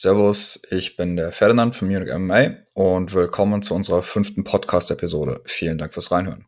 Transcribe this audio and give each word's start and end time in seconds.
Servus, 0.00 0.62
ich 0.70 0.96
bin 0.96 1.16
der 1.16 1.32
Ferdinand 1.32 1.74
von 1.74 1.88
Munich 1.88 2.14
MMA 2.16 2.50
und 2.72 3.14
willkommen 3.14 3.62
zu 3.62 3.74
unserer 3.74 4.04
fünften 4.04 4.44
Podcast-Episode. 4.44 5.40
Vielen 5.44 5.76
Dank 5.76 5.92
fürs 5.92 6.12
Reinhören. 6.12 6.46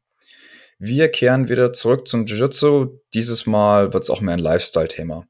Wir 0.78 1.10
kehren 1.10 1.48
wieder 1.48 1.72
zurück 1.72 2.06
zum 2.06 2.26
Jiu-Jitsu. 2.26 3.00
Dieses 3.12 3.46
Mal 3.46 3.92
wird 3.92 4.04
es 4.04 4.10
auch 4.10 4.20
mehr 4.20 4.34
ein 4.34 4.38
Lifestyle-Thema. 4.38 5.26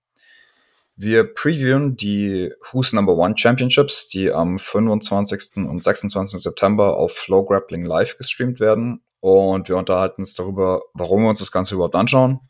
Wir 0.96 1.32
previewen 1.32 1.96
die 1.96 2.52
Who's 2.70 2.92
Number 2.92 3.16
One 3.16 3.38
Championships, 3.38 4.08
die 4.08 4.30
am 4.30 4.58
25. 4.58 5.66
und 5.66 5.82
26. 5.82 6.42
September 6.42 6.98
auf 6.98 7.12
Flow 7.12 7.46
Grappling 7.46 7.86
Live 7.86 8.18
gestreamt 8.18 8.60
werden. 8.60 9.00
Und 9.20 9.70
wir 9.70 9.78
unterhalten 9.78 10.20
uns 10.20 10.34
darüber, 10.34 10.82
warum 10.92 11.22
wir 11.22 11.30
uns 11.30 11.38
das 11.38 11.52
Ganze 11.52 11.74
überhaupt 11.74 11.96
anschauen 11.96 12.40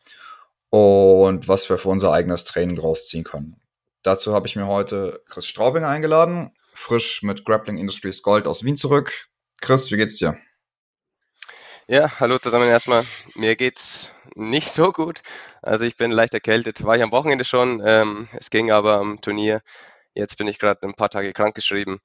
und 0.70 1.46
was 1.46 1.70
wir 1.70 1.78
für 1.78 1.90
unser 1.90 2.10
eigenes 2.12 2.42
Training 2.44 2.76
rausziehen 2.76 3.22
können. 3.22 3.59
Dazu 4.02 4.32
habe 4.32 4.46
ich 4.46 4.56
mir 4.56 4.66
heute 4.66 5.22
Chris 5.28 5.46
Straubing 5.46 5.84
eingeladen, 5.84 6.54
frisch 6.74 7.22
mit 7.22 7.44
Grappling 7.44 7.76
Industries 7.76 8.22
Gold 8.22 8.46
aus 8.46 8.64
Wien 8.64 8.76
zurück. 8.76 9.28
Chris, 9.60 9.90
wie 9.90 9.96
geht's 9.96 10.16
dir? 10.16 10.38
Ja, 11.86 12.20
hallo 12.20 12.38
zusammen 12.38 12.68
erstmal. 12.68 13.04
Mir 13.34 13.56
geht's 13.56 14.10
nicht 14.36 14.70
so 14.70 14.92
gut. 14.92 15.20
Also 15.60 15.84
ich 15.84 15.96
bin 15.96 16.12
leicht 16.12 16.32
erkältet. 16.32 16.84
War 16.84 16.96
ich 16.96 17.02
am 17.02 17.12
Wochenende 17.12 17.44
schon. 17.44 17.82
Ähm, 17.84 18.28
es 18.32 18.48
ging 18.48 18.70
aber 18.70 18.98
am 18.98 19.20
Turnier. 19.20 19.60
Jetzt 20.14 20.38
bin 20.38 20.48
ich 20.48 20.58
gerade 20.58 20.80
ein 20.84 20.94
paar 20.94 21.10
Tage 21.10 21.32
krankgeschrieben. 21.32 21.98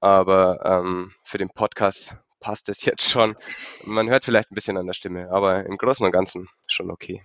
Aber 0.00 0.64
ähm, 0.64 1.12
für 1.22 1.38
den 1.38 1.50
Podcast 1.50 2.16
passt 2.40 2.68
es 2.68 2.84
jetzt 2.84 3.08
schon. 3.08 3.36
Man 3.84 4.08
hört 4.08 4.24
vielleicht 4.24 4.50
ein 4.50 4.54
bisschen 4.54 4.78
an 4.78 4.86
der 4.86 4.94
Stimme, 4.94 5.30
aber 5.30 5.64
im 5.66 5.76
Großen 5.76 6.04
und 6.04 6.12
Ganzen 6.12 6.48
schon 6.66 6.90
okay. 6.90 7.22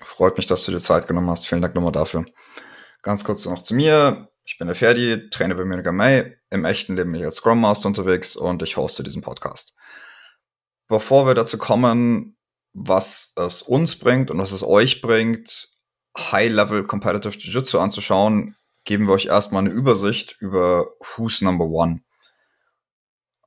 Freut 0.00 0.36
mich, 0.36 0.46
dass 0.46 0.64
du 0.64 0.72
dir 0.72 0.80
Zeit 0.80 1.08
genommen 1.08 1.30
hast. 1.30 1.46
Vielen 1.46 1.62
Dank 1.62 1.74
nochmal 1.74 1.92
dafür. 1.92 2.24
Ganz 3.02 3.24
kurz 3.24 3.44
noch 3.46 3.62
zu 3.62 3.74
mir. 3.74 4.28
Ich 4.44 4.58
bin 4.58 4.66
der 4.66 4.76
Ferdi, 4.76 5.30
Trainer 5.30 5.54
bei 5.54 5.64
Munich 5.64 5.90
May. 5.92 6.36
Im 6.50 6.64
echten 6.64 6.96
Leben 6.96 7.12
bin 7.12 7.20
ich 7.20 7.26
als 7.26 7.36
Scrum 7.36 7.60
Master 7.60 7.88
unterwegs 7.88 8.34
und 8.34 8.62
ich 8.62 8.76
hoste 8.76 9.02
diesen 9.02 9.22
Podcast. 9.22 9.76
Bevor 10.88 11.26
wir 11.26 11.34
dazu 11.34 11.58
kommen, 11.58 12.36
was 12.72 13.32
es 13.36 13.62
uns 13.62 13.98
bringt 13.98 14.30
und 14.30 14.38
was 14.38 14.52
es 14.52 14.64
euch 14.64 15.00
bringt, 15.02 15.68
High-Level 16.16 16.84
Competitive 16.84 17.38
Jiu-Jitsu 17.38 17.78
anzuschauen, 17.78 18.56
geben 18.84 19.06
wir 19.06 19.12
euch 19.12 19.26
erstmal 19.26 19.64
eine 19.64 19.70
Übersicht 19.70 20.36
über 20.40 20.92
Who's 21.00 21.42
Number 21.42 21.66
One. 21.66 22.00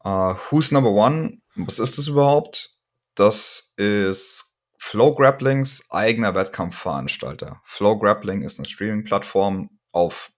Uh, 0.05 0.35
Who's 0.49 0.71
Number 0.71 0.91
One, 0.91 1.41
was 1.55 1.79
ist 1.79 1.97
das 1.97 2.07
überhaupt? 2.07 2.75
Das 3.15 3.73
ist 3.77 4.50
Flow 4.83 5.15
Grapplings 5.15 5.89
eigener 5.91 6.35
Wettkampfveranstalter. 6.35 7.61
Flow 7.63 7.97
Grappling 7.97 8.41
ist 8.41 8.59
eine 8.59 8.67
Streaming-Plattform 8.67 9.69
auf 9.93 10.33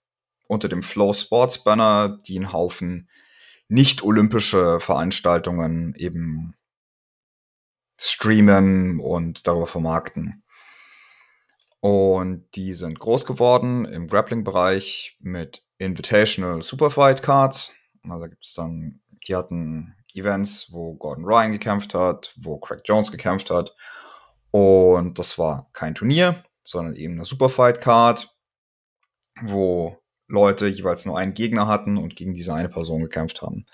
unter 0.47 0.67
dem 0.67 0.83
Flow 0.83 1.13
Sports 1.13 1.63
Banner, 1.63 2.19
die 2.27 2.35
einen 2.35 2.53
Haufen 2.53 3.09
nicht 3.67 4.03
olympische 4.03 4.79
Veranstaltungen 4.79 5.95
eben 5.95 6.55
streamen 7.97 8.99
und 8.99 9.47
darüber 9.47 9.65
vermarkten. 9.65 10.43
Und 11.79 12.45
die 12.53 12.73
sind 12.73 12.99
groß 12.99 13.25
geworden 13.25 13.85
im 13.85 14.07
Grappling-Bereich 14.07 15.17
mit 15.19 15.65
Invitational 15.79 16.61
Superfight 16.61 17.23
Cards. 17.23 17.75
Also 18.07 18.25
gibt 18.25 18.45
es 18.45 18.53
dann, 18.53 19.01
die 19.25 19.35
hatten 19.35 19.95
Events, 20.13 20.71
wo 20.71 20.95
Gordon 20.95 21.25
Ryan 21.25 21.53
gekämpft 21.53 21.95
hat, 21.95 22.35
wo 22.35 22.59
Craig 22.59 22.81
Jones 22.85 23.09
gekämpft 23.09 23.49
hat 23.49 23.73
und 24.53 25.17
das 25.17 25.39
war 25.39 25.67
kein 25.73 25.95
Turnier, 25.95 26.43
sondern 26.63 26.95
eben 26.95 27.15
eine 27.15 27.25
Superfight-Card, 27.25 28.29
wo 29.41 29.97
Leute 30.27 30.67
jeweils 30.67 31.07
nur 31.07 31.17
einen 31.17 31.33
Gegner 31.33 31.67
hatten 31.67 31.97
und 31.97 32.15
gegen 32.15 32.35
diese 32.35 32.53
eine 32.53 32.69
Person 32.69 33.01
gekämpft 33.01 33.41
haben. 33.41 33.65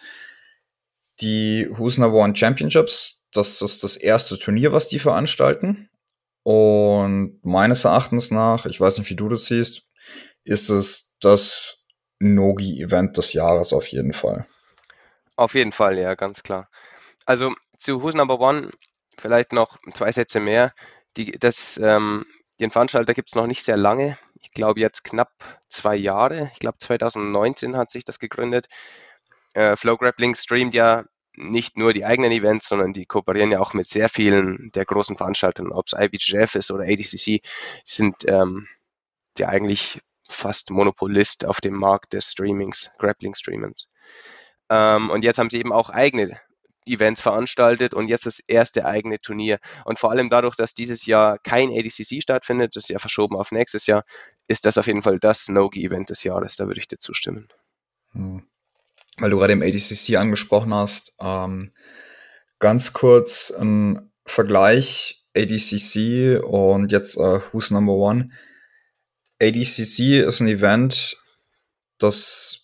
Die 1.19 1.67
Who's 1.69 1.97
Number 1.97 2.19
One 2.19 2.33
Championships, 2.33 3.27
das 3.33 3.61
ist 3.61 3.83
das 3.83 3.97
erste 3.97 4.39
Turnier, 4.39 4.72
was 4.72 4.88
die 4.88 5.00
veranstalten. 5.00 5.89
Und 6.44 7.41
meines 7.44 7.84
Erachtens 7.84 8.31
nach, 8.31 8.66
ich 8.66 8.79
weiß 8.79 9.00
nicht, 9.00 9.09
wie 9.09 9.18
du 9.18 9.28
das 9.28 9.47
siehst, 9.47 9.81
ist 10.45 10.69
es 10.69 11.18
das 11.19 11.84
Nogi-Event 12.19 13.18
des 13.18 13.34
Jahres 13.34 13.73
auf 13.73 13.85
jeden 13.88 14.13
Fall. 14.13 14.45
Auf 15.35 15.56
jeden 15.56 15.73
Fall, 15.73 15.97
ja, 15.97 16.16
ganz 16.16 16.41
klar. 16.41 16.69
Also 17.25 17.53
zu 17.78 18.01
Who's 18.01 18.16
Number 18.16 18.39
One 18.39 18.69
vielleicht 19.19 19.53
noch 19.53 19.78
zwei 19.94 20.12
Sätze 20.12 20.40
mehr. 20.40 20.74
Die, 21.18 21.31
das, 21.31 21.78
ähm, 21.78 22.25
den 22.59 22.72
Veranstalter 22.72 23.13
gibt 23.13 23.30
es 23.30 23.35
noch 23.35 23.47
nicht 23.47 23.63
sehr 23.63 23.78
lange. 23.78 24.18
Ich 24.41 24.52
glaube 24.52 24.80
jetzt 24.80 25.03
knapp 25.03 25.31
zwei 25.69 25.96
Jahre. 25.96 26.50
Ich 26.53 26.59
glaube 26.59 26.78
2019 26.78 27.78
hat 27.78 27.91
sich 27.91 28.03
das 28.03 28.19
gegründet. 28.19 28.68
Äh, 29.53 29.75
Flow 29.75 29.97
Grappling 29.97 30.35
streamt 30.35 30.74
ja 30.74 31.03
nicht 31.34 31.78
nur 31.78 31.94
die 31.94 32.06
eigenen 32.06 32.31
Events, 32.31 32.68
sondern 32.68 32.94
die 32.94 33.06
kooperieren 33.06 33.52
ja 33.52 33.59
auch 33.59 33.74
mit 33.74 33.88
sehr 33.88 34.09
vielen 34.09 34.72
der 34.74 34.85
großen 34.85 35.16
Veranstaltern, 35.16 35.72
ob 35.72 35.88
es 35.88 35.94
IBJF 35.94 36.56
ist 36.56 36.72
oder 36.72 36.84
ADCC. 36.84 37.41
Sind 37.86 38.25
ähm, 38.28 38.68
ja 39.38 39.47
eigentlich 39.47 40.01
fast 40.28 40.69
Monopolist 40.69 41.46
auf 41.46 41.62
dem 41.62 41.75
Markt 41.75 42.13
des 42.13 42.31
Streamings, 42.31 42.91
Grappling-Streamings. 43.00 43.88
Ähm, 44.69 45.09
und 45.09 45.24
jetzt 45.24 45.38
haben 45.40 45.50
sie 45.50 45.59
eben 45.59 45.72
auch 45.72 45.90
eigene 45.90 46.40
Events 46.89 47.22
veranstaltet 47.22 47.94
und 47.94 48.07
jetzt 48.07 48.25
das 48.25 48.39
erste 48.39 48.85
eigene 48.85 49.19
Turnier. 49.19 49.59
Und 49.85 50.00
vor 50.00 50.11
allem 50.11 50.29
dadurch, 50.29 50.55
dass 50.55 50.73
dieses 50.73 51.05
Jahr 51.05 51.38
kein 51.39 51.69
ADCC 51.69 52.22
stattfindet, 52.22 52.75
das 52.75 52.85
ist 52.85 52.89
ja 52.89 53.00
verschoben 53.00 53.35
auf 53.35 53.51
nächstes 53.51 53.88
Jahr, 53.88 54.03
ist 54.47 54.66
das 54.66 54.77
auf 54.77 54.88
jeden 54.88 55.03
Fall 55.03 55.19
das 55.19 55.47
Nogi-Event 55.47 56.09
des 56.09 56.23
Jahres. 56.23 56.55
Da 56.55 56.67
würde 56.67 56.79
ich 56.79 56.88
dir 56.88 57.00
zustimmen. 57.00 57.47
Hm. 58.13 58.44
Weil 59.17 59.29
du 59.29 59.38
gerade 59.38 59.53
im 59.53 59.61
ADCC 59.61 60.16
angesprochen 60.16 60.73
hast, 60.73 61.16
ähm, 61.19 61.73
ganz 62.59 62.94
kurz 62.94 63.51
ein 63.51 64.11
Vergleich 64.25 65.25
ADCC 65.35 66.41
und 66.44 66.91
jetzt 66.91 67.17
äh, 67.17 67.39
Who's 67.51 67.71
Number 67.71 67.94
One. 67.94 68.31
ADCC 69.41 70.25
ist 70.25 70.41
ein 70.41 70.47
Event, 70.47 71.17
das 71.97 72.59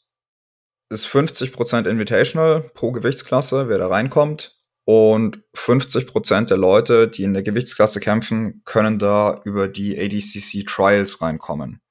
ist 0.90 1.08
50% 1.08 1.88
Invitational 1.90 2.62
pro 2.62 2.92
Gewichtsklasse, 2.92 3.70
wer 3.70 3.78
da 3.78 3.88
reinkommt. 3.88 4.56
Und 4.88 5.42
50% 5.56 6.46
der 6.46 6.58
Leute, 6.58 7.08
die 7.08 7.24
in 7.24 7.34
der 7.34 7.42
Gewichtsklasse 7.42 8.00
kämpfen, 8.00 8.62
können 8.66 9.00
da 9.00 9.42
über 9.44 9.68
die 9.68 9.98
ADCC 9.98 10.64
Trials 10.68 11.22
reinkommen. 11.22 11.82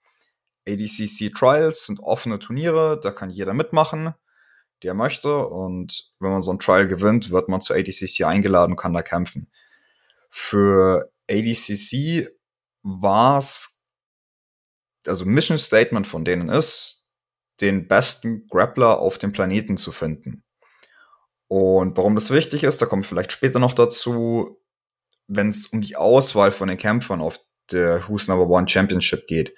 ADCC 0.68 1.32
Trials 1.36 1.86
sind 1.86 1.98
offene 2.00 2.38
Turniere, 2.38 3.00
da 3.02 3.10
kann 3.10 3.30
jeder 3.30 3.52
mitmachen, 3.52 4.14
der 4.84 4.94
möchte. 4.94 5.36
Und 5.36 6.12
wenn 6.20 6.30
man 6.30 6.42
so 6.42 6.52
ein 6.52 6.60
Trial 6.60 6.86
gewinnt, 6.86 7.30
wird 7.30 7.48
man 7.48 7.60
zu 7.60 7.74
ADCC 7.74 8.24
eingeladen 8.24 8.72
und 8.72 8.78
kann 8.78 8.94
da 8.94 9.02
kämpfen. 9.02 9.50
Für 10.30 11.10
ADCC 11.28 12.28
war 12.82 13.38
es, 13.38 13.82
also 15.04 15.24
Mission 15.24 15.58
Statement 15.58 16.06
von 16.06 16.24
denen 16.24 16.48
ist, 16.48 17.03
den 17.60 17.88
besten 17.88 18.46
Grappler 18.48 18.98
auf 18.98 19.18
dem 19.18 19.32
Planeten 19.32 19.76
zu 19.76 19.92
finden. 19.92 20.42
Und 21.48 21.96
warum 21.96 22.14
das 22.14 22.30
wichtig 22.30 22.64
ist, 22.64 22.80
da 22.80 22.86
kommt 22.86 23.06
vielleicht 23.06 23.32
später 23.32 23.58
noch 23.58 23.74
dazu, 23.74 24.60
wenn 25.26 25.50
es 25.50 25.66
um 25.66 25.82
die 25.82 25.96
Auswahl 25.96 26.52
von 26.52 26.68
den 26.68 26.78
Kämpfern 26.78 27.20
auf 27.20 27.38
der 27.70 28.08
Who's 28.08 28.28
Number 28.28 28.48
One 28.48 28.68
Championship 28.68 29.26
geht. 29.26 29.54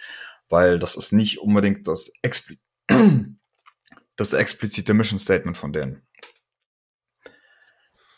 Weil 0.48 0.78
das 0.78 0.96
ist 0.96 1.12
nicht 1.12 1.38
unbedingt 1.38 1.88
das, 1.88 2.12
expli 2.22 2.58
das 4.16 4.32
explizite 4.32 4.94
Mission 4.94 5.18
Statement 5.18 5.56
von 5.56 5.72
denen. 5.72 6.06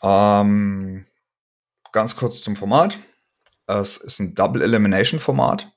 Ähm, 0.03 1.05
ganz 1.91 2.15
kurz 2.15 2.41
zum 2.41 2.55
Format. 2.55 2.97
Es 3.67 3.97
ist 3.97 4.19
ein 4.19 4.35
Double 4.35 4.61
Elimination 4.61 5.19
Format. 5.19 5.71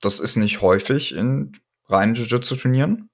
Das 0.00 0.20
ist 0.20 0.36
nicht 0.36 0.62
häufig 0.62 1.14
in 1.14 1.52
reinen 1.88 2.14
Jiu-Jitsu-Turnieren. 2.14 3.09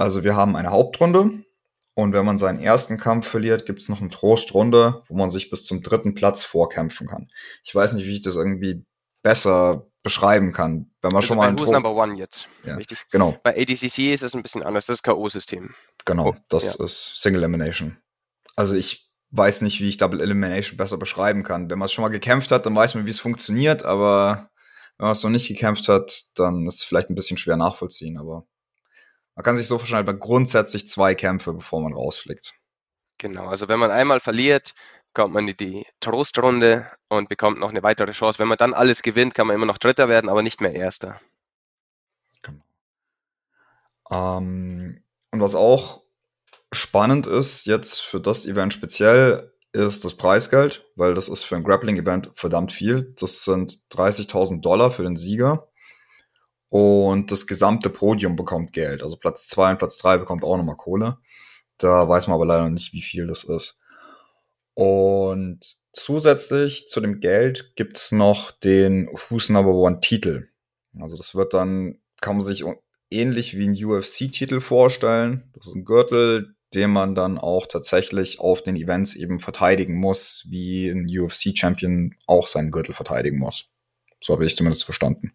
Also 0.00 0.24
wir 0.24 0.34
haben 0.34 0.56
eine 0.56 0.70
Hauptrunde 0.70 1.44
und 1.92 2.14
wenn 2.14 2.24
man 2.24 2.38
seinen 2.38 2.58
ersten 2.58 2.96
Kampf 2.96 3.28
verliert, 3.28 3.66
gibt 3.66 3.82
es 3.82 3.90
noch 3.90 4.00
eine 4.00 4.08
Trostrunde, 4.08 5.02
wo 5.08 5.14
man 5.14 5.28
sich 5.28 5.50
bis 5.50 5.66
zum 5.66 5.82
dritten 5.82 6.14
Platz 6.14 6.42
vorkämpfen 6.42 7.06
kann. 7.06 7.28
Ich 7.64 7.74
weiß 7.74 7.92
nicht, 7.92 8.06
wie 8.06 8.14
ich 8.14 8.22
das 8.22 8.36
irgendwie 8.36 8.86
besser 9.22 9.90
beschreiben 10.02 10.52
kann. 10.52 10.90
Wenn 11.02 11.10
man 11.10 11.16
also 11.16 11.26
schon 11.28 11.36
mal 11.36 11.52
Who's 11.58 11.70
Number 11.70 11.94
One 11.94 12.14
jetzt. 12.16 12.48
Ja, 12.64 12.76
richtig. 12.76 12.96
Genau. 13.10 13.38
Bei 13.42 13.54
ADCC 13.54 14.10
ist 14.10 14.22
es 14.22 14.34
ein 14.34 14.42
bisschen 14.42 14.62
anders. 14.62 14.86
Das 14.86 15.00
ist 15.00 15.02
K.O.-System. 15.02 15.68
Genau, 16.06 16.34
das 16.48 16.78
ja. 16.78 16.84
ist 16.86 17.20
Single 17.20 17.42
Elimination. 17.42 17.98
Also 18.56 18.76
ich 18.76 19.10
weiß 19.32 19.60
nicht, 19.60 19.82
wie 19.82 19.88
ich 19.88 19.98
Double 19.98 20.22
Elimination 20.22 20.78
besser 20.78 20.96
beschreiben 20.96 21.42
kann. 21.42 21.68
Wenn 21.68 21.78
man 21.78 21.84
es 21.84 21.92
schon 21.92 22.00
mal 22.00 22.08
gekämpft 22.08 22.52
hat, 22.52 22.64
dann 22.64 22.74
weiß 22.74 22.94
man, 22.94 23.04
wie 23.04 23.10
es 23.10 23.20
funktioniert, 23.20 23.82
aber 23.82 24.48
wenn 24.96 25.04
man 25.04 25.12
es 25.12 25.22
noch 25.22 25.28
nicht 25.28 25.48
gekämpft 25.48 25.88
hat, 25.88 26.22
dann 26.36 26.66
ist 26.66 26.76
es 26.76 26.84
vielleicht 26.84 27.10
ein 27.10 27.14
bisschen 27.14 27.36
schwer 27.36 27.58
nachvollziehen, 27.58 28.16
aber 28.16 28.46
man 29.40 29.44
kann 29.44 29.56
sich 29.56 29.68
so 29.68 29.78
vorstellen, 29.78 30.06
aber 30.06 30.18
grundsätzlich 30.18 30.86
zwei 30.86 31.14
Kämpfe, 31.14 31.54
bevor 31.54 31.80
man 31.80 31.94
rausfliegt. 31.94 32.52
Genau, 33.16 33.46
also 33.46 33.70
wenn 33.70 33.78
man 33.78 33.90
einmal 33.90 34.20
verliert, 34.20 34.74
kommt 35.14 35.32
man 35.32 35.48
in 35.48 35.56
die 35.56 35.86
Trostrunde 36.00 36.86
und 37.08 37.30
bekommt 37.30 37.58
noch 37.58 37.70
eine 37.70 37.82
weitere 37.82 38.12
Chance. 38.12 38.38
Wenn 38.38 38.48
man 38.48 38.58
dann 38.58 38.74
alles 38.74 39.00
gewinnt, 39.00 39.32
kann 39.32 39.46
man 39.46 39.56
immer 39.56 39.64
noch 39.64 39.78
Dritter 39.78 40.10
werden, 40.10 40.28
aber 40.28 40.42
nicht 40.42 40.60
mehr 40.60 40.74
Erster. 40.74 41.18
Genau. 42.42 42.62
Ähm, 44.10 45.02
und 45.30 45.40
was 45.40 45.54
auch 45.54 46.02
spannend 46.70 47.26
ist 47.26 47.64
jetzt 47.64 48.02
für 48.02 48.20
das 48.20 48.44
Event 48.44 48.74
speziell, 48.74 49.54
ist 49.72 50.04
das 50.04 50.18
Preisgeld, 50.18 50.84
weil 50.96 51.14
das 51.14 51.30
ist 51.30 51.44
für 51.44 51.56
ein 51.56 51.62
Grappling-Event 51.62 52.32
verdammt 52.34 52.72
viel. 52.72 53.14
Das 53.18 53.42
sind 53.44 53.84
30.000 53.90 54.60
Dollar 54.60 54.90
für 54.90 55.04
den 55.04 55.16
Sieger. 55.16 55.69
Und 56.70 57.32
das 57.32 57.46
gesamte 57.46 57.90
Podium 57.90 58.36
bekommt 58.36 58.72
Geld. 58.72 59.02
Also 59.02 59.16
Platz 59.16 59.48
2 59.48 59.72
und 59.72 59.78
Platz 59.78 59.98
3 59.98 60.18
bekommt 60.18 60.44
auch 60.44 60.56
nochmal 60.56 60.76
Kohle. 60.76 61.18
Da 61.78 62.08
weiß 62.08 62.28
man 62.28 62.36
aber 62.36 62.46
leider 62.46 62.70
nicht, 62.70 62.92
wie 62.92 63.02
viel 63.02 63.26
das 63.26 63.44
ist. 63.44 63.80
Und 64.74 65.58
zusätzlich 65.92 66.86
zu 66.86 67.00
dem 67.00 67.20
Geld 67.20 67.72
gibt's 67.74 68.12
noch 68.12 68.52
den 68.52 69.08
Who's 69.08 69.48
Number 69.48 69.74
One 69.74 70.00
Titel. 70.00 70.48
Also 70.98 71.16
das 71.16 71.34
wird 71.34 71.54
dann, 71.54 71.98
kann 72.20 72.36
man 72.36 72.44
sich 72.44 72.64
ähnlich 73.10 73.56
wie 73.56 73.68
ein 73.68 73.84
UFC-Titel 73.84 74.60
vorstellen. 74.60 75.50
Das 75.54 75.66
ist 75.66 75.74
ein 75.74 75.84
Gürtel, 75.84 76.54
den 76.72 76.90
man 76.90 77.16
dann 77.16 77.36
auch 77.36 77.66
tatsächlich 77.66 78.38
auf 78.38 78.62
den 78.62 78.76
Events 78.76 79.16
eben 79.16 79.40
verteidigen 79.40 79.96
muss, 79.96 80.46
wie 80.48 80.88
ein 80.88 81.06
UFC-Champion 81.06 82.14
auch 82.26 82.46
seinen 82.46 82.70
Gürtel 82.70 82.94
verteidigen 82.94 83.38
muss. 83.38 83.66
So 84.22 84.34
habe 84.34 84.46
ich 84.46 84.54
zumindest 84.54 84.84
verstanden. 84.84 85.32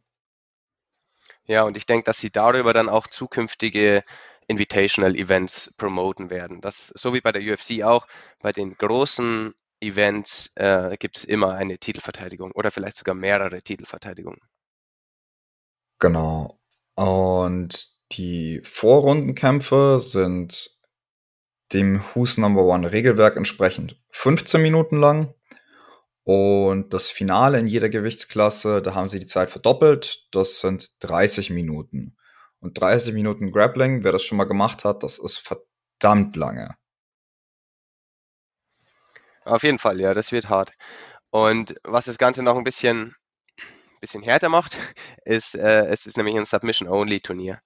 Ja, 1.48 1.64
und 1.64 1.78
ich 1.78 1.86
denke, 1.86 2.06
dass 2.06 2.20
sie 2.20 2.32
darüber 2.32 2.74
dann 2.74 2.90
auch 2.90 3.08
zukünftige 3.08 4.04
Invitational 4.48 5.16
Events 5.16 5.74
promoten 5.78 6.30
werden. 6.30 6.62
Das 6.62 6.88
so 6.88 7.14
wie 7.14 7.22
bei 7.22 7.32
der 7.32 7.42
UFC 7.42 7.84
auch, 7.84 8.08
bei 8.42 8.52
den 8.52 8.76
großen 8.78 9.54
Events 9.82 10.52
äh, 10.56 10.96
gibt 10.98 11.18
es 11.18 11.24
immer 11.24 11.54
eine 11.54 11.78
Titelverteidigung 11.78 12.52
oder 12.52 12.72
vielleicht 12.72 12.98
sogar 12.98 13.16
mehrere 13.16 13.62
Titelverteidigungen. 13.62 14.42
Genau. 16.00 16.60
Und 16.96 17.94
die 18.12 18.62
Vorrundenkämpfe 18.64 20.00
sind 20.00 20.70
dem 21.74 22.02
Who's 22.14 22.38
Number 22.38 22.64
One 22.64 22.92
Regelwerk 22.92 23.36
entsprechend 23.36 24.00
15 24.12 24.62
Minuten 24.62 24.98
lang. 24.98 25.34
Und 26.26 26.94
das 26.94 27.12
Finale 27.12 27.60
in 27.60 27.68
jeder 27.68 27.88
Gewichtsklasse, 27.88 28.82
da 28.82 28.96
haben 28.96 29.08
sie 29.08 29.20
die 29.20 29.28
Zeit 29.28 29.52
verdoppelt. 29.52 30.28
Das 30.32 30.60
sind 30.60 30.92
30 31.02 31.52
Minuten. 31.52 32.18
Und 32.60 32.82
30 32.82 33.14
Minuten 33.14 33.52
Grappling, 33.52 34.04
wer 34.04 34.12
das 34.12 34.24
schon 34.24 34.40
mal 34.40 34.46
gemacht 34.46 34.86
hat, 34.86 35.04
das 35.04 35.20
ist 35.20 35.38
verdammt 35.38 36.36
lange. 36.36 36.76
Auf 39.44 39.62
jeden 39.62 39.78
Fall, 39.78 40.02
ja, 40.02 40.16
das 40.16 40.32
wird 40.32 40.50
hart. 40.50 40.74
Und 41.30 41.76
was 41.84 42.06
das 42.06 42.18
Ganze 42.18 42.42
noch 42.42 42.58
ein 42.58 42.64
bisschen 42.64 43.16
bisschen 44.06 44.22
härter 44.22 44.50
macht, 44.50 44.78
ist, 45.26 45.56
äh, 45.56 45.88
es 45.88 46.06
ist 46.06 46.18
nämlich 46.18 46.36
ein 46.36 46.46
Submission-Only-Turnier. 46.46 47.60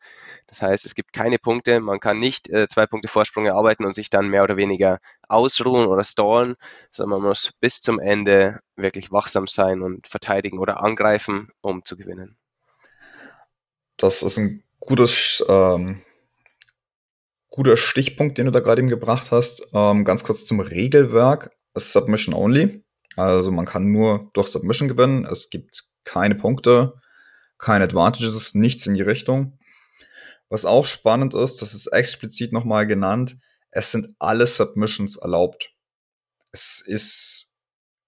Das 0.50 0.64
heißt, 0.64 0.86
es 0.86 0.96
gibt 0.96 1.14
keine 1.14 1.38
Punkte, 1.38 1.80
man 1.80 2.00
kann 2.00 2.20
nicht 2.20 2.50
äh, 2.50 2.68
zwei 2.68 2.88
Punkte 2.88 3.08
Vorsprung 3.08 3.46
erarbeiten 3.46 3.86
und 3.86 3.94
sich 3.94 4.10
dann 4.10 4.30
mehr 4.30 4.44
oder 4.44 4.58
weniger 4.58 5.00
ausruhen 5.28 5.86
oder 5.86 6.04
stallen, 6.04 6.56
sondern 6.92 7.20
man 7.20 7.30
muss 7.30 7.52
bis 7.60 7.82
zum 7.82 8.00
Ende 8.00 8.60
wirklich 8.76 9.12
wachsam 9.12 9.46
sein 9.46 9.82
und 9.84 10.08
verteidigen 10.08 10.58
oder 10.58 10.82
angreifen, 10.82 11.50
um 11.62 11.86
zu 11.86 11.96
gewinnen. 11.96 12.36
Das 13.98 14.24
ist 14.24 14.38
ein 14.38 14.64
gutes, 14.80 15.44
ähm, 15.48 16.02
guter 17.50 17.78
Stichpunkt, 17.78 18.38
den 18.38 18.48
du 18.48 18.52
da 18.52 18.60
gerade 18.60 18.82
eben 18.82 18.90
gebracht 18.90 19.32
hast. 19.32 19.68
Ähm, 19.74 20.04
ganz 20.04 20.24
kurz 20.24 20.46
zum 20.46 20.62
Regelwerk. 20.62 21.52
Es 21.74 21.86
ist 21.86 21.94
Submission 21.94 22.34
Only. 22.34 22.84
Also 23.18 23.52
man 23.52 23.66
kann 23.66 23.92
nur 23.92 24.32
durch 24.34 24.48
Submission 24.48 24.88
gewinnen. 24.88 25.26
Es 25.26 25.52
gibt 25.52 25.86
keine 26.06 26.34
Punkte, 26.34 26.94
keine 27.60 27.84
Advantages, 27.84 28.56
nichts 28.56 28.88
in 28.88 28.96
die 28.96 29.02
Richtung. 29.02 29.59
Was 30.50 30.66
auch 30.66 30.86
spannend 30.86 31.34
ist, 31.34 31.62
das 31.62 31.74
ist 31.74 31.88
explizit 31.88 32.52
nochmal 32.52 32.88
genannt, 32.88 33.38
es 33.72 33.92
sind 33.92 34.16
alle 34.20 34.48
Submissions 34.48 35.18
erlaubt. 35.18 35.72
Es 36.52 36.82
ist 36.82 37.54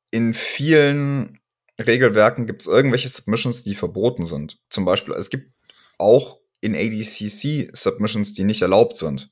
in 0.09 0.33
vielen 0.33 1.39
Regelwerken 1.79 2.47
gibt 2.47 2.61
es 2.61 2.67
irgendwelche 2.67 3.09
Submissions, 3.09 3.63
die 3.63 3.75
verboten 3.75 4.25
sind. 4.25 4.59
Zum 4.69 4.85
Beispiel, 4.85 5.13
es 5.13 5.29
gibt 5.29 5.51
auch 5.97 6.39
in 6.59 6.75
ADCC 6.75 7.69
Submissions, 7.73 8.33
die 8.33 8.43
nicht 8.43 8.61
erlaubt 8.61 8.97
sind. 8.97 9.31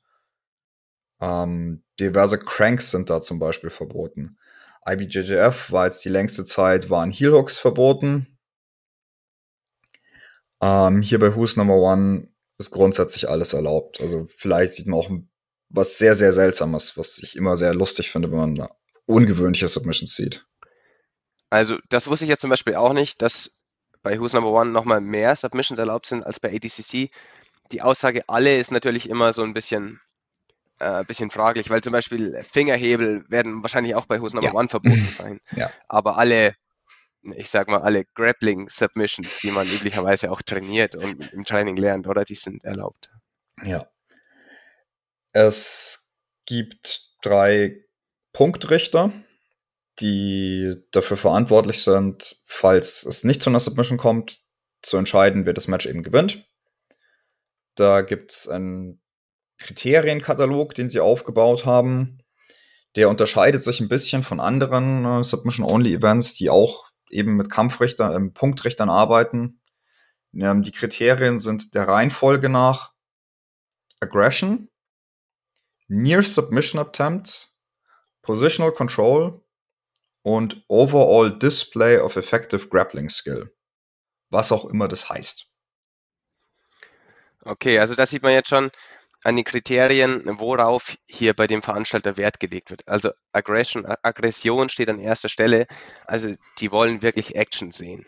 Ähm, 1.20 1.84
diverse 1.98 2.38
Cranks 2.38 2.90
sind 2.90 3.10
da 3.10 3.20
zum 3.20 3.38
Beispiel 3.38 3.70
verboten. 3.70 4.38
IBJJF 4.88 5.70
war 5.70 5.86
jetzt 5.86 6.04
die 6.04 6.08
längste 6.08 6.44
Zeit, 6.44 6.90
waren 6.90 7.10
Heelhooks 7.10 7.58
verboten. 7.58 8.38
Ähm, 10.62 11.02
hier 11.02 11.18
bei 11.18 11.36
Who's 11.36 11.56
Number 11.56 11.76
One 11.76 12.28
ist 12.60 12.70
grundsätzlich 12.70 13.28
alles 13.28 13.52
erlaubt. 13.52 14.00
Also 14.00 14.26
vielleicht 14.26 14.74
sieht 14.74 14.86
man 14.86 15.00
auch 15.00 15.10
was 15.68 15.98
sehr, 15.98 16.14
sehr 16.14 16.32
Seltsames, 16.32 16.96
was 16.96 17.18
ich 17.18 17.36
immer 17.36 17.56
sehr 17.56 17.74
lustig 17.74 18.10
finde, 18.10 18.30
wenn 18.30 18.54
man 18.54 18.68
ungewöhnliche 19.06 19.68
Submissions 19.68 20.14
sieht. 20.14 20.44
Also 21.48 21.78
das 21.88 22.06
wusste 22.06 22.24
ich 22.24 22.28
jetzt 22.28 22.40
zum 22.40 22.50
Beispiel 22.50 22.76
auch 22.76 22.92
nicht, 22.92 23.22
dass 23.22 23.52
bei 24.02 24.18
Who's 24.18 24.32
Number 24.32 24.52
One 24.52 24.70
nochmal 24.70 25.00
mehr 25.00 25.34
Submissions 25.34 25.78
erlaubt 25.78 26.06
sind 26.06 26.24
als 26.24 26.38
bei 26.38 26.54
ADCC. 26.54 27.10
Die 27.72 27.82
Aussage 27.82 28.28
alle 28.28 28.58
ist 28.58 28.70
natürlich 28.70 29.08
immer 29.08 29.32
so 29.32 29.42
ein 29.42 29.52
bisschen, 29.52 30.00
äh, 30.78 31.04
bisschen 31.04 31.30
fraglich, 31.30 31.70
weil 31.70 31.82
zum 31.82 31.92
Beispiel 31.92 32.42
Fingerhebel 32.42 33.24
werden 33.28 33.62
wahrscheinlich 33.62 33.94
auch 33.94 34.06
bei 34.06 34.20
Who's 34.20 34.32
Number 34.32 34.50
ja. 34.50 34.54
One 34.54 34.68
verboten 34.68 35.06
sein. 35.10 35.40
ja. 35.56 35.70
Aber 35.88 36.18
alle 36.18 36.54
ich 37.22 37.50
sag 37.50 37.68
mal, 37.68 37.82
alle 37.82 38.04
Grappling-Submissions, 38.14 39.40
die 39.40 39.50
man 39.50 39.68
üblicherweise 39.68 40.30
auch 40.30 40.42
trainiert 40.42 40.94
und 40.96 41.32
im 41.32 41.44
Training 41.44 41.76
lernt, 41.76 42.06
oder? 42.06 42.24
Die 42.24 42.34
sind 42.34 42.64
erlaubt. 42.64 43.10
Ja. 43.62 43.86
Es 45.32 46.12
gibt 46.46 47.08
drei 47.22 47.84
Punktrichter, 48.32 49.12
die 50.00 50.76
dafür 50.92 51.16
verantwortlich 51.16 51.82
sind, 51.82 52.42
falls 52.46 53.04
es 53.04 53.24
nicht 53.24 53.42
zu 53.42 53.50
einer 53.50 53.60
Submission 53.60 53.98
kommt, 53.98 54.40
zu 54.82 54.96
entscheiden, 54.96 55.44
wer 55.46 55.52
das 55.52 55.68
Match 55.68 55.86
eben 55.86 56.02
gewinnt. 56.02 56.48
Da 57.74 58.00
gibt 58.00 58.32
es 58.32 58.48
einen 58.48 59.02
Kriterienkatalog, 59.58 60.74
den 60.74 60.88
sie 60.88 61.00
aufgebaut 61.00 61.66
haben. 61.66 62.18
Der 62.96 63.08
unterscheidet 63.08 63.62
sich 63.62 63.80
ein 63.80 63.88
bisschen 63.88 64.22
von 64.22 64.40
anderen 64.40 65.04
äh, 65.04 65.22
Submission-Only-Events, 65.22 66.34
die 66.34 66.50
auch 66.50 66.89
eben 67.10 67.36
mit 67.36 67.50
Kampfrichtern, 67.50 68.14
ähm, 68.14 68.32
Punktrichtern 68.32 68.90
arbeiten. 68.90 69.60
Ähm, 70.34 70.62
die 70.62 70.72
Kriterien 70.72 71.38
sind 71.38 71.74
der 71.74 71.88
Reihenfolge 71.88 72.48
nach 72.48 72.92
Aggression, 74.00 74.68
Near 75.88 76.22
Submission 76.22 76.80
Attempts, 76.80 77.56
Positional 78.22 78.72
Control 78.72 79.42
und 80.22 80.64
Overall 80.68 81.36
Display 81.36 81.98
of 81.98 82.16
Effective 82.16 82.68
Grappling 82.68 83.10
Skill. 83.10 83.54
Was 84.30 84.52
auch 84.52 84.66
immer 84.66 84.86
das 84.86 85.08
heißt. 85.08 85.50
Okay, 87.42 87.78
also 87.78 87.94
da 87.94 88.06
sieht 88.06 88.22
man 88.22 88.32
jetzt 88.32 88.48
schon, 88.50 88.70
an 89.22 89.36
den 89.36 89.44
Kriterien, 89.44 90.22
worauf 90.38 90.96
hier 91.06 91.34
bei 91.34 91.46
dem 91.46 91.62
Veranstalter 91.62 92.16
Wert 92.16 92.40
gelegt 92.40 92.70
wird. 92.70 92.88
Also 92.88 93.10
Aggression, 93.32 93.86
Aggression 94.02 94.68
steht 94.68 94.88
an 94.88 94.98
erster 94.98 95.28
Stelle. 95.28 95.66
Also 96.06 96.32
die 96.58 96.72
wollen 96.72 97.02
wirklich 97.02 97.34
Action 97.34 97.70
sehen. 97.70 98.06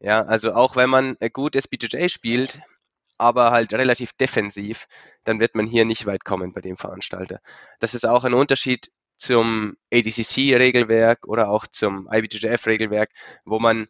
Ja, 0.00 0.22
also 0.22 0.52
auch 0.52 0.76
wenn 0.76 0.90
man 0.90 1.16
gut 1.32 1.56
SBJJ 1.56 2.08
spielt, 2.08 2.60
aber 3.16 3.52
halt 3.52 3.72
relativ 3.72 4.12
defensiv, 4.12 4.86
dann 5.24 5.40
wird 5.40 5.54
man 5.54 5.66
hier 5.66 5.84
nicht 5.84 6.04
weit 6.04 6.24
kommen 6.24 6.52
bei 6.52 6.60
dem 6.60 6.76
Veranstalter. 6.76 7.40
Das 7.80 7.94
ist 7.94 8.06
auch 8.06 8.24
ein 8.24 8.34
Unterschied 8.34 8.90
zum 9.16 9.76
ADCC-Regelwerk 9.92 11.26
oder 11.26 11.48
auch 11.48 11.66
zum 11.66 12.08
IBJJF-Regelwerk, 12.12 13.10
wo 13.44 13.60
man 13.60 13.86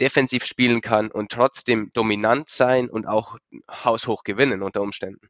defensiv 0.00 0.46
spielen 0.46 0.80
kann 0.80 1.10
und 1.10 1.30
trotzdem 1.30 1.90
dominant 1.92 2.48
sein 2.48 2.88
und 2.88 3.06
auch 3.06 3.36
haushoch 3.70 4.24
gewinnen 4.24 4.62
unter 4.62 4.80
Umständen. 4.80 5.28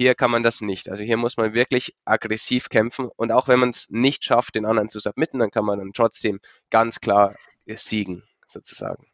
Hier 0.00 0.14
kann 0.14 0.30
man 0.30 0.42
das 0.42 0.62
nicht. 0.62 0.88
Also 0.88 1.02
hier 1.02 1.18
muss 1.18 1.36
man 1.36 1.52
wirklich 1.52 1.94
aggressiv 2.06 2.70
kämpfen 2.70 3.10
und 3.16 3.30
auch 3.32 3.48
wenn 3.48 3.60
man 3.60 3.68
es 3.68 3.90
nicht 3.90 4.24
schafft, 4.24 4.54
den 4.54 4.64
anderen 4.64 4.88
zu 4.88 4.98
submitten, 4.98 5.40
dann 5.40 5.50
kann 5.50 5.66
man 5.66 5.78
dann 5.78 5.92
trotzdem 5.92 6.40
ganz 6.70 7.00
klar 7.00 7.36
siegen, 7.66 8.22
sozusagen. 8.48 9.06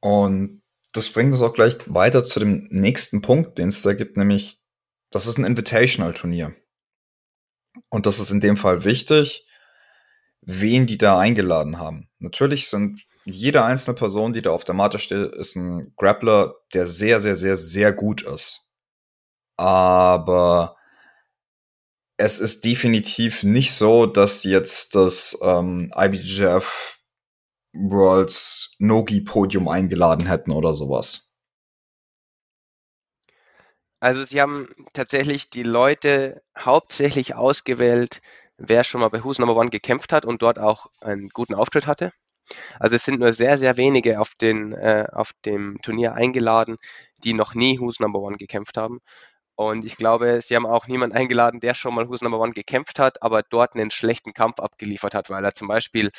Und 0.00 0.60
das 0.92 1.08
bringt 1.08 1.32
uns 1.32 1.40
auch 1.40 1.54
gleich 1.54 1.78
weiter 1.86 2.22
zu 2.22 2.38
dem 2.38 2.68
nächsten 2.70 3.22
Punkt, 3.22 3.56
den 3.56 3.70
es 3.70 3.80
da 3.80 3.94
gibt, 3.94 4.18
nämlich 4.18 4.58
das 5.10 5.26
ist 5.26 5.38
ein 5.38 5.46
Invitational-Turnier. 5.46 6.54
Und 7.88 8.04
das 8.04 8.20
ist 8.20 8.30
in 8.30 8.42
dem 8.42 8.58
Fall 8.58 8.84
wichtig, 8.84 9.48
wen 10.42 10.86
die 10.86 10.98
da 10.98 11.18
eingeladen 11.18 11.78
haben. 11.78 12.10
Natürlich 12.18 12.68
sind 12.68 13.00
jede 13.24 13.64
einzelne 13.64 13.94
Person, 13.94 14.34
die 14.34 14.42
da 14.42 14.50
auf 14.50 14.64
der 14.64 14.74
Matte 14.74 14.98
steht, 14.98 15.34
ist 15.34 15.56
ein 15.56 15.94
Grappler, 15.96 16.56
der 16.74 16.84
sehr, 16.84 17.22
sehr, 17.22 17.36
sehr, 17.36 17.56
sehr 17.56 17.90
gut 17.90 18.20
ist 18.20 18.63
aber 19.56 20.76
es 22.16 22.38
ist 22.38 22.64
definitiv 22.64 23.42
nicht 23.42 23.72
so, 23.72 24.06
dass 24.06 24.44
jetzt 24.44 24.94
das 24.94 25.38
ähm, 25.42 25.92
IBJF 25.96 27.00
Worlds 27.72 28.76
Nogi 28.78 29.20
Podium 29.20 29.68
eingeladen 29.68 30.26
hätten 30.26 30.52
oder 30.52 30.74
sowas. 30.74 31.30
Also 34.00 34.22
sie 34.22 34.40
haben 34.40 34.68
tatsächlich 34.92 35.50
die 35.50 35.62
Leute 35.62 36.42
hauptsächlich 36.58 37.34
ausgewählt, 37.34 38.20
wer 38.58 38.84
schon 38.84 39.00
mal 39.00 39.08
bei 39.08 39.24
Who's 39.24 39.38
Number 39.38 39.56
One 39.56 39.70
gekämpft 39.70 40.12
hat 40.12 40.24
und 40.24 40.42
dort 40.42 40.58
auch 40.58 40.86
einen 41.00 41.30
guten 41.30 41.54
Auftritt 41.54 41.86
hatte. 41.86 42.12
Also 42.78 42.96
es 42.96 43.04
sind 43.04 43.20
nur 43.20 43.32
sehr, 43.32 43.56
sehr 43.58 43.76
wenige 43.76 44.20
auf, 44.20 44.34
den, 44.34 44.72
äh, 44.74 45.06
auf 45.10 45.30
dem 45.46 45.78
Turnier 45.82 46.14
eingeladen, 46.14 46.76
die 47.24 47.32
noch 47.32 47.54
nie 47.54 47.80
Who's 47.80 48.00
Number 48.00 48.20
One 48.20 48.36
gekämpft 48.36 48.76
haben. 48.76 49.00
Und 49.56 49.84
ich 49.84 49.96
glaube, 49.96 50.40
sie 50.42 50.56
haben 50.56 50.66
auch 50.66 50.88
niemanden 50.88 51.16
eingeladen, 51.16 51.60
der 51.60 51.74
schon 51.74 51.94
mal 51.94 52.08
Who's 52.08 52.22
Number 52.22 52.40
One 52.40 52.52
gekämpft 52.52 52.98
hat, 52.98 53.22
aber 53.22 53.42
dort 53.42 53.74
einen 53.74 53.90
schlechten 53.90 54.32
Kampf 54.32 54.58
abgeliefert 54.58 55.14
hat, 55.14 55.30
weil 55.30 55.44
er 55.44 55.54
zum 55.54 55.68
Beispiel 55.68 56.10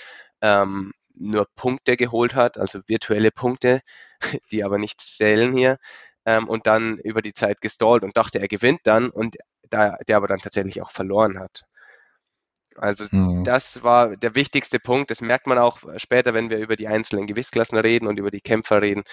ähm, 0.41 0.93
nur 1.13 1.47
Punkte 1.55 1.97
geholt 1.97 2.35
hat, 2.35 2.57
also 2.57 2.79
virtuelle 2.87 3.31
Punkte, 3.31 3.81
die 4.51 4.63
aber 4.63 4.77
nicht 4.77 5.01
zählen 5.01 5.53
hier, 5.55 5.77
ähm, 6.25 6.47
und 6.47 6.67
dann 6.67 6.97
über 6.99 7.21
die 7.21 7.33
Zeit 7.33 7.61
gestallt 7.61 8.03
und 8.03 8.15
dachte, 8.17 8.39
er 8.39 8.47
gewinnt 8.47 8.81
dann 8.83 9.09
und 9.09 9.37
da, 9.69 9.97
der 10.07 10.17
aber 10.17 10.27
dann 10.27 10.39
tatsächlich 10.39 10.81
auch 10.81 10.91
verloren 10.91 11.39
hat. 11.39 11.63
Also 12.77 13.05
mhm. 13.11 13.43
das 13.43 13.83
war 13.83 14.17
der 14.17 14.35
wichtigste 14.35 14.79
Punkt. 14.79 15.09
Das 15.09 15.21
merkt 15.21 15.47
man 15.47 15.57
auch 15.57 15.79
später, 15.97 16.33
wenn 16.33 16.49
wir 16.49 16.57
über 16.57 16.75
die 16.75 16.87
einzelnen 16.87 17.25
Gewichtsklassen 17.25 17.77
reden 17.77 18.07
und 18.07 18.19
über 18.19 18.31
die 18.31 18.41
Kämpfer 18.41 18.81
reden. 18.81 19.03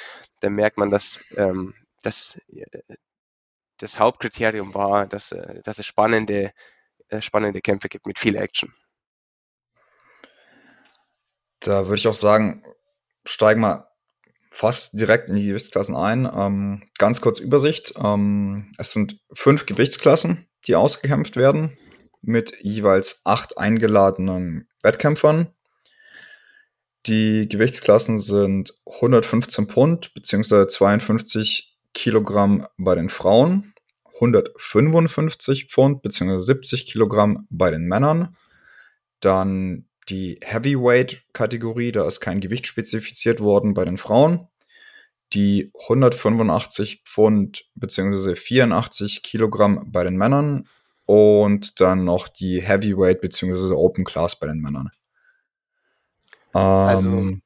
Dann 0.40 0.54
merkt 0.54 0.78
man, 0.78 0.90
dass, 0.90 1.20
ähm, 1.36 1.74
dass 2.02 2.40
äh, 2.48 2.64
das 3.82 3.98
Hauptkriterium 3.98 4.74
war, 4.74 5.06
dass, 5.06 5.32
äh, 5.32 5.60
dass 5.62 5.78
es 5.78 5.86
spannende, 5.86 6.52
äh, 7.08 7.20
spannende 7.20 7.60
Kämpfe 7.60 7.88
gibt 7.88 8.06
mit 8.06 8.18
viel 8.18 8.36
Action. 8.36 8.72
Da 11.60 11.86
würde 11.86 11.98
ich 11.98 12.08
auch 12.08 12.14
sagen, 12.14 12.64
steigen 13.24 13.60
wir 13.60 13.88
fast 14.50 14.98
direkt 14.98 15.28
in 15.28 15.36
die 15.36 15.46
Gewichtsklassen 15.46 15.96
ein. 15.96 16.30
Ähm, 16.32 16.90
ganz 16.98 17.20
kurz 17.20 17.38
Übersicht. 17.38 17.94
Ähm, 18.02 18.72
es 18.78 18.92
sind 18.92 19.20
fünf 19.32 19.66
Gewichtsklassen, 19.66 20.48
die 20.66 20.76
ausgekämpft 20.76 21.36
werden 21.36 21.76
mit 22.20 22.54
jeweils 22.60 23.22
acht 23.24 23.58
eingeladenen 23.58 24.68
Wettkämpfern. 24.82 25.52
Die 27.06 27.48
Gewichtsklassen 27.48 28.18
sind 28.20 28.74
115 28.86 29.66
Pfund 29.66 30.14
bzw. 30.14 30.68
52 30.68 31.76
Kilogramm 31.94 32.66
bei 32.76 32.94
den 32.94 33.08
Frauen, 33.08 33.71
155 34.22 35.66
Pfund 35.66 36.02
bzw. 36.02 36.38
70 36.38 36.86
Kilogramm 36.86 37.46
bei 37.50 37.70
den 37.70 37.86
Männern. 37.86 38.36
Dann 39.20 39.86
die 40.08 40.38
Heavyweight-Kategorie, 40.42 41.92
da 41.92 42.06
ist 42.06 42.20
kein 42.20 42.40
Gewicht 42.40 42.66
spezifiziert 42.66 43.40
worden 43.40 43.74
bei 43.74 43.84
den 43.84 43.98
Frauen. 43.98 44.48
Die 45.32 45.72
185 45.88 47.02
Pfund 47.04 47.64
bzw. 47.74 48.36
84 48.36 49.22
Kilogramm 49.22 49.90
bei 49.90 50.04
den 50.04 50.16
Männern 50.16 50.68
und 51.06 51.80
dann 51.80 52.04
noch 52.04 52.28
die 52.28 52.60
Heavyweight 52.60 53.20
bzw. 53.20 53.72
Open 53.74 54.04
Class 54.04 54.38
bei 54.38 54.46
den 54.46 54.60
Männern. 54.60 54.90
Also 56.52 57.08
ähm, 57.08 57.42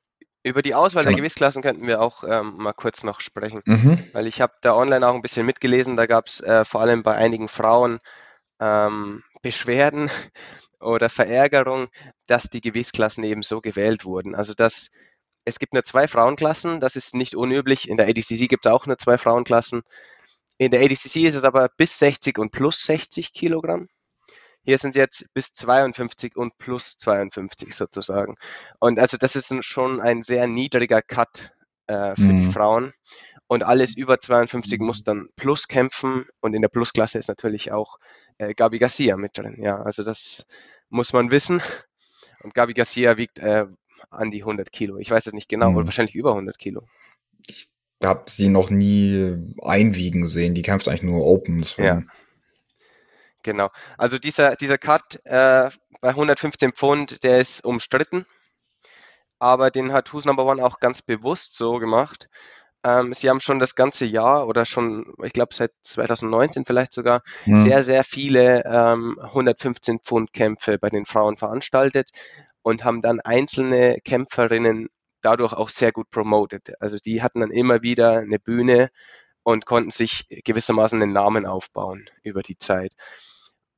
über 0.47 0.63
die 0.63 0.75
Auswahl 0.75 1.05
der 1.05 1.15
Gewichtsklassen 1.15 1.61
könnten 1.61 1.87
wir 1.89 2.01
auch 2.01 2.23
ähm, 2.23 2.55
mal 2.57 2.73
kurz 2.73 3.03
noch 3.03 3.21
sprechen, 3.21 3.63
mhm. 3.67 3.99
weil 4.13 4.29
ich 4.29 4.41
habe 4.41 4.53
da 4.61 4.77
online 4.77 5.07
auch 5.07 5.15
ein 5.15 5.23
bisschen 5.23 5.45
mitgelesen. 5.45 5.97
Da 5.97 6.07
gab 6.07 6.27
es 6.27 6.41
äh, 6.41 6.65
vor 6.65 6.81
allem 6.81 7.03
bei 7.03 7.17
einigen 7.17 7.49
Frauen 7.49 7.99
ähm, 8.61 9.25
Beschwerden 9.43 10.09
oder 10.81 11.11
Verärgerung, 11.11 11.89
dass 12.27 12.45
die 12.45 12.61
Gewichtsklassen 12.61 13.25
eben 13.25 13.43
so 13.43 13.61
gewählt 13.61 14.05
wurden. 14.05 14.37
Also 14.37 14.55
dass 14.55 14.91
es 15.45 15.59
gibt 15.59 15.75
nur 15.75 15.83
zwei 15.83 16.07
Frauenklassen, 16.07 16.79
das 16.79 16.95
ist 16.95 17.15
nicht 17.15 17.35
unüblich. 17.35 17.89
In 17.89 17.97
der 17.97 18.07
ADCC 18.09 18.49
gibt 18.49 18.67
es 18.67 18.73
auch 18.73 18.87
nur 18.87 18.99
zwei 18.99 19.19
Frauenklassen. 19.19 19.83
In 20.59 20.71
der 20.71 20.81
ADCC 20.81 21.25
ist 21.25 21.35
es 21.35 21.45
aber 21.45 21.69
bis 21.77 21.99
60 21.99 22.39
und 22.39 22.51
plus 22.51 22.85
60 22.85 23.33
Kilogramm. 23.33 23.89
Hier 24.67 24.79
sind 24.79 24.97
jetzt 24.97 25.33
bis 25.33 25.55
52 25.55 26.37
und 26.37 26.59
plus 26.59 26.97
52 26.99 27.73
sozusagen. 27.73 28.35
Und 28.81 28.99
also 28.99 29.17
das 29.17 29.37
ist 29.37 29.55
schon 29.65 30.01
ein 30.01 30.23
sehr 30.23 30.49
niedriger 30.49 31.03
Cut 31.03 31.53
äh, 31.87 32.17
für 32.17 32.23
mhm. 32.23 32.43
die 32.43 32.53
Frauen. 32.53 32.93
Und 33.47 33.63
alles 33.63 33.97
über 33.97 34.19
52 34.19 34.81
muss 34.81 35.05
dann 35.05 35.29
plus 35.37 35.69
kämpfen. 35.69 36.27
Und 36.41 36.55
in 36.55 36.63
der 36.63 36.69
Plusklasse 36.69 37.17
ist 37.17 37.29
natürlich 37.29 37.71
auch 37.71 37.99
äh, 38.39 38.55
Gabi 38.55 38.81
Garcia 38.81 39.17
mit 39.17 39.39
drin. 39.39 39.63
Ja, 39.63 39.81
also 39.81 40.03
das 40.03 40.47
muss 40.89 41.13
man 41.13 41.31
wissen. 41.31 41.63
Und 42.43 42.53
Gabi 42.53 42.75
Garcia 42.75 43.19
wiegt 43.19 43.39
äh, 43.39 43.67
an 44.11 44.33
die 44.33 44.43
100 44.43 44.73
Kilo. 44.73 44.99
Ich 44.99 45.13
weiß 45.13 45.29
es 45.29 45.33
nicht 45.33 45.49
genau, 45.49 45.71
mhm. 45.71 45.77
wahrscheinlich 45.77 46.17
über 46.17 46.31
100 46.31 46.59
Kilo. 46.59 46.89
Ich 47.47 47.69
habe 48.03 48.25
sie 48.27 48.49
noch 48.49 48.71
nie 48.71 49.37
einwiegen 49.63 50.27
sehen. 50.27 50.55
Die 50.55 50.63
kämpft 50.63 50.89
eigentlich 50.89 51.05
nur 51.05 51.25
Open. 51.25 51.65
Ja. 51.77 52.03
Genau. 53.47 53.71
Also 53.97 54.19
dieser, 54.19 54.57
dieser 54.57 54.77
Cut 54.77 55.21
äh, 55.25 55.71
bei 56.01 56.09
115 56.09 56.73
Pfund, 56.73 57.23
der 57.23 57.39
ist 57.39 57.65
umstritten. 57.65 58.27
Aber 59.39 59.71
den 59.71 59.93
hat 59.93 60.13
Who's 60.13 60.25
Number 60.25 60.45
One 60.45 60.65
auch 60.65 60.81
ganz 60.81 61.01
bewusst 61.01 61.55
so 61.55 61.79
gemacht. 61.79 62.29
Ähm, 62.83 63.15
sie 63.15 63.31
haben 63.31 63.39
schon 63.39 63.61
das 63.61 63.77
ganze 63.77 64.05
Jahr 64.05 64.49
oder 64.49 64.65
schon, 64.65 65.15
ich 65.23 65.33
glaube 65.33 65.55
seit 65.55 65.71
2019 65.83 66.65
vielleicht 66.65 66.93
sogar, 66.93 67.23
mhm. 67.45 67.55
sehr, 67.55 67.85
sehr 67.85 68.03
viele 68.03 68.65
ähm, 68.65 69.17
115 69.23 70.01
Pfund 70.01 70.33
Kämpfe 70.33 70.77
bei 70.79 70.89
den 70.89 71.07
Frauen 71.07 71.37
veranstaltet 71.37 72.11
und 72.63 72.83
haben 72.83 73.01
dann 73.01 73.21
einzelne 73.21 73.99
Kämpferinnen 74.05 74.89
dadurch 75.21 75.53
auch 75.53 75.69
sehr 75.69 75.93
gut 75.93 76.11
promoted. 76.11 76.73
Also 76.81 76.97
die 76.99 77.23
hatten 77.23 77.39
dann 77.43 77.53
immer 77.53 77.83
wieder 77.83 78.19
eine 78.19 78.41
Bühne 78.41 78.91
und 79.45 79.65
konnten 79.65 79.93
sich 79.93 80.27
gewissermaßen 80.45 81.01
einen 81.01 81.13
Namen 81.13 81.47
aufbauen 81.47 82.11
über 82.25 82.43
die 82.43 82.59
Zeit. 82.59 82.91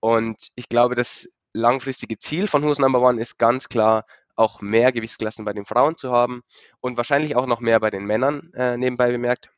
Und 0.01 0.51
ich 0.55 0.69
glaube, 0.69 0.95
das 0.95 1.29
langfristige 1.53 2.19
Ziel 2.19 2.47
von 2.47 2.63
Who's 2.63 2.79
Number 2.79 3.01
One 3.01 3.21
ist 3.21 3.39
ganz 3.39 3.69
klar, 3.69 4.05
auch 4.37 4.61
mehr 4.61 4.93
Gewichtsklassen 4.93 5.45
bei 5.45 5.53
den 5.53 5.67
Frauen 5.67 5.97
zu 5.97 6.13
haben 6.13 6.43
und 6.81 6.97
wahrscheinlich 6.97 7.35
auch 7.35 7.47
noch 7.47 7.61
mehr 7.61 7.81
bei 7.81 7.91
den 7.91 8.05
Männern 8.05 8.53
äh, 8.55 8.77
nebenbei 8.77 9.11
bemerkt. 9.11 9.51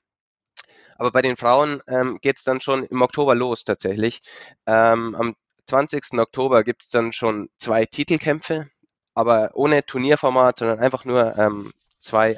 Aber 0.97 1.13
bei 1.13 1.23
den 1.23 1.37
Frauen 1.37 1.83
ähm, 1.87 2.19
geht 2.21 2.39
es 2.39 2.45
dann 2.45 2.61
schon 2.61 2.85
im 2.85 3.03
Oktober 3.03 3.35
los 3.35 3.65
tatsächlich. 3.65 4.21
Ähm, 4.67 5.15
am 5.15 5.35
20. 5.67 6.19
Oktober 6.19 6.65
gibt 6.65 6.83
es 6.83 6.89
dann 6.89 7.13
schon 7.13 7.49
zwei 7.57 7.85
Titelkämpfe, 7.85 8.69
aber 9.15 9.51
ohne 9.55 9.85
Turnierformat, 9.85 10.59
sondern 10.59 10.79
einfach 10.79 11.05
nur 11.05 11.37
ähm, 11.39 11.73
zwei, 12.01 12.37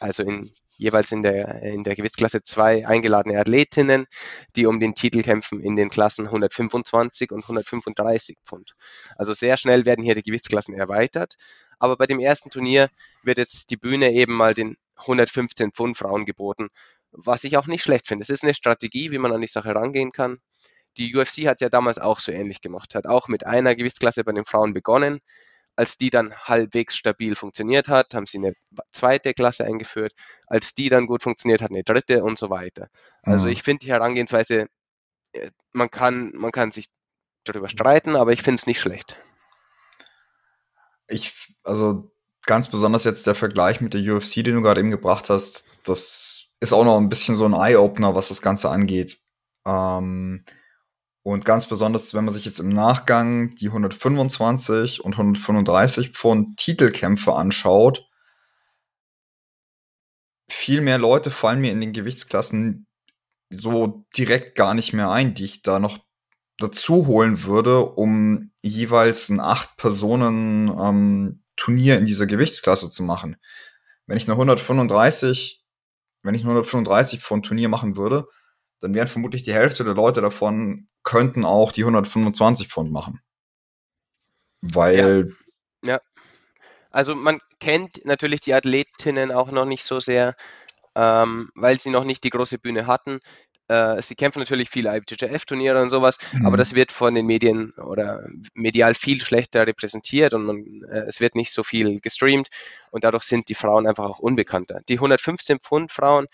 also 0.00 0.22
in, 0.22 0.52
jeweils 0.76 1.12
in 1.12 1.22
der, 1.22 1.62
in 1.62 1.84
der 1.84 1.96
Gewichtsklasse 1.96 2.42
zwei 2.42 2.86
eingeladene 2.86 3.38
Athletinnen, 3.38 4.06
die 4.54 4.66
um 4.66 4.80
den 4.80 4.94
Titel 4.94 5.22
kämpfen 5.22 5.60
in 5.60 5.76
den 5.76 5.90
Klassen 5.90 6.26
125 6.26 7.32
und 7.32 7.42
135 7.42 8.36
Pfund. 8.44 8.74
Also 9.16 9.32
sehr 9.32 9.56
schnell 9.56 9.86
werden 9.86 10.04
hier 10.04 10.14
die 10.14 10.22
Gewichtsklassen 10.22 10.74
erweitert. 10.74 11.34
Aber 11.78 11.96
bei 11.96 12.06
dem 12.06 12.20
ersten 12.20 12.50
Turnier 12.50 12.88
wird 13.22 13.38
jetzt 13.38 13.70
die 13.70 13.76
Bühne 13.76 14.12
eben 14.12 14.34
mal 14.34 14.54
den 14.54 14.76
115 14.96 15.72
Pfund 15.72 15.98
Frauen 15.98 16.24
geboten, 16.24 16.68
was 17.10 17.44
ich 17.44 17.56
auch 17.56 17.66
nicht 17.66 17.82
schlecht 17.82 18.06
finde. 18.06 18.22
Es 18.22 18.30
ist 18.30 18.44
eine 18.44 18.54
Strategie, 18.54 19.10
wie 19.10 19.18
man 19.18 19.32
an 19.32 19.40
die 19.40 19.46
Sache 19.46 19.74
rangehen 19.74 20.12
kann. 20.12 20.38
Die 20.96 21.14
UFC 21.14 21.46
hat 21.46 21.56
es 21.56 21.60
ja 21.60 21.68
damals 21.68 21.98
auch 21.98 22.20
so 22.20 22.32
ähnlich 22.32 22.62
gemacht, 22.62 22.94
hat 22.94 23.06
auch 23.06 23.28
mit 23.28 23.44
einer 23.44 23.74
Gewichtsklasse 23.74 24.24
bei 24.24 24.32
den 24.32 24.46
Frauen 24.46 24.72
begonnen, 24.72 25.20
als 25.76 25.98
die 25.98 26.10
dann 26.10 26.34
halbwegs 26.34 26.96
stabil 26.96 27.34
funktioniert 27.34 27.88
hat, 27.88 28.14
haben 28.14 28.26
sie 28.26 28.38
eine 28.38 28.54
zweite 28.90 29.34
Klasse 29.34 29.64
eingeführt. 29.64 30.12
Als 30.46 30.74
die 30.74 30.88
dann 30.88 31.06
gut 31.06 31.22
funktioniert 31.22 31.62
hat, 31.62 31.70
eine 31.70 31.84
dritte 31.84 32.24
und 32.24 32.38
so 32.38 32.50
weiter. 32.50 32.88
Also 33.22 33.46
mhm. 33.46 33.52
ich 33.52 33.62
finde 33.62 33.84
die 33.84 33.92
Herangehensweise, 33.92 34.66
äh, 35.32 35.50
man 35.72 35.90
kann, 35.90 36.32
man 36.34 36.50
kann 36.50 36.72
sich 36.72 36.86
darüber 37.44 37.68
streiten, 37.68 38.16
aber 38.16 38.32
ich 38.32 38.42
finde 38.42 38.58
es 38.58 38.66
nicht 38.66 38.80
schlecht. 38.80 39.18
Ich, 41.08 41.54
also 41.62 42.10
ganz 42.46 42.68
besonders 42.68 43.04
jetzt 43.04 43.26
der 43.26 43.34
Vergleich 43.34 43.80
mit 43.80 43.94
der 43.94 44.00
UFC, 44.00 44.36
den 44.36 44.56
du 44.56 44.62
gerade 44.62 44.80
eben 44.80 44.90
gebracht 44.90 45.28
hast, 45.28 45.70
das 45.84 46.54
ist 46.60 46.72
auch 46.72 46.84
noch 46.84 46.96
ein 46.98 47.08
bisschen 47.08 47.36
so 47.36 47.44
ein 47.44 47.52
Eye-Opener, 47.52 48.14
was 48.14 48.28
das 48.28 48.40
Ganze 48.40 48.70
angeht. 48.70 49.20
Ähm, 49.66 50.44
und 51.26 51.44
ganz 51.44 51.66
besonders, 51.66 52.14
wenn 52.14 52.24
man 52.24 52.32
sich 52.32 52.44
jetzt 52.44 52.60
im 52.60 52.68
Nachgang 52.68 53.56
die 53.56 53.66
125 53.66 55.04
und 55.04 55.14
135 55.14 56.10
Pfund 56.10 56.56
Titelkämpfe 56.56 57.34
anschaut, 57.34 58.08
viel 60.48 60.82
mehr 60.82 60.98
Leute 60.98 61.32
fallen 61.32 61.60
mir 61.60 61.72
in 61.72 61.80
den 61.80 61.92
Gewichtsklassen 61.92 62.86
so 63.50 64.06
direkt 64.16 64.54
gar 64.54 64.72
nicht 64.72 64.92
mehr 64.92 65.10
ein, 65.10 65.34
die 65.34 65.46
ich 65.46 65.62
da 65.62 65.80
noch 65.80 65.98
dazu 66.60 67.08
holen 67.08 67.42
würde, 67.42 67.84
um 67.84 68.52
jeweils 68.62 69.28
ein 69.28 69.40
acht 69.40 69.76
Personen 69.78 70.68
ähm, 70.68 71.42
Turnier 71.56 71.98
in 71.98 72.06
dieser 72.06 72.26
Gewichtsklasse 72.26 72.88
zu 72.88 73.02
machen. 73.02 73.36
Wenn 74.06 74.16
ich 74.16 74.28
eine 74.28 74.34
135, 74.34 75.64
wenn 76.22 76.36
ich 76.36 76.42
eine 76.42 76.50
135 76.50 77.20
Pfund 77.20 77.46
Turnier 77.46 77.68
machen 77.68 77.96
würde, 77.96 78.28
dann 78.80 78.94
wären 78.94 79.08
vermutlich 79.08 79.42
die 79.42 79.54
Hälfte 79.54 79.84
der 79.84 79.94
Leute 79.94 80.20
davon 80.20 80.88
könnten 81.02 81.44
auch 81.44 81.72
die 81.72 81.82
125 81.82 82.68
Pfund 82.68 82.92
machen. 82.92 83.20
Weil. 84.60 85.32
Ja. 85.82 85.92
ja. 85.92 86.00
Also 86.90 87.14
man 87.14 87.38
kennt 87.60 88.04
natürlich 88.04 88.40
die 88.40 88.54
Athletinnen 88.54 89.30
auch 89.30 89.50
noch 89.50 89.66
nicht 89.66 89.84
so 89.84 90.00
sehr, 90.00 90.34
ähm, 90.94 91.50
weil 91.54 91.78
sie 91.78 91.90
noch 91.90 92.04
nicht 92.04 92.24
die 92.24 92.30
große 92.30 92.58
Bühne 92.58 92.86
hatten. 92.86 93.20
Äh, 93.68 94.00
sie 94.00 94.14
kämpfen 94.14 94.38
natürlich 94.38 94.70
viele 94.70 94.96
IBJJF-Turniere 94.96 95.82
und 95.82 95.90
sowas, 95.90 96.18
mhm. 96.32 96.46
aber 96.46 96.56
das 96.56 96.74
wird 96.74 96.92
von 96.92 97.14
den 97.14 97.26
Medien 97.26 97.72
oder 97.72 98.28
medial 98.54 98.94
viel 98.94 99.20
schlechter 99.20 99.66
repräsentiert 99.66 100.34
und 100.34 100.44
man, 100.44 100.82
äh, 100.88 101.06
es 101.08 101.20
wird 101.20 101.34
nicht 101.34 101.52
so 101.52 101.64
viel 101.64 101.98
gestreamt 101.98 102.48
und 102.92 103.02
dadurch 103.02 103.24
sind 103.24 103.48
die 103.48 103.54
Frauen 103.54 103.88
einfach 103.88 104.04
auch 104.04 104.18
unbekannter. 104.20 104.80
Die 104.88 104.94
115 104.94 105.58
Pfund 105.58 105.90
Frauen, 105.90 106.26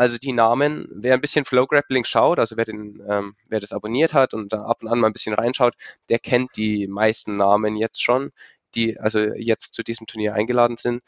also 0.00 0.16
die 0.16 0.32
Namen, 0.32 0.88
wer 0.90 1.12
ein 1.12 1.20
bisschen 1.20 1.44
Flow 1.44 1.66
Grappling 1.66 2.04
schaut, 2.04 2.38
also 2.38 2.56
wer, 2.56 2.64
den, 2.64 3.02
ähm, 3.06 3.36
wer 3.48 3.60
das 3.60 3.72
abonniert 3.72 4.14
hat 4.14 4.32
und 4.32 4.50
da 4.50 4.62
ab 4.62 4.78
und 4.80 4.88
an 4.88 4.98
mal 4.98 5.08
ein 5.08 5.12
bisschen 5.12 5.34
reinschaut, 5.34 5.74
der 6.08 6.18
kennt 6.18 6.56
die 6.56 6.86
meisten 6.86 7.36
Namen 7.36 7.76
jetzt 7.76 8.02
schon, 8.02 8.30
die 8.74 8.98
also 8.98 9.18
jetzt 9.18 9.74
zu 9.74 9.82
diesem 9.82 10.06
Turnier 10.06 10.32
eingeladen 10.32 10.78
sind. 10.78 11.02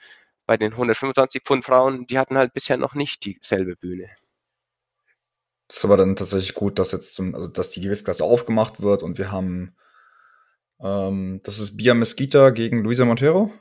Bei 0.44 0.58
den 0.58 0.72
125 0.72 1.42
Pfund 1.42 1.64
Frauen, 1.64 2.06
die 2.06 2.18
hatten 2.18 2.36
halt 2.36 2.52
bisher 2.52 2.76
noch 2.76 2.94
nicht 2.94 3.24
dieselbe 3.24 3.76
Bühne. 3.76 4.10
Das 5.68 5.78
ist 5.78 5.84
aber 5.86 5.96
dann 5.96 6.14
tatsächlich 6.14 6.52
gut, 6.52 6.78
dass 6.78 6.92
jetzt 6.92 7.14
zum, 7.14 7.34
also 7.34 7.48
dass 7.48 7.70
die 7.70 7.80
Gewichtsklasse 7.80 8.24
aufgemacht 8.24 8.82
wird 8.82 9.02
und 9.02 9.16
wir 9.16 9.32
haben, 9.32 9.74
ähm, 10.80 11.40
das 11.44 11.60
ist 11.60 11.78
Bia 11.78 11.94
Mesquita 11.94 12.50
gegen 12.50 12.84
Luisa 12.84 13.06
Montero, 13.06 13.54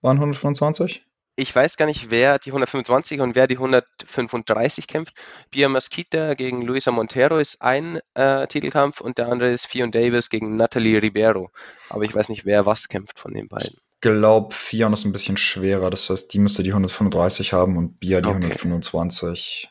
waren 0.00 0.16
125. 0.16 1.06
Ich 1.34 1.54
weiß 1.54 1.78
gar 1.78 1.86
nicht, 1.86 2.10
wer 2.10 2.38
die 2.38 2.50
125 2.50 3.20
und 3.20 3.34
wer 3.34 3.46
die 3.46 3.56
135 3.56 4.86
kämpft. 4.86 5.14
Bia 5.50 5.68
Mesquita 5.68 6.34
gegen 6.34 6.60
Luisa 6.60 6.90
Montero 6.90 7.38
ist 7.38 7.62
ein 7.62 8.00
äh, 8.14 8.46
Titelkampf 8.46 9.00
und 9.00 9.16
der 9.16 9.28
andere 9.28 9.50
ist 9.50 9.66
Fion 9.66 9.90
Davis 9.90 10.28
gegen 10.28 10.56
Natalie 10.56 11.00
Ribeiro. 11.00 11.50
Aber 11.88 12.04
ich 12.04 12.14
weiß 12.14 12.28
nicht, 12.28 12.44
wer 12.44 12.66
was 12.66 12.88
kämpft 12.88 13.18
von 13.18 13.32
den 13.32 13.48
beiden. 13.48 13.78
Ich 13.94 14.00
glaube, 14.02 14.54
Fion 14.54 14.92
ist 14.92 15.06
ein 15.06 15.12
bisschen 15.12 15.38
schwerer. 15.38 15.88
Das 15.88 16.10
heißt, 16.10 16.34
die 16.34 16.38
müsste 16.38 16.62
die 16.62 16.70
135 16.70 17.54
haben 17.54 17.78
und 17.78 17.98
Bia 17.98 18.20
die 18.20 18.28
okay. 18.28 18.52
125. 18.52 19.70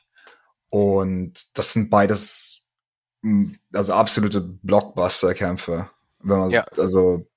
Und 0.70 1.34
das 1.54 1.74
sind 1.74 1.92
beides 1.92 2.62
hm, 3.22 3.60
also 3.74 3.94
absolute 3.94 4.42
Blockbuster-Kämpfe. 4.42 5.90
Wenn 6.24 6.40
man 6.40 6.50
ja. 6.50 6.66
also 6.78 7.28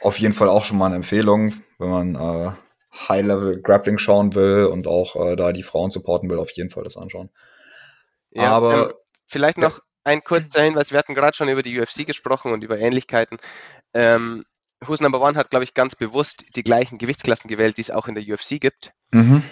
auf 0.00 0.18
jeden 0.18 0.34
Fall 0.34 0.48
auch 0.48 0.64
schon 0.64 0.78
mal 0.78 0.86
eine 0.86 0.96
Empfehlung, 0.96 1.54
wenn 1.78 1.88
man 1.88 2.14
äh, 2.14 2.52
High-Level 2.94 3.60
Grappling 3.60 3.98
schauen 3.98 4.34
will 4.34 4.66
und 4.66 4.86
auch 4.86 5.16
äh, 5.16 5.36
da 5.36 5.52
die 5.52 5.62
Frauen 5.62 5.90
supporten 5.90 6.30
will, 6.30 6.38
auf 6.38 6.50
jeden 6.52 6.70
Fall 6.70 6.84
das 6.84 6.96
anschauen. 6.96 7.30
Ja, 8.30 8.52
Aber 8.52 8.90
ähm, 8.90 8.92
vielleicht 9.26 9.58
noch 9.58 9.78
ja. 9.78 9.84
ein 10.04 10.22
kurzer 10.22 10.62
Hinweis, 10.62 10.92
wir 10.92 10.98
hatten 10.98 11.14
gerade 11.14 11.36
schon 11.36 11.48
über 11.48 11.62
die 11.62 11.78
UFC 11.78 12.06
gesprochen 12.06 12.52
und 12.52 12.62
über 12.62 12.78
Ähnlichkeiten. 12.78 13.38
Ähm, 13.92 14.44
Who's 14.80 15.00
Number 15.00 15.20
One 15.20 15.36
hat, 15.36 15.50
glaube 15.50 15.64
ich, 15.64 15.72
ganz 15.72 15.94
bewusst 15.94 16.44
die 16.56 16.62
gleichen 16.62 16.98
Gewichtsklassen 16.98 17.48
gewählt, 17.48 17.78
die 17.78 17.82
es 17.82 17.90
auch 17.90 18.06
in 18.06 18.14
der 18.14 18.24
UFC 18.24 18.60
gibt. 18.60 18.92
Mhm 19.12 19.42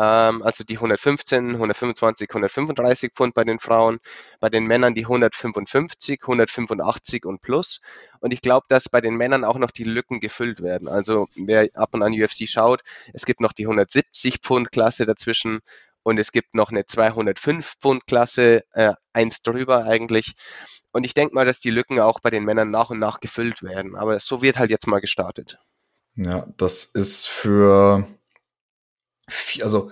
also 0.00 0.64
die 0.64 0.76
115, 0.76 1.50
125, 1.52 2.28
135 2.28 3.12
Pfund 3.12 3.34
bei 3.34 3.44
den 3.44 3.58
Frauen, 3.58 3.98
bei 4.38 4.48
den 4.48 4.64
Männern 4.66 4.94
die 4.94 5.04
155, 5.04 6.20
185 6.22 7.24
und 7.24 7.40
plus. 7.40 7.80
Und 8.20 8.32
ich 8.32 8.40
glaube, 8.40 8.66
dass 8.68 8.88
bei 8.88 9.00
den 9.00 9.16
Männern 9.16 9.44
auch 9.44 9.58
noch 9.58 9.70
die 9.70 9.84
Lücken 9.84 10.20
gefüllt 10.20 10.62
werden. 10.62 10.88
Also 10.88 11.28
wer 11.36 11.68
ab 11.74 11.90
und 11.92 12.02
an 12.02 12.12
UFC 12.12 12.48
schaut, 12.48 12.82
es 13.12 13.26
gibt 13.26 13.40
noch 13.40 13.52
die 13.52 13.64
170 13.64 14.38
Pfund 14.40 14.72
Klasse 14.72 15.06
dazwischen 15.06 15.60
und 16.02 16.18
es 16.18 16.32
gibt 16.32 16.54
noch 16.54 16.70
eine 16.70 16.86
205 16.86 17.76
Pfund 17.80 18.06
Klasse, 18.06 18.62
äh, 18.72 18.94
eins 19.12 19.42
drüber 19.42 19.84
eigentlich. 19.84 20.32
Und 20.92 21.04
ich 21.04 21.14
denke 21.14 21.34
mal, 21.34 21.44
dass 21.44 21.60
die 21.60 21.70
Lücken 21.70 22.00
auch 22.00 22.20
bei 22.20 22.30
den 22.30 22.44
Männern 22.44 22.70
nach 22.70 22.90
und 22.90 22.98
nach 22.98 23.20
gefüllt 23.20 23.62
werden. 23.62 23.96
Aber 23.96 24.18
so 24.18 24.42
wird 24.42 24.58
halt 24.58 24.70
jetzt 24.70 24.86
mal 24.86 25.00
gestartet. 25.00 25.58
Ja, 26.14 26.46
das 26.56 26.84
ist 26.84 27.28
für 27.28 28.06
also 29.62 29.90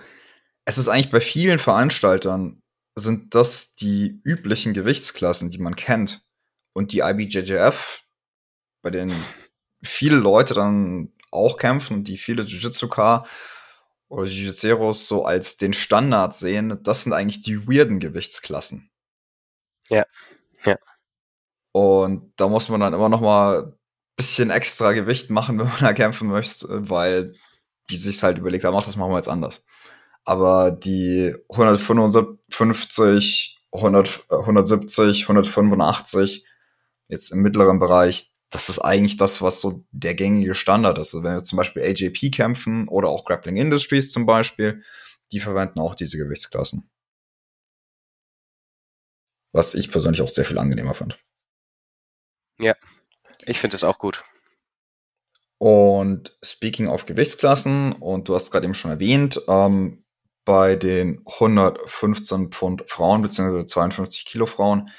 es 0.65 0.77
ist 0.77 0.87
eigentlich 0.87 1.11
bei 1.11 1.21
vielen 1.21 1.59
Veranstaltern 1.59 2.61
sind 2.95 3.33
das 3.35 3.75
die 3.75 4.21
üblichen 4.23 4.73
Gewichtsklassen, 4.73 5.49
die 5.51 5.57
man 5.57 5.75
kennt. 5.75 6.23
Und 6.73 6.91
die 6.91 6.99
IBJJF, 6.99 8.03
bei 8.81 8.91
denen 8.91 9.13
viele 9.83 10.17
Leute 10.17 10.53
dann 10.53 11.13
auch 11.31 11.57
kämpfen 11.57 11.97
und 11.97 12.07
die 12.07 12.17
viele 12.17 12.43
Jiu-Jitsu-K 12.43 13.25
oder 14.09 14.23
Jiu-Jitseros 14.23 15.07
so 15.07 15.25
als 15.25 15.57
den 15.57 15.73
Standard 15.73 16.35
sehen, 16.35 16.79
das 16.83 17.03
sind 17.03 17.13
eigentlich 17.13 17.41
die 17.41 17.67
weirden 17.67 17.99
Gewichtsklassen. 17.99 18.89
Ja, 19.89 20.05
ja. 20.65 20.77
Und 21.71 22.33
da 22.35 22.47
muss 22.47 22.69
man 22.69 22.81
dann 22.81 22.93
immer 22.93 23.09
noch 23.09 23.21
mal 23.21 23.79
bisschen 24.19 24.49
extra 24.49 24.91
Gewicht 24.91 25.29
machen, 25.29 25.57
wenn 25.59 25.67
man 25.67 25.79
da 25.79 25.93
kämpfen 25.93 26.27
möchte, 26.27 26.89
weil 26.89 27.33
die 27.89 27.97
sich 27.97 28.21
halt 28.23 28.37
überlegt 28.37 28.63
haben, 28.63 28.75
ach, 28.75 28.85
das 28.85 28.95
machen 28.95 29.11
wir 29.11 29.17
jetzt 29.17 29.29
anders. 29.29 29.63
Aber 30.25 30.71
die 30.71 31.35
155, 31.49 33.59
100, 33.71 34.23
170, 34.29 35.21
185, 35.23 36.45
jetzt 37.07 37.31
im 37.31 37.41
mittleren 37.41 37.79
Bereich, 37.79 38.33
das 38.49 38.69
ist 38.69 38.79
eigentlich 38.79 39.17
das, 39.17 39.41
was 39.41 39.59
so 39.61 39.85
der 39.91 40.15
gängige 40.15 40.55
Standard 40.55 40.97
ist. 40.97 41.13
Also 41.13 41.23
wenn 41.23 41.35
wir 41.35 41.43
zum 41.43 41.57
Beispiel 41.57 41.83
AJP 41.83 42.31
kämpfen 42.31 42.87
oder 42.87 43.09
auch 43.09 43.25
Grappling 43.25 43.57
Industries 43.57 44.11
zum 44.11 44.25
Beispiel, 44.25 44.83
die 45.31 45.39
verwenden 45.39 45.79
auch 45.79 45.95
diese 45.95 46.17
Gewichtsklassen. 46.17 46.89
Was 49.51 49.75
ich 49.75 49.91
persönlich 49.91 50.21
auch 50.21 50.29
sehr 50.29 50.45
viel 50.45 50.59
angenehmer 50.59 50.93
fand. 50.93 51.17
Ja, 52.59 52.75
ich 53.45 53.59
finde 53.59 53.75
es 53.75 53.83
auch 53.83 53.97
gut. 53.97 54.23
Und 55.59 56.37
speaking 56.43 56.87
of 56.87 57.05
Gewichtsklassen, 57.05 57.91
und 57.93 58.27
du 58.27 58.33
hast 58.33 58.49
gerade 58.49 58.65
eben 58.65 58.73
schon 58.73 58.91
erwähnt, 58.91 59.41
ähm, 59.47 60.03
bei 60.45 60.75
den 60.75 61.21
115 61.25 62.51
Pfund 62.51 62.83
Frauen 62.87 63.21
bzw. 63.21 63.65
52 63.65 64.25
Kilo 64.25 64.47
Frauen, 64.47 64.89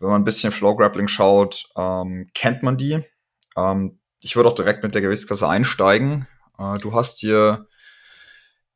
wenn 0.00 0.10
man 0.10 0.20
ein 0.20 0.24
bisschen 0.24 0.52
Flow 0.52 0.76
Grappling 0.76 1.08
schaut, 1.08 1.64
ähm, 1.76 2.28
kennt 2.34 2.62
man 2.62 2.76
die. 2.76 3.02
Ähm, 3.56 4.00
ich 4.20 4.36
würde 4.36 4.48
auch 4.48 4.54
direkt 4.54 4.82
mit 4.82 4.94
der 4.94 5.02
Gewichtsklasse 5.02 5.48
einsteigen. 5.48 6.26
Äh, 6.58 6.78
du 6.78 6.92
hast 6.92 7.22
dir 7.22 7.66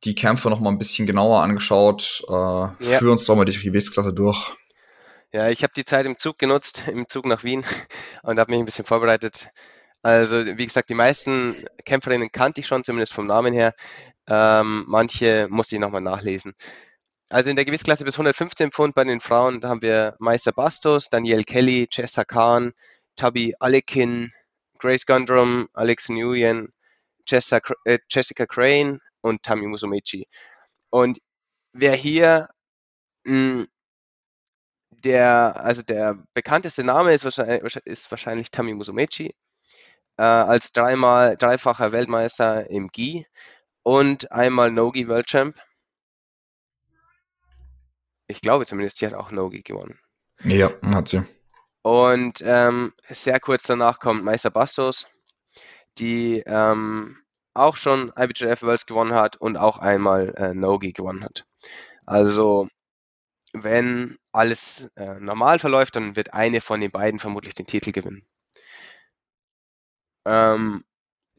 die 0.05 0.15
Kämpfe 0.15 0.49
noch 0.49 0.59
mal 0.59 0.69
ein 0.69 0.79
bisschen 0.79 1.05
genauer 1.05 1.41
angeschaut. 1.41 2.23
Äh, 2.27 2.31
ja. 2.31 2.73
Führ 2.99 3.11
uns 3.11 3.25
doch 3.25 3.35
mal 3.35 3.45
die 3.45 3.57
Gewichtsklasse 3.57 4.13
durch. 4.13 4.51
Ja, 5.31 5.49
ich 5.49 5.63
habe 5.63 5.73
die 5.75 5.85
Zeit 5.85 6.05
im 6.05 6.17
Zug 6.17 6.37
genutzt, 6.37 6.83
im 6.91 7.07
Zug 7.07 7.25
nach 7.25 7.43
Wien 7.43 7.65
und 8.23 8.39
habe 8.39 8.51
mich 8.51 8.59
ein 8.59 8.65
bisschen 8.65 8.85
vorbereitet. 8.85 9.49
Also, 10.03 10.45
wie 10.45 10.65
gesagt, 10.65 10.89
die 10.89 10.95
meisten 10.95 11.65
Kämpferinnen 11.85 12.29
kannte 12.31 12.59
ich 12.61 12.67
schon, 12.67 12.83
zumindest 12.83 13.13
vom 13.13 13.25
Namen 13.25 13.53
her. 13.53 13.73
Ähm, 14.27 14.83
manche 14.87 15.47
musste 15.49 15.75
ich 15.75 15.81
nochmal 15.81 16.01
nachlesen. 16.01 16.53
Also 17.29 17.49
in 17.49 17.55
der 17.55 17.65
Gewichtsklasse 17.65 18.03
bis 18.05 18.15
115 18.15 18.71
Pfund 18.71 18.95
bei 18.95 19.05
den 19.05 19.21
Frauen, 19.21 19.63
haben 19.63 19.81
wir 19.81 20.15
Meister 20.19 20.51
Bastos, 20.51 21.09
Danielle 21.09 21.45
Kelly, 21.45 21.87
Chessa 21.89 22.25
Khan, 22.25 22.73
Tabi 23.15 23.55
Alekin, 23.59 24.31
Grace 24.79 25.05
Gundrum, 25.05 25.69
Alex 25.73 26.09
Nguyen, 26.09 26.73
Jessa, 27.27 27.59
äh, 27.85 27.99
Jessica 28.09 28.45
Crane 28.45 28.99
und 29.21 29.43
Tami 29.43 29.67
Musumichi. 29.67 30.27
Und 30.89 31.19
wer 31.73 31.95
hier 31.95 32.49
mh, 33.25 33.61
hm, 33.61 33.67
der, 34.91 35.55
also 35.63 35.81
der 35.81 36.17
bekannteste 36.33 36.83
Name 36.83 37.13
ist 37.13 37.23
wahrscheinlich, 37.23 37.75
ist 37.85 38.11
wahrscheinlich 38.11 38.51
Tami 38.51 38.73
Musumechi 38.73 39.33
äh, 40.17 40.23
als 40.23 40.71
dreimal, 40.71 41.35
dreifacher 41.37 41.91
Weltmeister 41.91 42.69
im 42.69 42.89
Gi 42.89 43.25
und 43.83 44.31
einmal 44.31 44.71
No-Gi 44.71 45.07
World 45.07 45.27
Champ. 45.27 45.57
Ich 48.27 48.41
glaube 48.41 48.65
zumindest, 48.65 48.97
sie 48.97 49.05
hat 49.05 49.13
auch 49.13 49.31
No-Gi 49.31 49.61
gewonnen. 49.61 49.99
Ja, 50.43 50.71
hat 50.85 51.09
sie. 51.09 51.23
Und 51.81 52.41
ähm, 52.45 52.93
sehr 53.09 53.39
kurz 53.39 53.63
danach 53.63 53.99
kommt 53.99 54.23
Meister 54.23 54.49
Bastos, 54.49 55.05
die 55.97 56.41
ähm, 56.45 57.17
auch 57.53 57.75
schon 57.75 58.11
IBJF 58.17 58.63
Worlds 58.63 58.85
gewonnen 58.85 59.13
hat 59.13 59.35
und 59.35 59.57
auch 59.57 59.77
einmal 59.77 60.33
äh, 60.37 60.53
No-Gi 60.53 60.93
gewonnen 60.93 61.23
hat. 61.23 61.45
Also, 62.05 62.67
wenn 63.53 64.17
alles 64.31 64.91
äh, 64.95 65.19
normal 65.19 65.59
verläuft, 65.59 65.95
dann 65.95 66.15
wird 66.15 66.33
eine 66.33 66.61
von 66.61 66.81
den 66.81 66.91
beiden 66.91 67.19
vermutlich 67.19 67.53
den 67.53 67.67
Titel 67.67 67.91
gewinnen. 67.91 68.25
Ähm, 70.25 70.83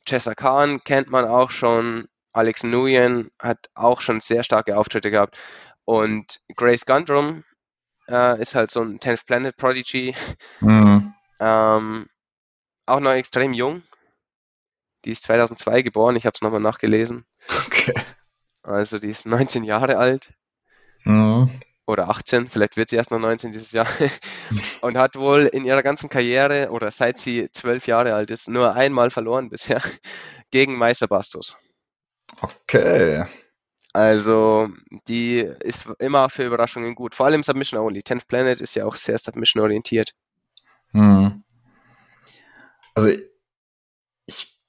Chessa 0.07 0.35
Khan 0.35 0.83
kennt 0.85 1.11
man 1.11 1.25
auch 1.25 1.51
schon. 1.51 2.07
Alex 2.33 2.65
Nguyen 2.65 3.31
hat 3.41 3.71
auch 3.75 4.01
schon 4.01 4.21
sehr 4.21 4.43
starke 4.43 4.77
Auftritte 4.77 5.11
gehabt. 5.11 5.39
Und 5.85 6.41
Grace 6.57 6.85
Gundrum 6.85 7.45
äh, 8.09 8.41
ist 8.41 8.57
halt 8.57 8.73
so 8.73 8.83
ein 8.83 8.99
Tenth 8.99 9.25
Planet 9.27 9.57
Prodigy. 9.57 10.15
Mhm. 10.61 11.15
Ähm, 11.39 12.07
auch 12.87 13.01
noch 13.01 13.13
extrem 13.13 13.53
jung. 13.53 13.83
Die 15.05 15.13
ist 15.13 15.23
2002 15.25 15.83
geboren, 15.83 16.17
ich 16.17 16.27
habe 16.27 16.35
es 16.35 16.43
nochmal 16.43 16.61
nachgelesen. 16.61 17.25
Okay. 17.67 17.95
Also 18.63 18.99
die 18.99 19.11
ist 19.11 19.27
19 19.27 19.63
Jahre 19.63 19.99
alt. 19.99 20.33
Mhm 21.05 21.61
oder 21.87 22.09
18, 22.09 22.49
vielleicht 22.49 22.77
wird 22.77 22.89
sie 22.89 22.97
erst 22.97 23.11
noch 23.11 23.19
19 23.19 23.53
dieses 23.53 23.73
Jahr, 23.73 23.87
und 24.81 24.97
hat 24.97 25.17
wohl 25.17 25.43
in 25.43 25.65
ihrer 25.65 25.83
ganzen 25.83 26.09
Karriere 26.09 26.71
oder 26.71 26.91
seit 26.91 27.19
sie 27.19 27.51
zwölf 27.53 27.87
Jahre 27.87 28.15
alt 28.15 28.31
ist, 28.31 28.49
nur 28.49 28.75
einmal 28.75 29.11
verloren 29.11 29.51
bisher 29.51 29.83
gegen 30.51 30.77
Meister 30.77 31.09
Bastos. 31.09 31.57
Okay. 32.41 33.27
Also, 33.93 34.71
die 35.07 35.39
ist 35.61 35.87
immer 36.01 36.29
für 36.29 36.45
Überraschungen 36.45 36.97
gut. 36.97 37.15
Vor 37.15 37.27
allem 37.27 37.45
Submission 37.45 37.81
Only. 37.81 38.01
10th 38.01 38.27
Planet 38.27 38.61
ist 38.61 38.75
ja 38.75 38.87
auch 38.87 38.97
sehr 38.97 39.19
Submission 39.19 39.63
orientiert. 39.63 40.15
Hm. 40.91 41.45
Also, 42.97 43.11
ich 44.27 44.61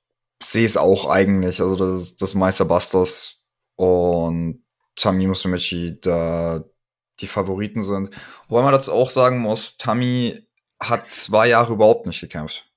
sehe 0.43 0.65
es 0.65 0.78
auch 0.78 1.10
eigentlich. 1.10 1.60
Also, 1.60 1.75
dass, 1.75 2.17
dass 2.17 2.36
Meister 2.36 2.65
Bastos 2.65 3.41
und 3.75 4.63
Tami 4.95 5.25
Musumeci 5.25 5.97
da 5.99 6.63
die 7.19 7.28
Favoriten 7.28 7.82
sind. 7.82 8.10
Wobei 8.47 8.62
man 8.62 8.73
dazu 8.73 8.91
auch 8.91 9.10
sagen 9.10 9.39
muss, 9.39 9.78
Tami 9.78 10.45
hat 10.82 11.12
zwei 11.12 11.47
Jahre 11.47 11.73
überhaupt 11.73 12.06
nicht 12.06 12.19
gekämpft. 12.19 12.69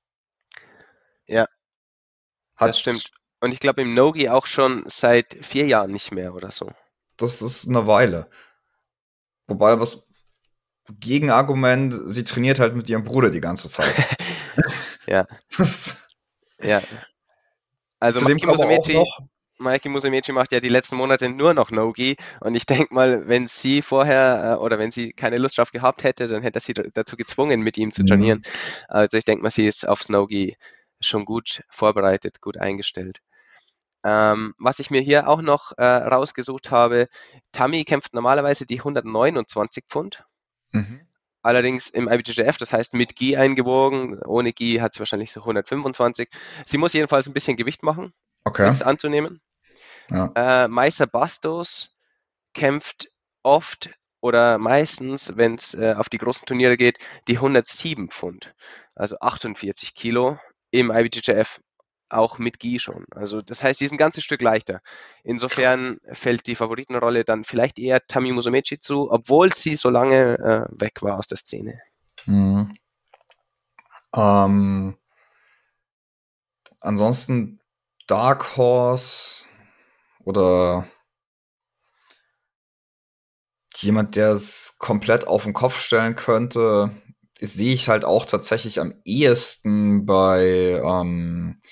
Ja, 1.27 1.46
Hat, 2.57 2.70
das 2.70 2.81
stimmt. 2.81 3.11
Und 3.40 3.53
ich 3.53 3.61
glaube 3.61 3.83
im 3.83 3.94
Nogi 3.94 4.29
auch 4.29 4.46
schon 4.46 4.85
seit 4.87 5.37
vier 5.44 5.66
Jahren 5.66 5.92
nicht 5.92 6.12
mehr 6.12 6.35
oder 6.35 6.51
so. 6.51 6.70
Das 7.16 7.42
ist 7.42 7.68
eine 7.68 7.87
Weile. 7.87 8.29
Wobei, 9.46 9.79
was 9.81 10.07
Gegenargument, 10.90 11.94
sie 12.07 12.24
trainiert 12.24 12.59
halt 12.59 12.74
mit 12.74 12.88
ihrem 12.88 13.05
Bruder 13.05 13.31
die 13.31 13.40
ganze 13.40 13.68
Zeit. 13.68 13.94
Ja, 15.07 15.27
Das, 15.57 16.07
ja. 16.61 16.83
Also 17.98 18.20
zudem 18.20 18.37
Maki 18.37 18.46
kommen 18.46 18.79
auch 18.79 18.88
noch, 18.88 19.18
Maiki 19.59 19.88
Musumeci 19.88 20.33
macht 20.33 20.53
ja 20.53 20.61
die 20.61 20.68
letzten 20.68 20.97
Monate 20.97 21.29
nur 21.29 21.55
noch 21.55 21.71
No-Gi 21.71 22.16
und 22.40 22.55
ich 22.55 22.66
denke 22.66 22.94
mal, 22.94 23.29
wenn 23.29 23.49
sie 23.49 23.83
vorher 23.83 24.55
äh, 24.59 24.62
oder 24.62 24.79
wenn 24.79 24.90
sie 24.90 25.12
keine 25.12 25.38
Lust 25.38 25.59
drauf 25.59 25.71
gehabt 25.73 26.05
hätte, 26.05 26.29
dann 26.29 26.42
hätte 26.42 26.59
er 26.59 26.61
sie 26.61 26.75
dazu 26.75 27.16
gezwungen, 27.16 27.61
mit 27.61 27.77
ihm 27.77 27.92
zu 27.92 28.05
trainieren. 28.05 28.42
Also 28.88 29.16
ich 29.16 29.25
denke 29.25 29.42
mal, 29.42 29.51
sie 29.51 29.66
ist 29.66 29.87
aufs 29.88 30.09
No-Gi 30.09 30.57
schon 31.01 31.25
gut 31.25 31.62
vorbereitet, 31.68 32.40
gut 32.40 32.57
eingestellt. 32.57 33.18
Ähm, 34.05 34.55
was 34.59 34.79
ich 34.79 34.90
mir 34.90 35.01
hier 35.01 35.29
auch 35.29 35.42
noch 35.42 35.73
äh, 35.77 35.85
rausgesucht 35.85 36.71
habe, 36.71 37.09
Tammy 37.53 37.85
kämpft 37.85 38.14
normalerweise 38.14 38.64
die 38.64 38.79
129 38.79 39.85
Pfund, 39.88 40.25
Mhm. 40.73 41.01
allerdings 41.42 41.88
im 41.88 42.09
IBJJF, 42.09 42.59
das 42.59 42.73
heißt 42.73 42.94
mit 42.94 43.16
Gi 43.16 43.37
eingewogen, 43.37 44.21
ohne 44.23 44.53
Gi 44.53 44.77
hat 44.81 44.94
sie 44.94 45.01
wahrscheinlich 45.01 45.33
so 45.33 45.40
125. 45.40 46.29
Sie 46.64 46.79
muss 46.79 46.92
jedenfalls 46.92 47.27
ein 47.27 47.33
bisschen 47.33 47.57
Gewicht 47.57 47.83
machen, 47.83 48.12
Okay. 48.44 48.68
ist 48.68 48.83
anzunehmen. 48.83 49.40
Ja. 50.11 50.33
Äh, 50.35 50.68
Meister 50.68 51.07
Bastos 51.07 51.97
kämpft 52.55 53.09
oft 53.42 53.90
oder 54.21 54.59
meistens, 54.59 55.37
wenn 55.37 55.55
es 55.55 55.75
äh, 55.75 55.94
auf 55.97 56.09
die 56.09 56.18
großen 56.18 56.47
Turniere 56.47 56.77
geht, 56.77 56.99
die 57.29 57.37
107 57.37 58.09
Pfund, 58.11 58.55
also 58.94 59.16
48 59.21 59.94
Kilo 59.94 60.38
im 60.71 60.90
IBJJF, 60.90 61.61
auch 62.11 62.38
mit 62.38 62.59
Gi 62.59 62.79
schon. 62.79 63.05
Also 63.11 63.42
das 63.42 63.62
heißt, 63.62 63.79
sie 63.79 63.85
ist 63.85 63.92
ein 63.92 63.99
ganzes 63.99 64.25
Stück 64.25 64.42
leichter. 64.42 64.81
Insofern 65.25 65.99
fällt 66.12 66.47
die 66.47 66.55
Favoritenrolle 66.55 67.25
dann 67.25 67.44
vielleicht 67.44 67.79
eher 67.79 68.05
Tami 68.07 68.33
Musumeci 68.33 68.81
zu, 68.81 69.11
obwohl 69.11 69.53
sie 69.53 69.75
so 69.75 69.90
lange 69.90 70.38
äh, 70.38 70.81
weg 70.81 71.03
war 71.03 71.18
aus 71.18 71.27
der 71.27 71.37
Szene. 71.37 71.81
Mhm. 72.25 72.75
Ähm, 74.16 74.97
ansonsten 76.81 77.61
Dark 78.07 78.57
Horse 78.57 79.44
oder 80.29 80.87
jemand, 83.77 84.14
der 84.14 84.33
es 84.33 84.77
komplett 84.79 85.27
auf 85.27 85.45
den 85.45 85.55
Kopf 85.55 85.81
stellen 85.81 86.17
könnte, 86.17 86.91
sehe 87.41 87.73
ich 87.73 87.88
halt 87.88 88.05
auch 88.05 88.27
tatsächlich 88.27 88.79
am 88.79 88.93
ehesten 89.07 90.05
bei 90.05 90.83
ähm, 90.85 91.62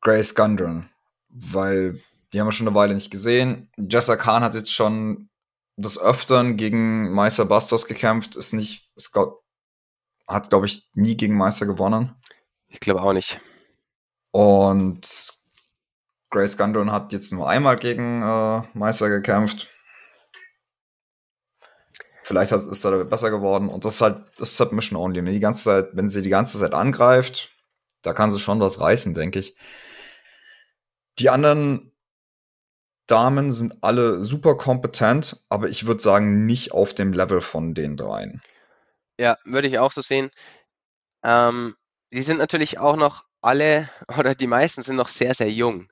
Grace 0.00 0.34
Gundren, 0.34 0.90
weil 1.28 2.00
die 2.32 2.40
haben 2.40 2.48
wir 2.48 2.52
schon 2.52 2.66
eine 2.66 2.74
Weile 2.74 2.96
nicht 2.96 3.12
gesehen. 3.12 3.70
Jessa 3.76 4.16
Khan 4.16 4.42
hat 4.42 4.54
jetzt 4.54 4.72
schon 4.72 5.30
des 5.76 6.00
Öfteren 6.00 6.56
gegen 6.56 7.12
Meister 7.12 7.44
Bastos 7.44 7.86
gekämpft, 7.86 8.34
ist 8.34 8.54
nicht, 8.54 8.90
ist, 8.96 9.12
glaub, 9.12 9.44
hat 10.26 10.50
glaube 10.50 10.66
ich 10.66 10.90
nie 10.94 11.16
gegen 11.16 11.36
Meister 11.36 11.66
gewonnen. 11.66 12.16
Ich 12.66 12.80
glaube 12.80 13.02
auch 13.02 13.12
nicht. 13.12 13.40
Und 14.32 15.37
Grace 16.30 16.56
Gundren 16.56 16.92
hat 16.92 17.12
jetzt 17.12 17.32
nur 17.32 17.48
einmal 17.48 17.76
gegen 17.76 18.22
äh, 18.22 18.62
Meister 18.74 19.08
gekämpft. 19.08 19.68
Vielleicht 22.22 22.52
hat, 22.52 22.60
ist 22.60 22.84
er 22.84 23.04
besser 23.04 23.30
geworden. 23.30 23.68
Und 23.68 23.84
das 23.84 23.94
ist 23.94 24.00
halt 24.02 24.24
das 24.36 24.56
Submission 24.56 25.00
Only. 25.00 25.22
Die 25.24 25.40
ganze 25.40 25.64
Zeit, 25.64 25.88
wenn 25.94 26.10
sie 26.10 26.20
die 26.20 26.28
ganze 26.28 26.58
Zeit 26.58 26.74
angreift, 26.74 27.50
da 28.02 28.12
kann 28.12 28.30
sie 28.30 28.38
schon 28.38 28.60
was 28.60 28.80
reißen, 28.80 29.14
denke 29.14 29.38
ich. 29.38 29.56
Die 31.18 31.30
anderen 31.30 31.92
Damen 33.06 33.50
sind 33.50 33.82
alle 33.82 34.22
super 34.22 34.56
kompetent, 34.56 35.42
aber 35.48 35.68
ich 35.68 35.86
würde 35.86 36.02
sagen, 36.02 36.44
nicht 36.44 36.72
auf 36.72 36.92
dem 36.92 37.14
Level 37.14 37.40
von 37.40 37.74
den 37.74 37.96
dreien. 37.96 38.42
Ja, 39.18 39.38
würde 39.44 39.66
ich 39.66 39.78
auch 39.78 39.92
so 39.92 40.02
sehen. 40.02 40.30
Ähm, 41.24 41.74
die 42.12 42.22
sind 42.22 42.38
natürlich 42.38 42.78
auch 42.78 42.96
noch 42.96 43.24
alle 43.48 43.88
oder 44.18 44.34
die 44.34 44.46
meisten 44.46 44.82
sind 44.82 44.96
noch 44.96 45.08
sehr, 45.08 45.34
sehr 45.34 45.50
jung. 45.50 45.88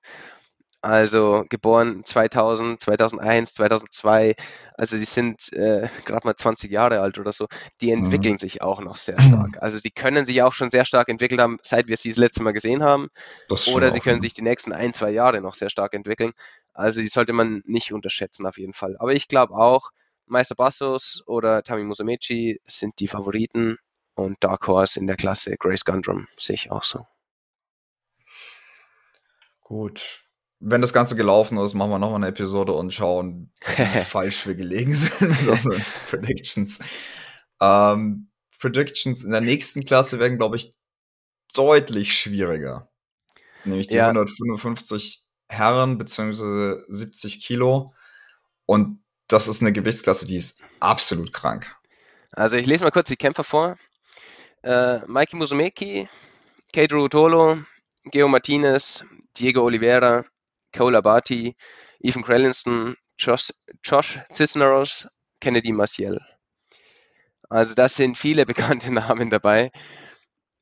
Also 0.82 1.44
geboren 1.48 2.04
2000, 2.04 2.80
2001, 2.80 3.54
2002. 3.54 4.34
Also 4.74 4.96
die 4.96 5.04
sind 5.04 5.52
äh, 5.52 5.88
gerade 6.04 6.26
mal 6.26 6.36
20 6.36 6.70
Jahre 6.70 7.00
alt 7.00 7.18
oder 7.18 7.32
so. 7.32 7.46
Die 7.80 7.92
Mhm. 7.96 8.04
entwickeln 8.04 8.38
sich 8.38 8.62
auch 8.62 8.80
noch 8.80 8.96
sehr 8.96 9.18
stark. 9.20 9.58
Also 9.60 9.80
die 9.80 9.90
können 9.90 10.26
sich 10.26 10.42
auch 10.42 10.52
schon 10.52 10.70
sehr 10.70 10.84
stark 10.84 11.08
entwickelt 11.08 11.40
haben, 11.40 11.56
seit 11.62 11.88
wir 11.88 11.96
sie 11.96 12.10
das 12.10 12.18
letzte 12.18 12.42
Mal 12.44 12.52
gesehen 12.52 12.84
haben. 12.84 13.08
Oder 13.64 13.90
sie 13.90 14.00
können 14.00 14.20
sich 14.20 14.34
die 14.34 14.42
nächsten 14.42 14.72
ein, 14.72 14.92
zwei 14.92 15.10
Jahre 15.10 15.40
noch 15.40 15.54
sehr 15.54 15.70
stark 15.70 15.94
entwickeln. 15.94 16.32
Also 16.72 17.00
die 17.00 17.08
sollte 17.08 17.32
man 17.32 17.62
nicht 17.66 17.92
unterschätzen 17.92 18.46
auf 18.46 18.58
jeden 18.58 18.74
Fall. 18.74 18.96
Aber 18.98 19.12
ich 19.12 19.28
glaube 19.28 19.54
auch, 19.54 19.90
Meister 20.26 20.54
Bassos 20.54 21.22
oder 21.26 21.62
Tami 21.64 21.84
Musumeci 21.84 22.60
sind 22.66 23.00
die 23.00 23.08
Favoriten 23.08 23.78
und 24.14 24.36
Dark 24.44 24.66
Horse 24.68 25.00
in 25.00 25.06
der 25.08 25.16
Klasse 25.16 25.56
Grace 25.58 25.84
Gundrum 25.84 26.28
sehe 26.38 26.54
ich 26.54 26.70
auch 26.70 26.84
so. 26.84 27.06
Gut. 29.68 30.22
Wenn 30.60 30.80
das 30.80 30.92
Ganze 30.92 31.16
gelaufen 31.16 31.58
ist, 31.58 31.74
machen 31.74 31.90
wir 31.90 31.98
nochmal 31.98 32.20
eine 32.20 32.28
Episode 32.28 32.72
und 32.72 32.94
schauen, 32.94 33.50
wie 33.76 33.98
falsch 34.04 34.46
wir 34.46 34.54
gelegen 34.54 34.94
sind 34.94 35.22
mit 35.22 35.48
unseren 35.48 35.84
Predictions. 36.08 36.78
Ähm, 37.60 38.30
Predictions 38.60 39.24
in 39.24 39.32
der 39.32 39.40
nächsten 39.40 39.84
Klasse 39.84 40.20
werden, 40.20 40.38
glaube 40.38 40.54
ich, 40.54 40.76
deutlich 41.52 42.16
schwieriger. 42.16 42.88
Nämlich 43.64 43.88
die 43.88 43.96
Ja. 43.96 44.06
155 44.06 45.24
Herren 45.48 45.98
beziehungsweise 45.98 46.84
70 46.86 47.44
Kilo. 47.44 47.92
Und 48.66 49.02
das 49.26 49.48
ist 49.48 49.62
eine 49.62 49.72
Gewichtsklasse, 49.72 50.28
die 50.28 50.36
ist 50.36 50.62
absolut 50.78 51.32
krank. 51.32 51.74
Also 52.30 52.54
ich 52.54 52.66
lese 52.66 52.84
mal 52.84 52.92
kurz 52.92 53.08
die 53.08 53.16
Kämpfer 53.16 53.42
vor. 53.42 53.76
Äh, 54.62 55.00
Mikey 55.08 55.34
Musumeki, 55.34 56.08
Kate 56.72 56.94
Ruotolo, 56.94 57.58
Geo 58.10 58.28
Martinez, 58.28 59.04
Diego 59.36 59.62
Oliveira, 59.62 60.24
Cole 60.72 60.96
Abati, 60.96 61.56
Ethan 62.00 62.22
Crellinston, 62.22 62.96
Josh, 63.18 63.52
Josh 63.82 64.18
Cisneros, 64.32 65.08
Kennedy 65.40 65.72
Maciel. 65.72 66.18
Also 67.48 67.74
das 67.74 67.94
sind 67.94 68.18
viele 68.18 68.46
bekannte 68.46 68.92
Namen 68.92 69.30
dabei. 69.30 69.70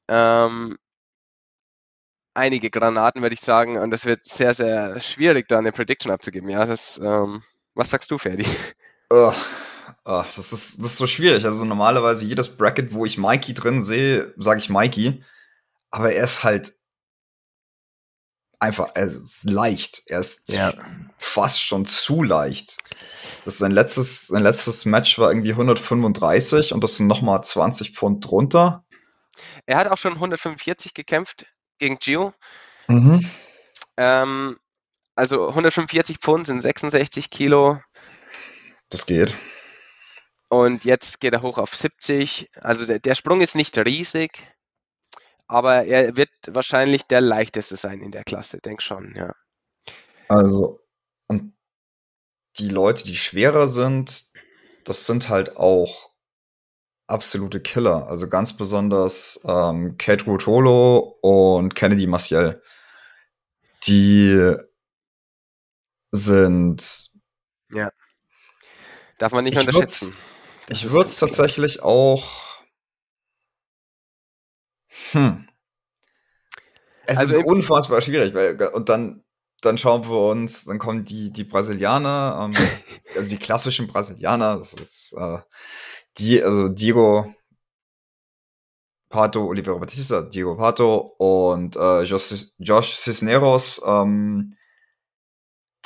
Ähm, 0.08 0.76
einige 2.34 2.70
Granaten, 2.70 3.22
würde 3.22 3.34
ich 3.34 3.40
sagen, 3.40 3.78
und 3.78 3.90
das 3.90 4.04
wird 4.04 4.26
sehr, 4.26 4.54
sehr 4.54 5.00
schwierig, 5.00 5.48
da 5.48 5.58
eine 5.58 5.72
Prediction 5.72 6.12
abzugeben. 6.12 6.48
Ja, 6.48 6.64
das, 6.66 6.98
ähm, 6.98 7.42
was 7.74 7.90
sagst 7.90 8.10
du, 8.10 8.18
Ferdi? 8.18 8.46
Ugh. 9.10 9.34
Ah, 10.06 10.24
das, 10.36 10.52
ist, 10.52 10.78
das 10.78 10.86
ist 10.86 10.98
so 10.98 11.06
schwierig. 11.06 11.44
Also 11.46 11.64
normalerweise 11.64 12.24
jedes 12.26 12.56
Bracket, 12.56 12.92
wo 12.92 13.06
ich 13.06 13.16
Mikey 13.16 13.54
drin 13.54 13.82
sehe, 13.82 14.34
sage 14.36 14.60
ich 14.60 14.68
Mikey. 14.68 15.22
Aber 15.90 16.12
er 16.12 16.24
ist 16.24 16.44
halt 16.44 16.74
einfach, 18.64 18.90
er 18.94 19.04
ist 19.06 19.44
leicht. 19.44 20.02
Er 20.06 20.20
ist 20.20 20.52
Ja. 20.52 20.72
fast 21.18 21.62
schon 21.62 21.86
zu 21.86 22.22
leicht. 22.22 22.78
Das 23.44 23.58
sein 23.58 23.70
letztes, 23.72 24.26
sein 24.28 24.42
letztes 24.42 24.84
Match 24.84 25.18
war 25.18 25.30
irgendwie 25.30 25.52
135 25.52 26.72
und 26.72 26.82
das 26.82 26.96
sind 26.96 27.06
nochmal 27.06 27.42
20 27.44 27.92
Pfund 27.94 28.24
drunter. 28.28 28.84
Er 29.66 29.76
hat 29.76 29.88
auch 29.88 29.98
schon 29.98 30.14
145 30.14 30.94
gekämpft 30.94 31.46
gegen 31.78 31.96
Gio. 31.98 32.32
Mhm. 32.88 33.28
Ähm, 33.96 34.58
also 35.14 35.48
145 35.48 36.18
Pfund 36.18 36.46
sind 36.46 36.60
66 36.60 37.30
Kilo 37.30 37.80
Das 38.90 39.06
geht. 39.06 39.34
und 40.48 40.84
jetzt 40.84 41.20
geht 41.20 41.32
er 41.32 41.42
hoch 41.42 41.58
auf 41.58 41.74
70. 41.74 42.48
Also 42.60 42.84
der, 42.86 42.98
der 42.98 43.14
Sprung 43.14 43.40
ist 43.40 43.54
nicht 43.56 43.76
riesig, 43.78 44.48
aber 45.46 45.84
er 45.84 46.16
wird 46.16 46.30
wahrscheinlich 46.48 47.04
der 47.04 47.20
leichteste 47.20 47.76
sein 47.76 48.00
in 48.00 48.10
der 48.10 48.24
Klasse, 48.24 48.58
denk 48.58 48.82
schon, 48.82 49.14
ja. 49.16 49.34
Also, 50.28 50.80
und 51.28 51.54
die 52.58 52.68
Leute, 52.68 53.04
die 53.04 53.16
schwerer 53.16 53.66
sind, 53.66 54.24
das 54.84 55.06
sind 55.06 55.28
halt 55.28 55.56
auch 55.56 56.10
absolute 57.06 57.60
Killer. 57.60 58.06
Also 58.08 58.28
ganz 58.28 58.56
besonders 58.56 59.40
ähm, 59.46 59.96
Kate 59.98 60.24
Rutolo 60.24 61.18
und 61.20 61.74
Kennedy 61.74 62.06
Maciel. 62.06 62.62
Die 63.86 64.56
sind. 66.10 67.10
Ja. 67.70 67.90
Darf 69.18 69.32
man 69.32 69.44
nicht 69.44 69.58
unterschätzen. 69.58 70.14
Ich 70.68 70.90
würde 70.90 71.08
es 71.08 71.16
tatsächlich 71.16 71.82
auch. 71.82 72.43
Hm. 75.14 75.48
Es 77.06 77.18
also 77.18 77.34
ist 77.34 77.44
unfassbar 77.44 78.00
schwierig, 78.02 78.34
weil, 78.34 78.60
und 78.68 78.88
dann, 78.88 79.24
dann 79.60 79.78
schauen 79.78 80.04
wir 80.04 80.30
uns, 80.30 80.64
dann 80.64 80.78
kommen 80.78 81.04
die, 81.04 81.32
die 81.32 81.44
Brasilianer, 81.44 82.50
ähm, 82.50 82.68
also 83.16 83.30
die 83.30 83.38
klassischen 83.38 83.86
Brasilianer, 83.86 84.58
das 84.58 84.74
ist 84.74 85.14
äh, 85.16 85.38
die, 86.18 86.42
also 86.42 86.68
Diego 86.68 87.32
Pato, 89.08 89.46
Oliveira 89.46 89.78
Batista, 89.78 90.22
Diego 90.22 90.56
Pato 90.56 91.14
und 91.18 91.76
äh, 91.76 92.02
Josh, 92.02 92.46
Josh 92.58 92.96
Cisneros, 92.96 93.80
ähm, 93.86 94.56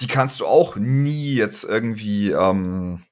die 0.00 0.06
kannst 0.06 0.40
du 0.40 0.46
auch 0.46 0.76
nie 0.76 1.34
jetzt 1.34 1.64
irgendwie, 1.64 2.30
ähm, 2.30 3.04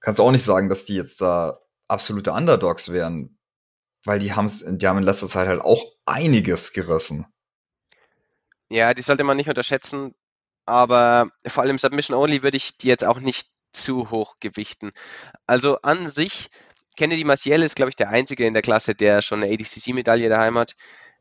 kannst 0.00 0.18
du 0.18 0.24
auch 0.24 0.32
nicht 0.32 0.44
sagen, 0.44 0.68
dass 0.68 0.84
die 0.84 0.96
jetzt 0.96 1.20
da 1.20 1.58
absolute 1.88 2.32
Underdogs 2.32 2.90
wären, 2.90 3.33
weil 4.04 4.18
die, 4.18 4.34
haben's, 4.34 4.64
die 4.66 4.86
haben 4.86 4.98
in 4.98 5.04
letzter 5.04 5.26
Zeit 5.26 5.48
halt 5.48 5.60
auch 5.60 5.84
einiges 6.06 6.72
gerissen. 6.72 7.26
Ja, 8.70 8.94
die 8.94 9.02
sollte 9.02 9.24
man 9.24 9.36
nicht 9.36 9.48
unterschätzen, 9.48 10.14
aber 10.66 11.28
vor 11.46 11.62
allem 11.62 11.78
Submission 11.78 12.16
Only 12.16 12.42
würde 12.42 12.56
ich 12.56 12.76
die 12.76 12.88
jetzt 12.88 13.04
auch 13.04 13.20
nicht 13.20 13.48
zu 13.72 14.10
hoch 14.10 14.36
gewichten. 14.40 14.92
Also 15.46 15.78
an 15.82 16.06
sich, 16.06 16.50
Kennedy 16.96 17.24
Maciel 17.24 17.62
ist, 17.62 17.76
glaube 17.76 17.90
ich, 17.90 17.96
der 17.96 18.10
Einzige 18.10 18.46
in 18.46 18.54
der 18.54 18.62
Klasse, 18.62 18.94
der 18.94 19.20
schon 19.20 19.42
eine 19.42 19.52
ADCC-Medaille 19.52 20.28
daheim 20.28 20.56
hat. 20.58 20.74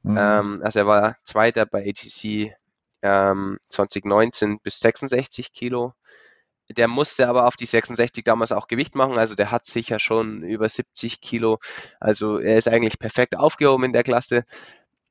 Mhm. 0.04 0.18
Ähm, 0.18 0.62
also 0.64 0.80
er 0.80 0.88
war 0.88 1.18
Zweiter 1.24 1.66
bei 1.66 1.88
ADCC 1.88 2.54
ähm, 3.02 3.58
2019 3.70 4.60
bis 4.60 4.80
66 4.80 5.52
Kilo. 5.52 5.94
Der 6.70 6.88
musste 6.88 7.28
aber 7.28 7.48
auf 7.48 7.56
die 7.56 7.66
66 7.66 8.24
damals 8.24 8.52
auch 8.52 8.68
Gewicht 8.68 8.96
machen, 8.96 9.18
also 9.18 9.36
der 9.36 9.52
hat 9.52 9.66
sicher 9.66 10.00
schon 10.00 10.44
über 10.44 10.68
70 10.68 11.22
Kilo. 11.22 11.60
Also 12.00 12.38
er 12.38 12.58
ist 12.58 12.68
eigentlich 12.68 13.00
perfekt 13.00 13.36
aufgehoben 13.36 13.84
in 13.84 13.94
der 13.94 14.04
Klasse. 14.04 14.46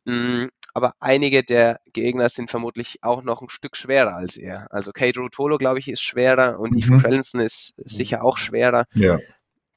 Mm, 0.04 0.46
aber 0.74 0.94
einige 1.00 1.42
der 1.42 1.80
Gegner 1.92 2.28
sind 2.28 2.50
vermutlich 2.50 2.98
auch 3.02 3.22
noch 3.22 3.42
ein 3.42 3.50
Stück 3.50 3.76
schwerer 3.76 4.14
als 4.14 4.36
er. 4.36 4.66
Also 4.70 4.92
Kate 4.92 5.20
Rutolo, 5.20 5.58
glaube 5.58 5.78
ich, 5.78 5.88
ist 5.88 6.02
schwerer 6.02 6.58
und 6.58 6.72
mhm. 6.72 6.78
Ethan 6.78 7.00
Frellenson 7.00 7.40
ist 7.40 7.74
sicher 7.76 8.24
auch 8.24 8.38
schwerer. 8.38 8.86
Ja. 8.94 9.18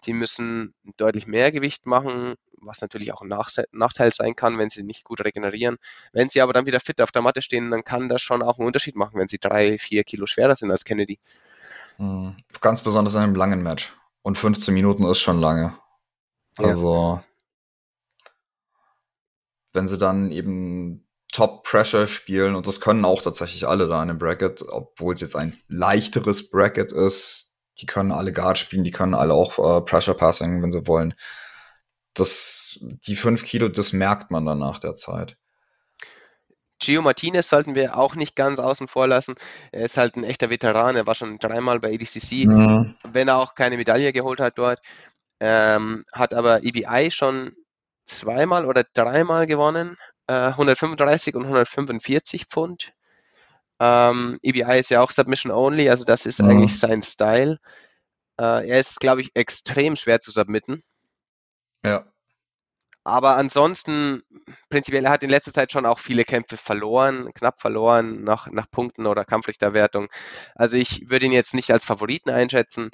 Die 0.06 0.14
müssen 0.14 0.74
deutlich 0.98 1.28
mehr 1.28 1.52
Gewicht 1.52 1.86
machen, 1.86 2.36
was 2.62 2.82
natürlich 2.82 3.12
auch 3.12 3.22
ein 3.22 3.28
Nachteil 3.72 4.12
sein 4.12 4.36
kann, 4.36 4.58
wenn 4.58 4.70
sie 4.70 4.84
nicht 4.84 5.04
gut 5.04 5.22
regenerieren. 5.24 5.78
Wenn 6.14 6.30
sie 6.30 6.42
aber 6.42 6.54
dann 6.54 6.66
wieder 6.66 6.80
fit 6.80 7.02
auf 7.02 7.12
der 7.12 7.22
Matte 7.22 7.42
stehen, 7.42 7.72
dann 7.72 7.84
kann 7.84 8.08
das 8.08 8.22
schon 8.22 8.42
auch 8.42 8.58
einen 8.58 8.68
Unterschied 8.68 8.96
machen, 8.96 9.20
wenn 9.20 9.28
sie 9.28 9.40
drei, 9.40 9.78
vier 9.78 10.04
Kilo 10.04 10.28
schwerer 10.28 10.56
sind 10.56 10.72
als 10.72 10.86
Kennedy. 10.86 11.20
Mhm. 11.98 12.36
Ganz 12.62 12.82
besonders 12.82 13.16
in 13.16 13.22
einem 13.22 13.36
langen 13.36 13.64
Match. 13.64 13.94
Und 14.22 14.38
15 14.38 14.74
Minuten 14.74 15.06
ist 15.06 15.20
schon 15.20 15.40
lange. 15.40 15.78
Also, 16.58 16.94
ja. 16.96 17.24
wenn 19.74 19.88
sie 19.88 19.98
dann 19.98 20.32
eben 20.32 21.08
Top 21.32 21.64
Pressure 21.64 22.08
spielen, 22.08 22.56
und 22.56 22.66
das 22.66 22.80
können 22.80 23.06
auch 23.06 23.22
tatsächlich 23.22 23.68
alle 23.68 23.88
da 23.88 24.02
in 24.02 24.10
einem 24.10 24.20
Bracket, 24.20 24.64
obwohl 24.70 25.14
es 25.14 25.22
jetzt 25.22 25.36
ein 25.36 25.58
leichteres 25.68 26.50
Bracket 26.50 26.92
ist, 26.92 27.58
die 27.80 27.86
können 27.86 28.14
alle 28.14 28.32
Guard 28.32 28.58
spielen, 28.58 28.86
die 28.86 28.92
können 28.92 29.14
alle 29.14 29.34
auch 29.34 29.60
äh, 29.60 29.82
Pressure 29.82 30.16
Passing, 30.16 30.64
wenn 30.64 30.72
sie 30.72 30.88
wollen. 30.88 31.14
Das, 32.14 32.80
die 32.82 33.18
5 33.18 33.44
Kilo, 33.44 33.68
das 33.68 33.92
merkt 33.92 34.32
man 34.32 34.46
dann 34.46 34.60
nach 34.60 34.80
der 34.80 34.96
Zeit. 34.96 35.38
Gio 36.86 37.02
Martinez 37.02 37.50
sollten 37.50 37.76
wir 37.76 37.98
auch 37.98 38.16
nicht 38.16 38.36
ganz 38.36 38.60
außen 38.60 38.88
vor 38.88 39.08
lassen. 39.08 39.36
Er 39.72 39.86
ist 39.86 39.98
halt 39.98 40.16
ein 40.16 40.24
echter 40.24 40.50
Veteran. 40.50 40.96
Er 40.96 41.08
war 41.08 41.16
schon 41.16 41.40
dreimal 41.40 41.80
bei 41.80 41.92
EDCC, 41.92 42.46
mhm. 42.48 42.96
wenn 43.04 43.28
er 43.28 43.38
auch 43.38 43.56
keine 43.56 43.78
Medaille 43.78 44.14
geholt 44.14 44.40
hat 44.40 44.58
dort. 44.58 44.80
Ähm, 45.40 46.06
hat 46.14 46.34
aber 46.34 46.64
EBI 46.64 47.10
schon 47.12 47.56
zweimal 48.06 48.66
oder 48.66 48.84
dreimal 48.94 49.48
gewonnen. 49.48 49.98
Äh, 50.28 50.34
135 50.34 51.36
und 51.36 51.44
145 51.44 52.46
Pfund. 52.46 52.94
Ähm, 53.80 54.40
EBI 54.42 54.80
ist 54.80 54.90
ja 54.90 55.02
auch 55.02 55.12
Submission 55.12 55.52
Only, 55.52 55.90
also 55.90 56.06
das 56.06 56.26
ist 56.26 56.42
mhm. 56.42 56.50
eigentlich 56.50 56.80
sein 56.80 57.02
Style. 57.02 57.60
Äh, 58.40 58.68
er 58.68 58.80
ist, 58.80 59.00
glaube 59.00 59.22
ich, 59.22 59.32
extrem 59.34 59.96
schwer 59.96 60.22
zu 60.22 60.32
submitten. 60.32 60.84
Ja. 61.86 62.06
Aber 63.08 63.38
ansonsten, 63.38 64.24
prinzipiell, 64.70 65.06
er 65.06 65.12
hat 65.12 65.22
in 65.22 65.30
letzter 65.30 65.54
Zeit 65.54 65.72
schon 65.72 65.86
auch 65.86 66.00
viele 66.00 66.24
Kämpfe 66.24 66.58
verloren, 66.58 67.30
knapp 67.36 67.62
verloren 67.62 68.24
nach, 68.24 68.48
nach 68.48 68.70
Punkten 68.70 69.06
oder 69.06 69.24
Kampfrichterwertung. 69.24 70.08
Also 70.56 70.76
ich 70.76 71.08
würde 71.08 71.28
ihn 71.28 71.32
jetzt 71.32 71.54
nicht 71.54 71.70
als 71.70 71.86
Favoriten 71.86 72.32
einschätzen, 72.32 72.90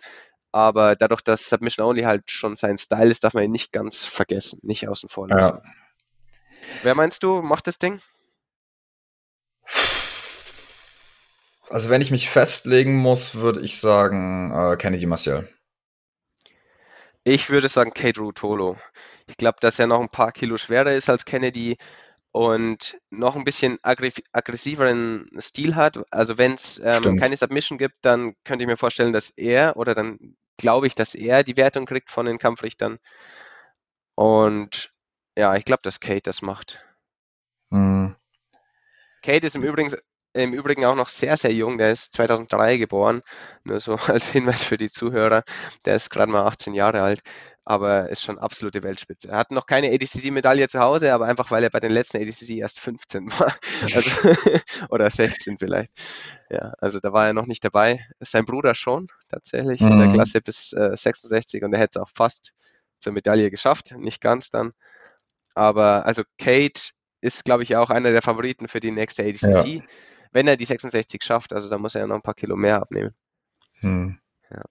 aber 0.51 0.97
dadurch, 0.97 1.21
dass 1.21 1.47
Submission 1.47 1.87
Only 1.87 2.01
halt 2.01 2.29
schon 2.29 2.57
sein 2.57 2.77
Style 2.77 3.09
ist, 3.09 3.23
darf 3.23 3.33
man 3.33 3.45
ihn 3.45 3.51
nicht 3.51 3.71
ganz 3.71 4.03
vergessen, 4.03 4.59
nicht 4.63 4.89
außen 4.89 5.07
vor 5.07 5.29
lassen. 5.29 5.59
Ja. 5.63 5.71
Wer 6.83 6.95
meinst 6.95 7.23
du, 7.23 7.41
macht 7.41 7.67
das 7.67 7.77
Ding? 7.77 8.01
Also 11.69 11.89
wenn 11.89 12.01
ich 12.01 12.11
mich 12.11 12.29
festlegen 12.29 12.97
muss, 12.97 13.35
würde 13.35 13.61
ich 13.61 13.79
sagen 13.79 14.51
äh, 14.53 14.75
Kennedy 14.75 15.05
Martial. 15.05 15.47
Ich 17.23 17.49
würde 17.49 17.67
sagen 17.67 17.93
Kate 17.93 18.19
Rutolo. 18.19 18.77
Ich 19.27 19.37
glaube, 19.37 19.57
dass 19.61 19.77
er 19.77 19.87
noch 19.87 19.99
ein 19.99 20.09
paar 20.09 20.31
Kilo 20.31 20.57
schwerer 20.57 20.93
ist 20.93 21.09
als 21.09 21.25
Kennedy 21.25 21.77
und 22.31 22.97
noch 23.09 23.35
ein 23.35 23.43
bisschen 23.43 23.77
aggressiveren 23.83 25.29
Stil 25.39 25.75
hat. 25.75 26.03
Also 26.11 26.37
wenn 26.37 26.53
es 26.53 26.79
ähm, 26.83 27.17
keine 27.17 27.37
Submission 27.37 27.77
gibt, 27.77 27.97
dann 28.01 28.35
könnte 28.43 28.63
ich 28.63 28.69
mir 28.69 28.77
vorstellen, 28.77 29.13
dass 29.13 29.29
er 29.29 29.77
oder 29.77 29.93
dann 29.93 30.35
glaube 30.57 30.87
ich, 30.87 30.95
dass 30.95 31.13
er 31.13 31.43
die 31.43 31.57
Wertung 31.57 31.85
kriegt 31.85 32.09
von 32.09 32.25
den 32.25 32.39
Kampfrichtern. 32.39 32.99
Und 34.15 34.91
ja, 35.37 35.55
ich 35.55 35.65
glaube, 35.65 35.81
dass 35.83 35.99
Kate 35.99 36.21
das 36.23 36.41
macht. 36.41 36.83
Mhm. 37.69 38.15
Kate 39.21 39.45
ist 39.45 39.55
im 39.55 39.63
Übrigen 39.63 39.93
im 40.33 40.53
Übrigen 40.53 40.85
auch 40.85 40.95
noch 40.95 41.09
sehr, 41.09 41.35
sehr 41.37 41.53
jung. 41.53 41.77
Der 41.77 41.91
ist 41.91 42.13
2003 42.13 42.77
geboren. 42.77 43.21
Nur 43.63 43.79
so 43.79 43.95
als 44.07 44.29
Hinweis 44.29 44.63
für 44.63 44.77
die 44.77 44.89
Zuhörer. 44.89 45.43
Der 45.85 45.95
ist 45.95 46.09
gerade 46.09 46.31
mal 46.31 46.45
18 46.45 46.73
Jahre 46.73 47.01
alt, 47.01 47.21
aber 47.65 48.09
ist 48.09 48.23
schon 48.23 48.39
absolute 48.39 48.83
Weltspitze. 48.83 49.29
Er 49.29 49.37
hat 49.37 49.51
noch 49.51 49.65
keine 49.65 49.87
ADCC-Medaille 49.87 50.67
zu 50.67 50.79
Hause, 50.79 51.13
aber 51.13 51.25
einfach, 51.25 51.51
weil 51.51 51.63
er 51.63 51.69
bei 51.69 51.79
den 51.79 51.91
letzten 51.91 52.17
ADCC 52.17 52.57
erst 52.57 52.79
15 52.79 53.31
war. 53.31 53.53
Also, 53.95 54.11
oder 54.89 55.09
16 55.09 55.57
vielleicht. 55.57 55.91
Ja, 56.49 56.73
also 56.79 56.99
da 56.99 57.11
war 57.13 57.27
er 57.27 57.33
noch 57.33 57.47
nicht 57.47 57.63
dabei. 57.63 58.05
Sein 58.19 58.45
Bruder 58.45 58.75
schon, 58.75 59.07
tatsächlich, 59.27 59.81
mhm. 59.81 59.91
in 59.91 59.99
der 59.99 60.07
mhm. 60.07 60.13
Klasse 60.13 60.41
bis 60.41 60.73
äh, 60.73 60.95
66 60.95 61.63
und 61.63 61.73
er 61.73 61.79
hätte 61.79 61.99
es 61.99 62.01
auch 62.01 62.09
fast 62.13 62.53
zur 62.99 63.13
Medaille 63.13 63.49
geschafft. 63.49 63.93
Nicht 63.97 64.21
ganz 64.21 64.49
dann. 64.49 64.73
Aber 65.55 66.05
also 66.05 66.23
Kate 66.37 66.81
ist, 67.19 67.43
glaube 67.43 67.63
ich, 67.63 67.75
auch 67.75 67.89
einer 67.89 68.11
der 68.11 68.21
Favoriten 68.21 68.67
für 68.67 68.79
die 68.79 68.91
nächste 68.91 69.23
ADCC. 69.23 69.67
Ja 69.67 69.83
wenn 70.31 70.47
er 70.47 70.57
die 70.57 70.65
66 70.65 71.23
schafft. 71.23 71.53
Also 71.53 71.69
da 71.69 71.77
muss 71.77 71.95
er 71.95 72.01
ja 72.01 72.07
noch 72.07 72.15
ein 72.15 72.21
paar 72.21 72.33
Kilo 72.33 72.55
mehr 72.55 72.81
abnehmen. 72.81 73.13
Hm. 73.79 74.19
Ja. 74.49 74.61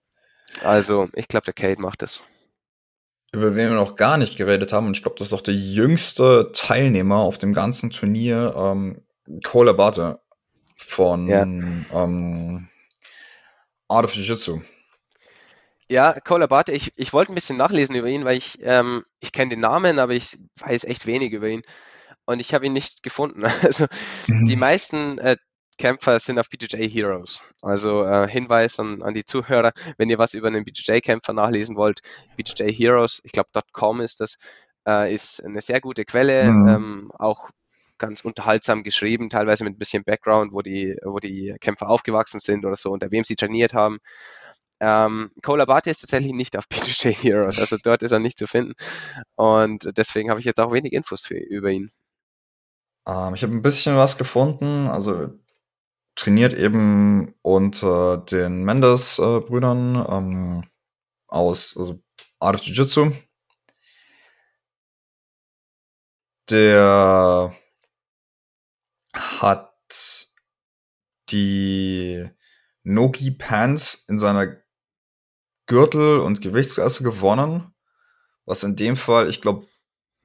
Also 0.63 1.09
ich 1.15 1.29
glaube, 1.29 1.45
der 1.45 1.55
Kate 1.55 1.81
macht 1.81 2.03
es. 2.03 2.23
Über 3.33 3.55
wen 3.55 3.71
wir 3.71 3.77
noch 3.77 3.95
gar 3.95 4.17
nicht 4.17 4.37
geredet 4.37 4.73
haben, 4.73 4.89
und 4.89 4.97
ich 4.97 5.03
glaube, 5.03 5.17
das 5.19 5.29
ist 5.29 5.33
auch 5.33 5.41
der 5.41 5.55
jüngste 5.55 6.51
Teilnehmer 6.53 7.19
auf 7.19 7.39
dem 7.39 7.55
ganzen 7.55 7.91
Turnier, 7.91 8.55
ähm, 8.57 9.05
Cole 9.45 9.71
Abate 9.71 10.21
von 10.81 11.29
ja. 11.29 11.43
ähm, 11.43 12.69
Art 13.87 14.05
of 14.05 14.15
Jiu-Jitsu. 14.15 14.63
Ja, 15.89 16.19
Cole 16.21 16.45
Abate, 16.45 16.73
ich, 16.73 16.93
ich 16.97 17.13
wollte 17.13 17.31
ein 17.31 17.37
bisschen 17.37 17.57
nachlesen 17.57 17.95
über 17.95 18.09
ihn, 18.09 18.25
weil 18.25 18.37
ich, 18.37 18.59
ähm, 18.63 19.03
ich 19.21 19.31
kenne 19.31 19.51
den 19.51 19.61
Namen, 19.61 20.01
aber 20.01 20.13
ich 20.13 20.39
weiß 20.59 20.85
echt 20.85 21.07
wenig 21.07 21.33
über 21.33 21.49
ihn. 21.49 21.63
Und 22.25 22.41
ich 22.41 22.55
habe 22.55 22.67
ihn 22.67 22.73
nicht 22.73 23.03
gefunden. 23.03 23.45
Also 23.63 23.87
mhm. 24.27 24.47
die 24.47 24.57
meisten 24.57 25.19
äh, 25.19 25.37
Kämpfer 25.81 26.19
sind 26.19 26.39
auf 26.39 26.51
BJJ 26.51 26.89
Heroes. 26.89 27.43
Also 27.63 28.05
äh, 28.05 28.29
Hinweis 28.29 28.79
an, 28.79 29.03
an, 29.03 29.15
die 29.15 29.25
Zuhörer, 29.25 29.73
wenn 29.97 30.11
ihr 30.11 30.19
was 30.19 30.35
über 30.35 30.49
einen 30.49 30.65
BJJ-Kämpfer 30.65 31.33
nachlesen 31.33 31.75
wollt, 31.75 32.01
BJJ 32.37 32.71
Heroes, 32.71 33.23
ich 33.25 33.33
glaube 33.33 33.49
.com 33.73 34.03
ist 34.03 34.21
das, 34.21 34.37
äh, 34.87 35.13
ist 35.13 35.43
eine 35.43 35.63
sehr 35.63 35.81
gute 35.81 36.05
Quelle, 36.05 36.45
mhm. 36.45 36.69
ähm, 36.69 37.13
auch 37.19 37.49
ganz 37.97 38.21
unterhaltsam 38.21 38.83
geschrieben, 38.83 39.31
teilweise 39.31 39.65
mit 39.65 39.75
ein 39.75 39.79
bisschen 39.79 40.05
Background, 40.05 40.53
wo 40.53 40.61
die, 40.61 40.97
wo 41.03 41.19
die 41.19 41.57
Kämpfer 41.61 41.89
aufgewachsen 41.89 42.41
sind 42.41 42.67
oder 42.67 42.77
so, 42.77 42.91
unter 42.91 43.11
wem 43.11 43.25
sie 43.25 43.37
trainiert 43.37 43.73
haben. 43.73 44.01
Ähm, 44.81 45.31
Cole 45.43 45.63
Abate 45.63 45.89
ist 45.89 46.01
tatsächlich 46.01 46.33
nicht 46.33 46.59
auf 46.59 46.69
BJJ 46.69 47.09
Heroes, 47.09 47.59
also 47.59 47.79
dort 47.83 48.03
ist 48.03 48.13
er 48.13 48.19
nicht 48.19 48.37
zu 48.37 48.47
finden. 48.47 48.75
Und 49.35 49.91
deswegen 49.97 50.29
habe 50.29 50.41
ich 50.41 50.47
jetzt 50.47 50.61
auch 50.61 50.73
wenig 50.73 50.93
Infos 50.93 51.25
für, 51.25 51.39
über 51.39 51.71
ihn. 51.71 51.91
Ähm, 53.09 53.35
ich 53.35 53.43
habe 53.43 53.55
ein 53.55 53.63
bisschen 53.63 53.97
was 53.97 54.19
gefunden. 54.19 54.87
Also 54.87 55.31
trainiert 56.21 56.53
eben 56.53 57.35
unter 57.41 58.19
den 58.19 58.63
Mendes-Brüdern 58.65 60.07
ähm, 60.07 60.71
aus 61.29 61.77
also 61.79 61.99
Art 62.39 62.57
of 62.57 62.63
Jiu-Jitsu. 62.63 63.13
Der 66.51 67.57
hat 69.15 69.73
die 71.31 72.29
Nogi 72.83 73.31
Pants 73.31 74.05
in 74.09 74.19
seiner 74.19 74.61
Gürtel- 75.67 76.21
und 76.21 76.43
Gewichtsklasse 76.43 77.03
gewonnen. 77.03 77.73
Was 78.45 78.63
in 78.63 78.77
dem 78.77 78.97
Fall, 78.97 79.31
ich 79.31 79.41
glaube, 79.41 79.67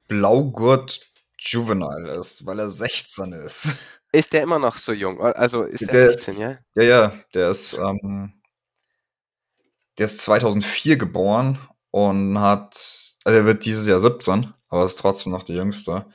Blaugurt 0.08 1.10
Juvenile 1.38 2.14
ist, 2.14 2.44
weil 2.44 2.58
er 2.58 2.70
16 2.70 3.32
ist. 3.32 3.76
Ist 4.16 4.32
der 4.32 4.42
immer 4.42 4.58
noch 4.58 4.78
so 4.78 4.94
jung? 4.94 5.20
Also 5.20 5.64
ist 5.64 5.92
der, 5.92 6.06
16, 6.06 6.34
ist, 6.34 6.40
ja? 6.40 6.58
Ja, 6.74 6.82
ja, 6.82 7.12
der 7.34 7.50
ist, 7.50 7.74
ähm, 7.76 8.32
der 9.98 10.06
ist 10.06 10.20
2004 10.20 10.96
geboren 10.96 11.58
und 11.90 12.40
hat, 12.40 12.76
also 13.24 13.38
er 13.38 13.44
wird 13.44 13.66
dieses 13.66 13.86
Jahr 13.86 14.00
17, 14.00 14.54
aber 14.70 14.86
ist 14.86 14.96
trotzdem 14.96 15.32
noch 15.32 15.42
der 15.42 15.56
Jüngste. 15.56 16.06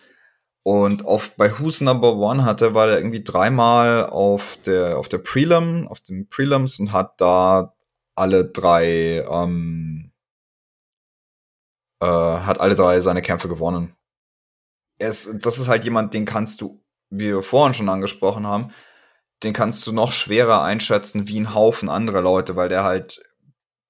Und 0.64 1.06
auf, 1.06 1.36
bei 1.38 1.60
Who's 1.60 1.82
Number 1.82 2.16
One 2.16 2.44
hatte, 2.44 2.74
war 2.74 2.88
der 2.88 2.98
irgendwie 2.98 3.24
dreimal 3.24 4.08
auf 4.08 4.58
der, 4.66 4.98
auf 4.98 5.08
der 5.08 5.20
Prelim, 5.20 5.88
auf 5.88 6.00
den 6.00 6.28
Prelims 6.28 6.80
und 6.80 6.94
hat 6.94 7.22
da 7.22 7.76
alle 8.16 8.46
drei, 8.46 9.24
ähm, 9.30 10.12
äh, 12.00 12.08
hat 12.08 12.60
alle 12.60 12.74
drei 12.74 13.00
seine 13.00 13.22
Kämpfe 13.22 13.48
gewonnen. 13.48 13.96
Ist, 14.98 15.46
das 15.46 15.60
ist 15.60 15.68
halt 15.68 15.84
jemand, 15.84 16.16
den 16.16 16.26
kannst 16.26 16.62
du, 16.62 16.81
wie 17.12 17.28
wir 17.28 17.44
vorhin 17.44 17.76
schon 17.76 17.90
angesprochen 17.90 18.48
haben, 18.48 18.72
den 19.44 19.54
kannst 19.54 19.86
du 19.86 19.92
noch 19.92 20.12
schwerer 20.12 20.64
einschätzen 20.64 21.28
wie 21.28 21.40
ein 21.40 21.54
Haufen 21.54 21.90
andere 21.90 22.22
Leute, 22.22 22.56
weil 22.56 22.70
der 22.70 22.84
halt, 22.84 23.22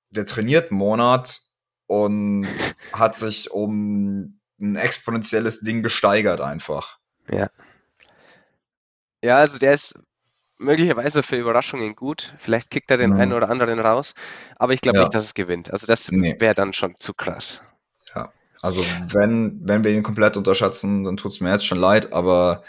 der 0.10 0.26
trainiert 0.26 0.72
einen 0.72 0.80
Monat 0.80 1.40
und 1.88 2.48
hat 2.94 3.16
sich 3.16 3.52
um 3.52 4.40
ein 4.60 4.76
exponentielles 4.76 5.62
Ding 5.62 5.84
gesteigert 5.84 6.42
einfach. 6.42 6.98
Ja. 7.30 7.48
Ja, 9.24 9.38
also 9.38 9.60
der 9.60 9.74
ist 9.74 9.96
möglicherweise 10.58 11.22
für 11.24 11.36
Überraschungen 11.36 11.96
gut. 11.96 12.34
Vielleicht 12.38 12.72
kickt 12.72 12.90
er 12.92 12.98
den 12.98 13.12
mhm. 13.12 13.20
einen 13.20 13.34
oder 13.34 13.50
anderen 13.50 13.80
raus, 13.80 14.16
aber 14.58 14.74
ich 14.74 14.82
glaube 14.82 15.00
ja. 15.00 15.04
nicht, 15.04 15.16
dass 15.16 15.24
es 15.24 15.34
gewinnt. 15.34 15.72
Also 15.72 15.88
das 15.88 16.12
nee. 16.12 16.36
wäre 16.40 16.54
dann 16.54 16.74
schon 16.74 16.98
zu 16.98 17.14
krass. 17.14 17.62
Ja, 18.16 18.32
also 18.62 18.84
wenn, 19.08 19.60
wenn 19.64 19.84
wir 19.84 19.92
ihn 19.92 20.04
komplett 20.04 20.38
unterschätzen, 20.38 21.04
dann 21.04 21.18
tut 21.18 21.32
es 21.32 21.42
mir 21.42 21.52
jetzt 21.52 21.66
schon 21.66 21.80
leid, 21.80 22.14
aber 22.14 22.64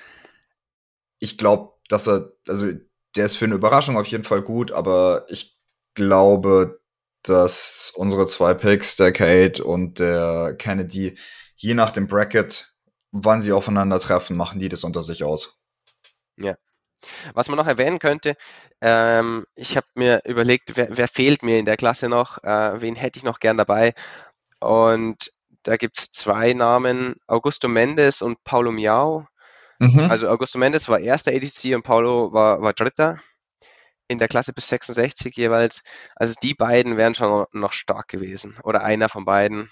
ich 1.22 1.38
glaube, 1.38 1.74
dass 1.88 2.08
er, 2.08 2.32
also 2.48 2.66
der 3.14 3.26
ist 3.26 3.36
für 3.36 3.44
eine 3.44 3.54
Überraschung 3.54 3.96
auf 3.96 4.06
jeden 4.08 4.24
Fall 4.24 4.42
gut, 4.42 4.72
aber 4.72 5.24
ich 5.28 5.56
glaube, 5.94 6.80
dass 7.22 7.92
unsere 7.94 8.26
zwei 8.26 8.54
Picks, 8.54 8.96
der 8.96 9.12
Kate 9.12 9.62
und 9.62 10.00
der 10.00 10.56
Kennedy, 10.58 11.16
je 11.54 11.74
nach 11.74 11.92
dem 11.92 12.08
Bracket, 12.08 12.74
wann 13.12 13.40
sie 13.40 13.52
aufeinandertreffen, 13.52 14.36
machen 14.36 14.58
die 14.58 14.68
das 14.68 14.82
unter 14.82 15.02
sich 15.02 15.22
aus. 15.22 15.60
Ja. 16.36 16.56
Was 17.34 17.48
man 17.48 17.56
noch 17.56 17.66
erwähnen 17.66 18.00
könnte, 18.00 18.34
ähm, 18.80 19.44
ich 19.54 19.76
habe 19.76 19.86
mir 19.94 20.22
überlegt, 20.24 20.76
wer, 20.76 20.88
wer, 20.96 21.08
fehlt 21.08 21.42
mir 21.44 21.58
in 21.58 21.64
der 21.66 21.76
Klasse 21.76 22.08
noch, 22.08 22.42
äh, 22.42 22.80
wen 22.80 22.96
hätte 22.96 23.18
ich 23.18 23.24
noch 23.24 23.38
gern 23.38 23.58
dabei. 23.58 23.92
Und 24.60 25.30
da 25.62 25.76
gibt 25.76 25.98
es 25.98 26.10
zwei 26.10 26.52
Namen, 26.52 27.16
Augusto 27.28 27.68
Mendes 27.68 28.22
und 28.22 28.42
Paulo 28.44 28.72
Miau. 28.72 29.26
Mhm. 29.82 30.10
Also 30.10 30.28
Augusto 30.28 30.58
Mendes 30.58 30.88
war 30.88 31.00
erster 31.00 31.32
ADC 31.32 31.74
und 31.74 31.82
Paulo 31.82 32.32
war, 32.32 32.62
war 32.62 32.72
dritter 32.72 33.20
in 34.06 34.18
der 34.18 34.28
Klasse 34.28 34.52
bis 34.52 34.68
66 34.68 35.36
jeweils. 35.36 35.82
Also 36.14 36.34
die 36.40 36.54
beiden 36.54 36.96
wären 36.96 37.16
schon 37.16 37.46
noch 37.52 37.72
stark 37.72 38.06
gewesen. 38.06 38.56
Oder 38.62 38.84
einer 38.84 39.08
von 39.08 39.24
beiden. 39.24 39.70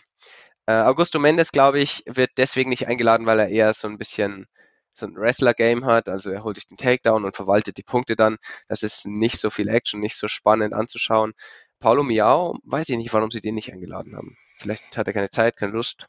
Äh, 0.67 0.73
Augusto 0.73 1.21
Mendes, 1.21 1.53
glaube 1.53 1.79
ich, 1.79 2.03
wird 2.07 2.31
deswegen 2.39 2.71
nicht 2.71 2.89
eingeladen, 2.89 3.25
weil 3.27 3.39
er 3.39 3.49
eher 3.49 3.73
so 3.73 3.87
ein 3.87 3.99
bisschen 3.99 4.47
so 4.95 5.07
ein 5.07 5.15
Wrestler-Game 5.15 5.85
hat. 5.85 6.09
Also 6.09 6.33
er 6.33 6.43
holt 6.43 6.57
sich 6.57 6.67
den 6.67 6.77
Takedown 6.77 7.25
und 7.25 7.37
verwaltet 7.37 7.77
die 7.77 7.85
Punkte 7.85 8.17
dann. 8.17 8.37
Das 8.67 8.83
ist 8.83 9.07
nicht 9.07 9.39
so 9.39 9.51
viel 9.51 9.69
Action, 9.69 10.01
nicht 10.01 10.17
so 10.17 10.27
spannend 10.27 10.75
anzuschauen. 10.75 11.35
Paulo 11.79 12.03
Miao, 12.03 12.59
weiß 12.65 12.89
ich 12.89 12.97
nicht, 12.97 13.13
warum 13.13 13.31
sie 13.31 13.41
den 13.41 13.55
nicht 13.55 13.73
eingeladen 13.73 14.17
haben. 14.17 14.37
Vielleicht 14.59 14.97
hat 14.97 15.07
er 15.07 15.13
keine 15.13 15.31
Zeit, 15.31 15.57
keine 15.57 15.73
Lust. 15.73 16.07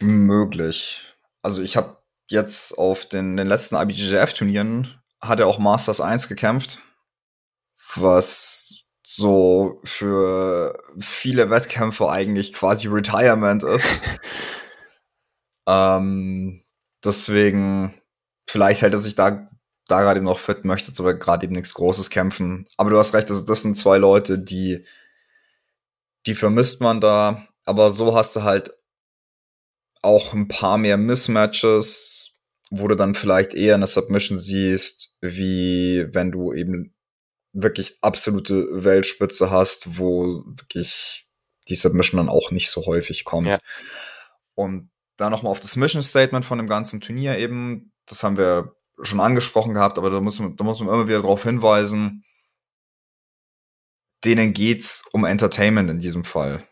Möglich. 0.00 1.14
Also 1.42 1.60
ich 1.60 1.76
habe 1.76 2.01
jetzt 2.32 2.76
auf 2.76 3.06
den, 3.06 3.36
den 3.36 3.46
letzten 3.46 3.76
IBJJF-Turnieren 3.76 5.00
hat 5.20 5.38
er 5.38 5.46
auch 5.46 5.58
Masters 5.58 6.00
1 6.00 6.28
gekämpft, 6.28 6.80
was 7.94 8.82
so 9.04 9.80
für 9.84 10.76
viele 10.98 11.50
Wettkämpfer 11.50 12.10
eigentlich 12.10 12.52
quasi 12.52 12.88
Retirement 12.88 13.62
ist. 13.62 14.02
ähm, 15.68 16.64
deswegen, 17.04 17.94
vielleicht 18.48 18.82
hält 18.82 18.94
er 18.94 18.98
sich 18.98 19.14
da, 19.14 19.48
da 19.86 20.00
gerade 20.00 20.18
eben 20.18 20.24
noch 20.24 20.38
fit, 20.38 20.64
möchte 20.64 20.88
jetzt 20.88 21.00
aber 21.00 21.14
gerade 21.14 21.44
eben 21.44 21.54
nichts 21.54 21.74
Großes 21.74 22.10
kämpfen. 22.10 22.66
Aber 22.76 22.90
du 22.90 22.98
hast 22.98 23.14
recht, 23.14 23.30
das, 23.30 23.44
das 23.44 23.62
sind 23.62 23.76
zwei 23.76 23.98
Leute, 23.98 24.38
die, 24.38 24.84
die 26.26 26.34
vermisst 26.34 26.80
man 26.80 27.00
da. 27.00 27.46
Aber 27.64 27.92
so 27.92 28.16
hast 28.16 28.34
du 28.34 28.42
halt 28.42 28.72
auch 30.02 30.32
ein 30.34 30.48
paar 30.48 30.78
mehr 30.78 30.96
Mismatches, 30.96 32.36
wo 32.70 32.88
du 32.88 32.96
dann 32.96 33.14
vielleicht 33.14 33.54
eher 33.54 33.74
eine 33.74 33.86
Submission 33.86 34.38
siehst, 34.38 35.16
wie 35.20 36.06
wenn 36.12 36.32
du 36.32 36.52
eben 36.52 36.94
wirklich 37.52 37.98
absolute 38.00 38.84
Weltspitze 38.84 39.50
hast, 39.50 39.98
wo 39.98 40.42
wirklich 40.46 41.28
die 41.68 41.76
Submission 41.76 42.18
dann 42.18 42.28
auch 42.28 42.50
nicht 42.50 42.70
so 42.70 42.86
häufig 42.86 43.24
kommt. 43.24 43.46
Ja. 43.46 43.58
Und 44.54 44.90
da 45.16 45.30
nochmal 45.30 45.52
auf 45.52 45.60
das 45.60 45.76
Mission 45.76 46.02
Statement 46.02 46.44
von 46.44 46.58
dem 46.58 46.66
ganzen 46.66 47.00
Turnier 47.00 47.38
eben, 47.38 47.92
das 48.06 48.22
haben 48.22 48.36
wir 48.36 48.74
schon 49.02 49.20
angesprochen 49.20 49.74
gehabt, 49.74 49.98
aber 49.98 50.10
da 50.10 50.20
muss 50.20 50.38
man, 50.38 50.56
da 50.56 50.64
muss 50.64 50.80
man 50.80 50.88
immer 50.88 51.06
wieder 51.06 51.22
darauf 51.22 51.42
hinweisen, 51.42 52.24
denen 54.24 54.52
geht's 54.52 55.04
um 55.12 55.24
Entertainment 55.24 55.90
in 55.90 55.98
diesem 55.98 56.24
Fall. 56.24 56.66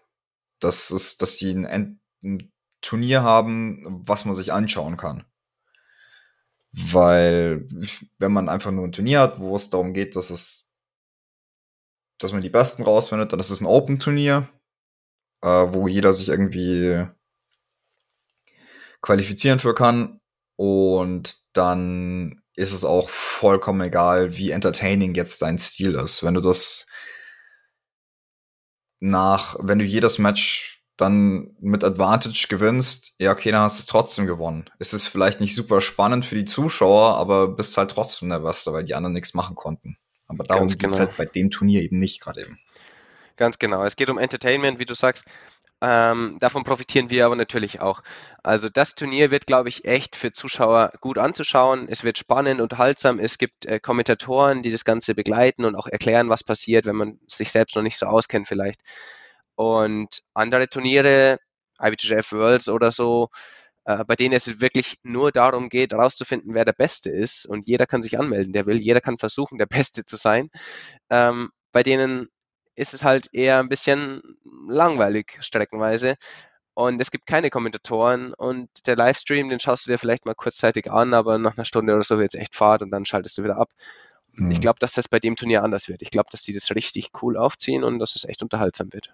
Das 0.61 0.91
ist, 0.91 1.23
dass 1.23 1.37
die 1.37 1.53
ein, 1.53 2.01
ein 2.23 2.50
Turnier 2.81 3.23
haben, 3.23 3.85
was 4.07 4.25
man 4.25 4.35
sich 4.35 4.53
anschauen 4.53 4.97
kann. 4.97 5.25
Weil, 6.73 7.67
wenn 8.19 8.33
man 8.33 8.49
einfach 8.49 8.71
nur 8.71 8.85
ein 8.85 8.93
Turnier 8.93 9.21
hat, 9.21 9.41
wo 9.41 9.57
es 9.57 9.71
darum 9.71 9.93
geht, 9.93 10.15
dass 10.17 10.31
es 10.31 10.71
dass 12.23 12.33
man 12.33 12.43
die 12.43 12.51
Besten 12.51 12.83
rausfindet. 12.83 13.33
Dann 13.33 13.41
ist 13.41 13.51
es 13.51 13.61
ein 13.61 13.67
Open-Turnier, 13.67 14.49
äh, 15.43 15.49
wo 15.49 15.89
jeder 15.89 16.13
sich 16.13 16.29
irgendwie 16.29 17.07
qualifizieren 19.03 19.59
für 19.59 19.75
kann. 19.75 20.21
Und 20.57 21.39
dann 21.55 22.43
ist 22.55 22.73
es 22.73 22.85
auch 22.85 23.09
vollkommen 23.09 23.81
egal, 23.81 24.37
wie 24.37 24.51
entertaining 24.51 25.15
jetzt 25.15 25.41
dein 25.41 25.59
Stil 25.59 25.95
ist. 25.95 26.23
Wenn 26.23 26.35
du 26.35 26.43
das 26.43 26.87
nach, 29.01 29.57
wenn 29.59 29.79
du 29.79 29.85
jedes 29.85 30.19
Match 30.19 30.70
dann 31.01 31.57
mit 31.61 31.85
Advantage 31.85 32.47
gewinnst, 32.49 33.15
ja, 33.19 33.33
okay, 33.33 33.51
dann 33.51 33.63
hast 33.63 33.79
du 33.79 33.83
es 33.83 33.87
trotzdem 33.87 34.27
gewonnen. 34.27 34.69
Es 34.79 34.93
ist 34.93 35.07
vielleicht 35.07 35.41
nicht 35.41 35.55
super 35.55 35.81
spannend 35.81 36.25
für 36.25 36.35
die 36.35 36.45
Zuschauer, 36.45 37.17
aber 37.17 37.49
bist 37.49 37.77
halt 37.77 37.91
trotzdem 37.91 38.29
der 38.29 38.41
Beste, 38.41 38.73
weil 38.73 38.85
die 38.85 38.95
anderen 38.95 39.15
nichts 39.15 39.35
machen 39.35 39.57
konnten. 39.57 39.97
Aber 40.27 40.45
darum 40.45 40.69
geht 40.69 40.77
es 40.77 40.97
genau. 40.97 40.99
halt 40.99 41.17
bei 41.17 41.25
dem 41.25 41.51
Turnier 41.51 41.83
eben 41.83 41.99
nicht 41.99 42.21
gerade 42.21 42.43
eben. 42.43 42.59
Ganz 43.37 43.59
genau. 43.59 43.85
Es 43.85 43.97
geht 43.97 44.11
um 44.11 44.19
Entertainment, 44.19 44.79
wie 44.79 44.85
du 44.85 44.95
sagst. 44.95 45.25
Ähm, 45.83 46.37
davon 46.41 46.63
profitieren 46.63 47.09
wir 47.09 47.25
aber 47.25 47.37
natürlich 47.37 47.81
auch. 47.81 48.03
Also 48.43 48.69
das 48.69 48.95
Turnier 48.95 49.31
wird, 49.31 49.47
glaube 49.47 49.71
ich, 49.71 49.87
echt 49.87 50.15
für 50.15 50.31
Zuschauer 50.31 50.93
gut 51.01 51.17
anzuschauen. 51.17 51.89
Es 51.89 52.05
wird 52.05 52.19
spannend, 52.19 52.61
unterhaltsam. 52.61 53.19
Es 53.19 53.39
gibt 53.39 53.65
äh, 53.65 53.81
Kommentatoren, 53.81 54.63
die 54.63 54.71
das 54.71 54.85
Ganze 54.85 55.15
begleiten 55.15 55.65
und 55.65 55.77
auch 55.77 55.87
erklären, 55.87 56.29
was 56.29 56.45
passiert, 56.45 56.85
wenn 56.85 56.97
man 56.97 57.19
sich 57.27 57.51
selbst 57.51 57.77
noch 57.77 57.83
nicht 57.83 57.97
so 57.97 58.07
auskennt 58.07 58.47
vielleicht. 58.47 58.83
Und 59.61 60.23
andere 60.33 60.71
Turniere, 60.71 61.37
IBJF 61.83 62.33
Worlds 62.33 62.71
oder 62.71 62.91
so, 62.91 63.29
äh, 63.85 64.05
bei 64.07 64.17
denen 64.17 64.33
es 64.35 64.63
wirklich 64.63 64.97
nur 65.03 65.33
darum 65.33 65.69
geht, 65.69 65.93
herauszufinden, 65.93 66.55
wer 66.55 66.65
der 66.65 66.73
Beste 66.73 67.11
ist. 67.11 67.45
Und 67.45 67.67
jeder 67.67 67.85
kann 67.85 68.03
sich 68.03 68.19
anmelden, 68.19 68.55
der 68.55 68.65
will. 68.65 68.81
Jeder 68.81 69.03
kann 69.03 69.19
versuchen, 69.19 69.59
der 69.59 69.67
Beste 69.85 70.07
zu 70.07 70.17
sein. 70.17 70.49
Ähm, 71.11 71.51
bei 71.73 71.83
denen 71.83 72.29
ist 72.75 72.95
es 72.95 73.05
halt 73.05 73.29
eher 73.33 73.59
ein 73.59 73.69
bisschen 73.69 74.23
langweilig 74.67 75.37
streckenweise. 75.41 76.15
Und 76.73 76.99
es 76.99 77.11
gibt 77.11 77.27
keine 77.27 77.51
Kommentatoren 77.51 78.33
und 78.33 78.71
der 78.87 78.97
Livestream, 78.97 79.51
den 79.51 79.61
schaust 79.61 79.87
du 79.87 79.91
dir 79.91 79.99
vielleicht 79.99 80.25
mal 80.25 80.35
kurzzeitig 80.35 80.91
an, 80.91 81.13
aber 81.13 81.37
nach 81.37 81.59
einer 81.59 81.67
Stunde 81.67 81.93
oder 81.93 82.05
so 82.05 82.19
wird 82.19 82.33
es 82.33 82.41
echt 82.41 82.55
Fahrt 82.55 82.81
und 82.81 82.91
dann 82.91 83.05
schaltest 83.05 83.37
du 83.37 83.45
wieder 83.45 83.59
ab. 83.59 83.69
Mhm. 84.33 84.53
Ich 84.53 84.63
glaube, 84.63 84.79
dass 84.79 84.93
das 84.93 85.07
bei 85.07 85.19
dem 85.19 85.37
Turnier 85.37 85.63
anders 85.63 85.89
wird. 85.89 86.01
Ich 86.01 86.11
glaube, 86.11 86.31
dass 86.33 86.45
die 86.45 86.55
das 86.55 86.75
richtig 86.75 87.11
cool 87.21 87.37
aufziehen 87.37 87.85
und 87.85 87.99
dass 87.99 88.17
es 88.17 88.25
echt 88.25 88.43
unterhaltsam 88.43 88.91
wird. 88.95 89.13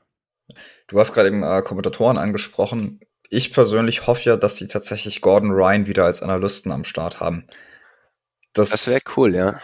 Du 0.88 1.01
hast 1.01 1.12
gerade 1.12 1.28
eben 1.28 1.42
äh, 1.42 1.62
Kommentatoren 1.62 2.18
angesprochen 2.18 3.01
ich 3.30 3.53
persönlich 3.53 4.07
hoffe 4.07 4.30
ja, 4.30 4.36
dass 4.36 4.57
sie 4.57 4.68
tatsächlich 4.68 5.20
Gordon 5.20 5.51
Ryan 5.51 5.86
wieder 5.86 6.05
als 6.05 6.22
Analysten 6.22 6.72
am 6.72 6.84
Start 6.84 7.20
haben. 7.20 7.47
Das, 8.53 8.70
das 8.70 8.86
wäre 8.86 9.01
cool, 9.16 9.34
ja. 9.34 9.61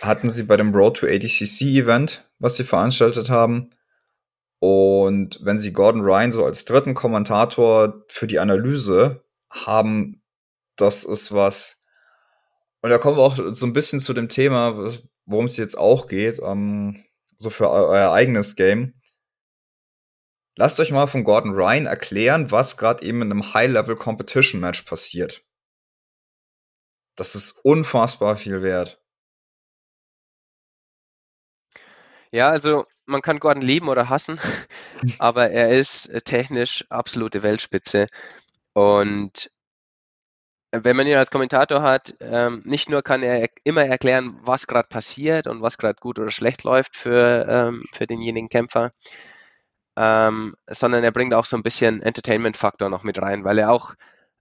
Hatten 0.00 0.30
sie 0.30 0.44
bei 0.44 0.56
dem 0.56 0.74
Road 0.74 0.98
to 0.98 1.06
ADCC 1.06 1.62
Event, 1.62 2.28
was 2.38 2.56
sie 2.56 2.64
veranstaltet 2.64 3.30
haben. 3.30 3.70
Und 4.60 5.40
wenn 5.42 5.58
sie 5.58 5.72
Gordon 5.72 6.02
Ryan 6.02 6.32
so 6.32 6.44
als 6.44 6.64
dritten 6.64 6.94
Kommentator 6.94 8.02
für 8.08 8.26
die 8.26 8.38
Analyse 8.38 9.24
haben, 9.50 10.22
das 10.76 11.04
ist 11.04 11.32
was. 11.32 11.82
Und 12.80 12.90
da 12.90 12.98
kommen 12.98 13.16
wir 13.16 13.22
auch 13.22 13.38
so 13.54 13.66
ein 13.66 13.72
bisschen 13.72 14.00
zu 14.00 14.14
dem 14.14 14.28
Thema, 14.28 14.90
worum 15.26 15.46
es 15.46 15.56
jetzt 15.56 15.76
auch 15.76 16.06
geht, 16.06 16.40
ähm, 16.42 17.04
so 17.36 17.50
für 17.50 17.70
euer 17.70 18.12
eigenes 18.12 18.56
Game. 18.56 18.94
Lasst 20.56 20.78
euch 20.78 20.92
mal 20.92 21.08
von 21.08 21.24
Gordon 21.24 21.52
Ryan 21.52 21.86
erklären, 21.86 22.50
was 22.50 22.76
gerade 22.76 23.04
eben 23.04 23.22
in 23.22 23.32
einem 23.32 23.54
High-Level-Competition-Match 23.54 24.82
passiert. 24.82 25.44
Das 27.16 27.34
ist 27.34 27.64
unfassbar 27.64 28.36
viel 28.36 28.62
wert. 28.62 29.00
Ja, 32.30 32.50
also 32.50 32.84
man 33.06 33.22
kann 33.22 33.38
Gordon 33.38 33.62
lieben 33.62 33.88
oder 33.88 34.08
hassen, 34.08 34.40
aber 35.18 35.50
er 35.50 35.70
ist 35.70 36.06
äh, 36.06 36.20
technisch 36.20 36.84
absolute 36.88 37.44
Weltspitze. 37.44 38.08
Und 38.72 39.50
wenn 40.72 40.96
man 40.96 41.06
ihn 41.06 41.16
als 41.16 41.30
Kommentator 41.30 41.82
hat, 41.82 42.14
ähm, 42.20 42.62
nicht 42.64 42.90
nur 42.90 43.02
kann 43.02 43.22
er 43.22 43.48
immer 43.62 43.84
erklären, 43.84 44.36
was 44.42 44.66
gerade 44.66 44.88
passiert 44.88 45.46
und 45.46 45.62
was 45.62 45.78
gerade 45.78 46.00
gut 46.00 46.18
oder 46.18 46.32
schlecht 46.32 46.64
läuft 46.64 46.96
für, 46.96 47.46
ähm, 47.48 47.84
für 47.92 48.08
denjenigen 48.08 48.48
Kämpfer, 48.48 48.90
ähm, 49.96 50.54
sondern 50.68 51.04
er 51.04 51.12
bringt 51.12 51.34
auch 51.34 51.44
so 51.44 51.56
ein 51.56 51.62
bisschen 51.62 52.02
Entertainment-Faktor 52.02 52.90
noch 52.90 53.02
mit 53.04 53.20
rein, 53.20 53.44
weil 53.44 53.58
er 53.58 53.70
auch, 53.70 53.94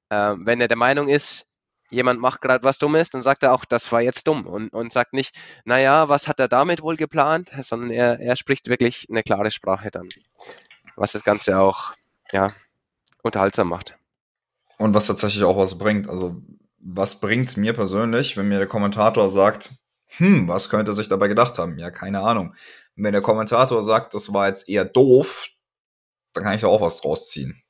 ähm, 0.10 0.46
wenn 0.46 0.62
er 0.62 0.68
der 0.68 0.78
Meinung 0.78 1.10
ist, 1.10 1.46
jemand 1.94 2.20
macht 2.20 2.42
gerade 2.42 2.64
was 2.64 2.80
Dummes, 2.80 3.12
dann 3.12 3.22
sagt 3.22 3.44
er 3.44 3.54
auch, 3.54 3.66
das 3.66 3.92
war 3.92 4.02
jetzt 4.02 4.28
dumm 4.28 4.48
und, 4.48 4.70
und 4.74 4.92
sagt 4.92 5.14
nicht, 5.14 5.36
naja, 5.64 6.10
was 6.10 6.28
hat 6.28 6.40
er 6.40 6.48
damit 6.48 6.82
wohl 6.82 6.96
geplant, 6.96 7.52
sondern 7.62 7.92
er, 7.92 8.20
er 8.20 8.36
spricht 8.36 8.68
wirklich 8.68 9.08
eine 9.10 9.24
klare 9.24 9.52
Sprache 9.52 9.92
dann, 9.92 10.10
was 10.96 11.12
das 11.12 11.24
Ganze 11.24 11.60
auch 11.60 11.94
ja, 12.32 12.52
unterhaltsam 13.22 13.70
macht. 13.70 13.96
Und 14.78 14.94
was 14.94 15.08
tatsächlich 15.08 15.44
auch 15.44 15.58
was 15.58 15.78
bringt. 15.78 16.10
Also, 16.10 16.42
was 16.80 17.22
bringt 17.22 17.48
es 17.48 17.58
mir 17.58 17.74
persönlich, 17.74 18.36
wenn 18.36 18.50
mir 18.50 18.58
der 18.58 18.68
Kommentator 18.68 19.30
sagt, 19.30 19.70
hm, 20.18 20.48
was 20.48 20.70
könnte 20.70 20.92
er 20.92 20.96
sich 20.96 21.08
dabei 21.08 21.28
gedacht 21.28 21.58
haben? 21.58 21.78
Ja, 21.80 21.90
keine 21.92 22.22
Ahnung. 22.22 22.56
Wenn 22.96 23.14
der 23.14 23.22
Kommentator 23.22 23.84
sagt, 23.84 24.14
das 24.14 24.34
war 24.34 24.48
jetzt 24.48 24.70
eher 24.70 24.86
doof, 24.86 25.48
dann 26.34 26.44
kann 26.44 26.56
ich 26.56 26.62
da 26.62 26.68
auch 26.68 26.82
was 26.82 27.02
draus 27.02 27.30
ziehen. 27.30 27.62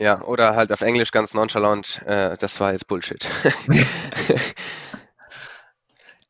Ja, 0.00 0.22
oder 0.22 0.56
halt 0.56 0.72
auf 0.72 0.80
Englisch 0.80 1.12
ganz 1.12 1.34
nonchalant, 1.34 2.02
äh, 2.06 2.36
das 2.36 2.58
war 2.58 2.72
jetzt 2.72 2.88
Bullshit. 2.88 3.28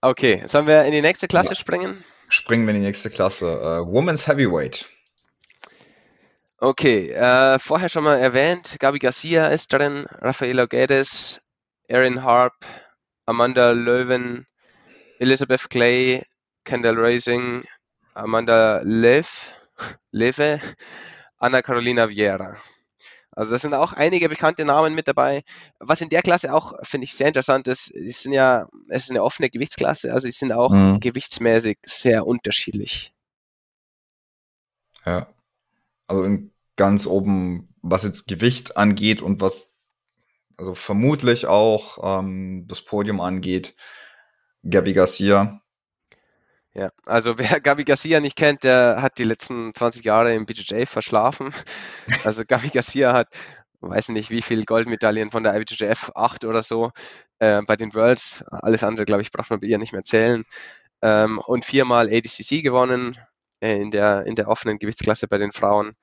okay, 0.02 0.42
sollen 0.46 0.66
wir 0.66 0.84
in 0.84 0.92
die 0.92 1.00
nächste 1.00 1.28
Klasse 1.28 1.50
ja. 1.50 1.54
springen? 1.54 2.04
Springen 2.28 2.66
wir 2.66 2.74
in 2.74 2.80
die 2.80 2.86
nächste 2.86 3.10
Klasse. 3.10 3.46
Uh, 3.60 3.90
Women's 3.90 4.26
Heavyweight. 4.26 4.86
Okay, 6.58 7.10
äh, 7.10 7.58
vorher 7.58 7.88
schon 7.88 8.04
mal 8.04 8.18
erwähnt, 8.18 8.76
Gabi 8.80 8.98
Garcia 8.98 9.48
ist 9.48 9.72
drin, 9.72 10.06
Rafaela 10.20 10.66
Guedes, 10.66 11.40
Erin 11.88 12.22
Harp, 12.22 12.54
Amanda 13.26 13.72
Löwen, 13.72 14.46
Elizabeth 15.18 15.68
Clay, 15.70 16.22
Kendall 16.64 16.98
Racing, 16.98 17.64
Amanda 18.14 18.80
Lev, 18.84 19.54
Leve, 20.10 20.60
Anna 21.38 21.62
Carolina 21.62 22.08
Vieira. 22.08 22.56
Also 23.36 23.52
das 23.52 23.62
sind 23.62 23.74
auch 23.74 23.92
einige 23.92 24.28
bekannte 24.28 24.64
Namen 24.64 24.94
mit 24.94 25.08
dabei. 25.08 25.42
Was 25.80 26.00
in 26.00 26.08
der 26.08 26.22
Klasse 26.22 26.54
auch, 26.54 26.74
finde 26.82 27.04
ich, 27.04 27.14
sehr 27.14 27.28
interessant 27.28 27.66
ist, 27.66 27.90
es 27.90 28.22
sind 28.22 28.32
ja, 28.32 28.68
es 28.88 29.04
ist 29.04 29.10
eine 29.10 29.24
offene 29.24 29.50
Gewichtsklasse, 29.50 30.12
also 30.12 30.28
die 30.28 30.32
sind 30.32 30.52
auch 30.52 30.70
mhm. 30.70 31.00
gewichtsmäßig 31.00 31.78
sehr 31.84 32.26
unterschiedlich. 32.26 33.12
Ja. 35.04 35.26
Also 36.06 36.38
ganz 36.76 37.06
oben, 37.06 37.74
was 37.82 38.04
jetzt 38.04 38.28
Gewicht 38.28 38.76
angeht 38.76 39.20
und 39.20 39.40
was 39.40 39.68
also 40.56 40.74
vermutlich 40.74 41.46
auch 41.46 42.20
ähm, 42.20 42.66
das 42.68 42.82
Podium 42.82 43.20
angeht, 43.20 43.74
Gabby 44.68 44.92
Garcia. 44.92 45.60
Ja, 46.74 46.90
also 47.06 47.38
wer 47.38 47.60
Gabi 47.60 47.84
Garcia 47.84 48.20
nicht 48.20 48.36
kennt, 48.36 48.64
der 48.64 48.98
hat 49.00 49.18
die 49.18 49.24
letzten 49.24 49.72
20 49.72 50.04
Jahre 50.04 50.34
im 50.34 50.46
BJJ 50.46 50.86
verschlafen. 50.86 51.50
Also 52.24 52.44
Gabi 52.46 52.70
Garcia 52.70 53.12
hat, 53.12 53.28
weiß 53.80 54.08
nicht 54.10 54.30
wie 54.30 54.42
viele 54.42 54.64
Goldmedaillen 54.64 55.30
von 55.30 55.42
der 55.42 55.54
IBJJF, 55.54 56.12
acht 56.14 56.44
oder 56.44 56.62
so, 56.62 56.90
äh, 57.38 57.62
bei 57.62 57.76
den 57.76 57.94
Worlds. 57.94 58.44
Alles 58.50 58.82
andere, 58.82 59.04
glaube 59.04 59.22
ich, 59.22 59.30
braucht 59.30 59.50
man 59.50 59.60
bei 59.60 59.66
ihr 59.68 59.78
nicht 59.78 59.92
mehr 59.92 60.04
zählen. 60.04 60.44
Ähm, 61.02 61.38
und 61.38 61.64
viermal 61.64 62.08
ADCC 62.08 62.62
gewonnen 62.62 63.16
äh, 63.60 63.80
in, 63.80 63.90
der, 63.90 64.26
in 64.26 64.36
der 64.36 64.48
offenen 64.48 64.78
Gewichtsklasse 64.78 65.28
bei 65.28 65.38
den 65.38 65.52
Frauen. 65.52 65.94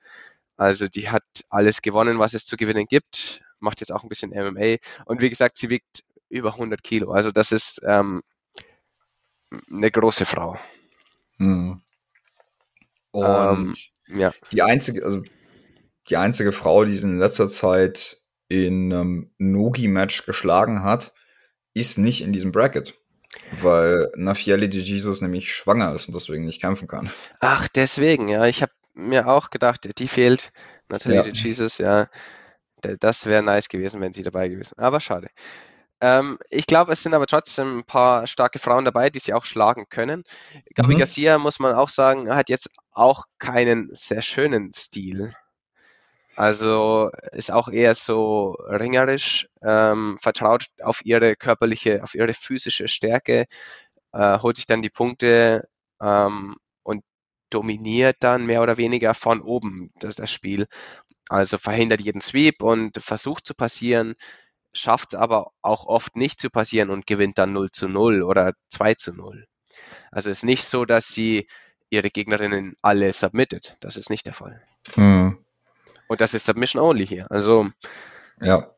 Also 0.56 0.88
die 0.88 1.10
hat 1.10 1.24
alles 1.50 1.82
gewonnen, 1.82 2.18
was 2.18 2.34
es 2.34 2.46
zu 2.46 2.56
gewinnen 2.56 2.86
gibt. 2.86 3.42
Macht 3.60 3.80
jetzt 3.80 3.92
auch 3.92 4.04
ein 4.04 4.08
bisschen 4.08 4.30
MMA. 4.30 4.76
Und 5.06 5.20
wie 5.22 5.30
gesagt, 5.30 5.56
sie 5.56 5.70
wiegt 5.70 6.04
über 6.28 6.52
100 6.54 6.82
Kilo. 6.82 7.12
Also 7.12 7.30
das 7.30 7.52
ist 7.52 7.82
ähm, 7.86 8.22
eine 9.70 9.90
große 9.90 10.24
Frau. 10.24 10.58
Mhm. 11.38 11.82
Und 13.12 13.24
ähm, 14.08 14.18
ja. 14.18 14.32
die 14.52 14.62
einzige, 14.62 15.04
also 15.04 15.22
die 16.08 16.16
einzige 16.16 16.52
Frau, 16.52 16.84
die 16.84 16.96
sie 16.96 17.06
in 17.06 17.18
letzter 17.18 17.48
Zeit 17.48 18.18
in 18.48 18.92
einem 18.92 19.30
Nogi-Match 19.38 20.26
geschlagen 20.26 20.82
hat, 20.82 21.12
ist 21.74 21.98
nicht 21.98 22.22
in 22.22 22.32
diesem 22.32 22.52
Bracket. 22.52 22.94
Weil 23.60 24.10
Nafieli 24.14 24.68
de 24.68 24.80
Jesus 24.80 25.22
nämlich 25.22 25.54
schwanger 25.54 25.94
ist 25.94 26.06
und 26.06 26.14
deswegen 26.14 26.44
nicht 26.44 26.60
kämpfen 26.60 26.86
kann. 26.86 27.10
Ach, 27.40 27.68
deswegen, 27.68 28.28
ja. 28.28 28.44
Ich 28.44 28.60
habe 28.60 28.72
mir 28.94 29.26
auch 29.26 29.50
gedacht, 29.50 29.88
die 29.98 30.08
fehlt. 30.08 30.52
Natalie 30.88 31.16
ja. 31.16 31.22
de 31.22 31.32
Jesus, 31.32 31.78
ja. 31.78 32.08
Das 33.00 33.24
wäre 33.26 33.42
nice 33.42 33.68
gewesen, 33.68 34.00
wenn 34.00 34.12
sie 34.12 34.22
dabei 34.22 34.48
gewesen 34.48 34.74
wäre. 34.76 34.86
Aber 34.86 35.00
schade. 35.00 35.28
Ähm, 36.02 36.36
ich 36.50 36.66
glaube, 36.66 36.92
es 36.92 37.02
sind 37.04 37.14
aber 37.14 37.26
trotzdem 37.26 37.78
ein 37.78 37.84
paar 37.84 38.26
starke 38.26 38.58
Frauen 38.58 38.84
dabei, 38.84 39.08
die 39.08 39.20
sie 39.20 39.34
auch 39.34 39.44
schlagen 39.44 39.86
können. 39.88 40.24
Gabi 40.74 40.94
mhm. 40.94 40.98
Garcia, 40.98 41.38
muss 41.38 41.60
man 41.60 41.76
auch 41.76 41.88
sagen, 41.88 42.28
hat 42.34 42.48
jetzt 42.48 42.70
auch 42.90 43.24
keinen 43.38 43.88
sehr 43.92 44.20
schönen 44.20 44.72
Stil. 44.74 45.32
Also 46.34 47.10
ist 47.30 47.52
auch 47.52 47.68
eher 47.68 47.94
so 47.94 48.56
ringerisch, 48.68 49.48
ähm, 49.62 50.18
vertraut 50.20 50.66
auf 50.82 51.04
ihre 51.04 51.36
körperliche, 51.36 52.02
auf 52.02 52.14
ihre 52.16 52.32
physische 52.34 52.88
Stärke, 52.88 53.44
äh, 54.12 54.38
holt 54.40 54.56
sich 54.56 54.66
dann 54.66 54.82
die 54.82 54.90
Punkte 54.90 55.68
ähm, 56.00 56.56
und 56.82 57.04
dominiert 57.50 58.16
dann 58.20 58.46
mehr 58.46 58.62
oder 58.62 58.76
weniger 58.76 59.14
von 59.14 59.40
oben 59.40 59.92
das, 60.00 60.16
das 60.16 60.32
Spiel. 60.32 60.66
Also 61.28 61.58
verhindert 61.58 62.00
jeden 62.00 62.20
Sweep 62.20 62.62
und 62.62 62.98
versucht 62.98 63.46
zu 63.46 63.54
passieren, 63.54 64.16
schafft 64.74 65.14
es 65.14 65.18
aber 65.18 65.52
auch 65.62 65.86
oft 65.86 66.16
nicht 66.16 66.40
zu 66.40 66.50
passieren 66.50 66.90
und 66.90 67.06
gewinnt 67.06 67.38
dann 67.38 67.52
0 67.52 67.70
zu 67.70 67.88
0 67.88 68.22
oder 68.22 68.52
2 68.70 68.94
zu 68.94 69.12
0. 69.12 69.46
Also 70.10 70.30
es 70.30 70.38
ist 70.38 70.44
nicht 70.44 70.64
so, 70.64 70.84
dass 70.84 71.08
sie 71.08 71.46
ihre 71.90 72.10
Gegnerinnen 72.10 72.76
alle 72.82 73.12
submittet. 73.12 73.76
Das 73.80 73.96
ist 73.96 74.10
nicht 74.10 74.26
der 74.26 74.32
Fall. 74.32 74.62
Mhm. 74.96 75.38
Und 76.08 76.20
das 76.20 76.34
ist 76.34 76.46
Submission 76.46 76.82
Only 76.82 77.06
hier. 77.06 77.30
Also. 77.30 77.68
Ja. 78.40 78.74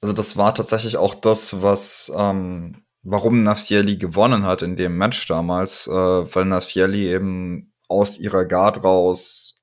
Also 0.00 0.14
das 0.14 0.36
war 0.36 0.54
tatsächlich 0.54 0.96
auch 0.96 1.14
das, 1.14 1.62
was, 1.62 2.12
ähm, 2.16 2.84
warum 3.02 3.42
Nafieli 3.42 3.96
gewonnen 3.96 4.44
hat 4.44 4.62
in 4.62 4.76
dem 4.76 4.98
Match 4.98 5.26
damals, 5.26 5.86
äh, 5.86 5.92
weil 5.92 6.44
Nafieli 6.44 7.08
eben 7.12 7.72
aus 7.88 8.18
ihrer 8.18 8.44
Guard 8.44 8.84
raus 8.84 9.55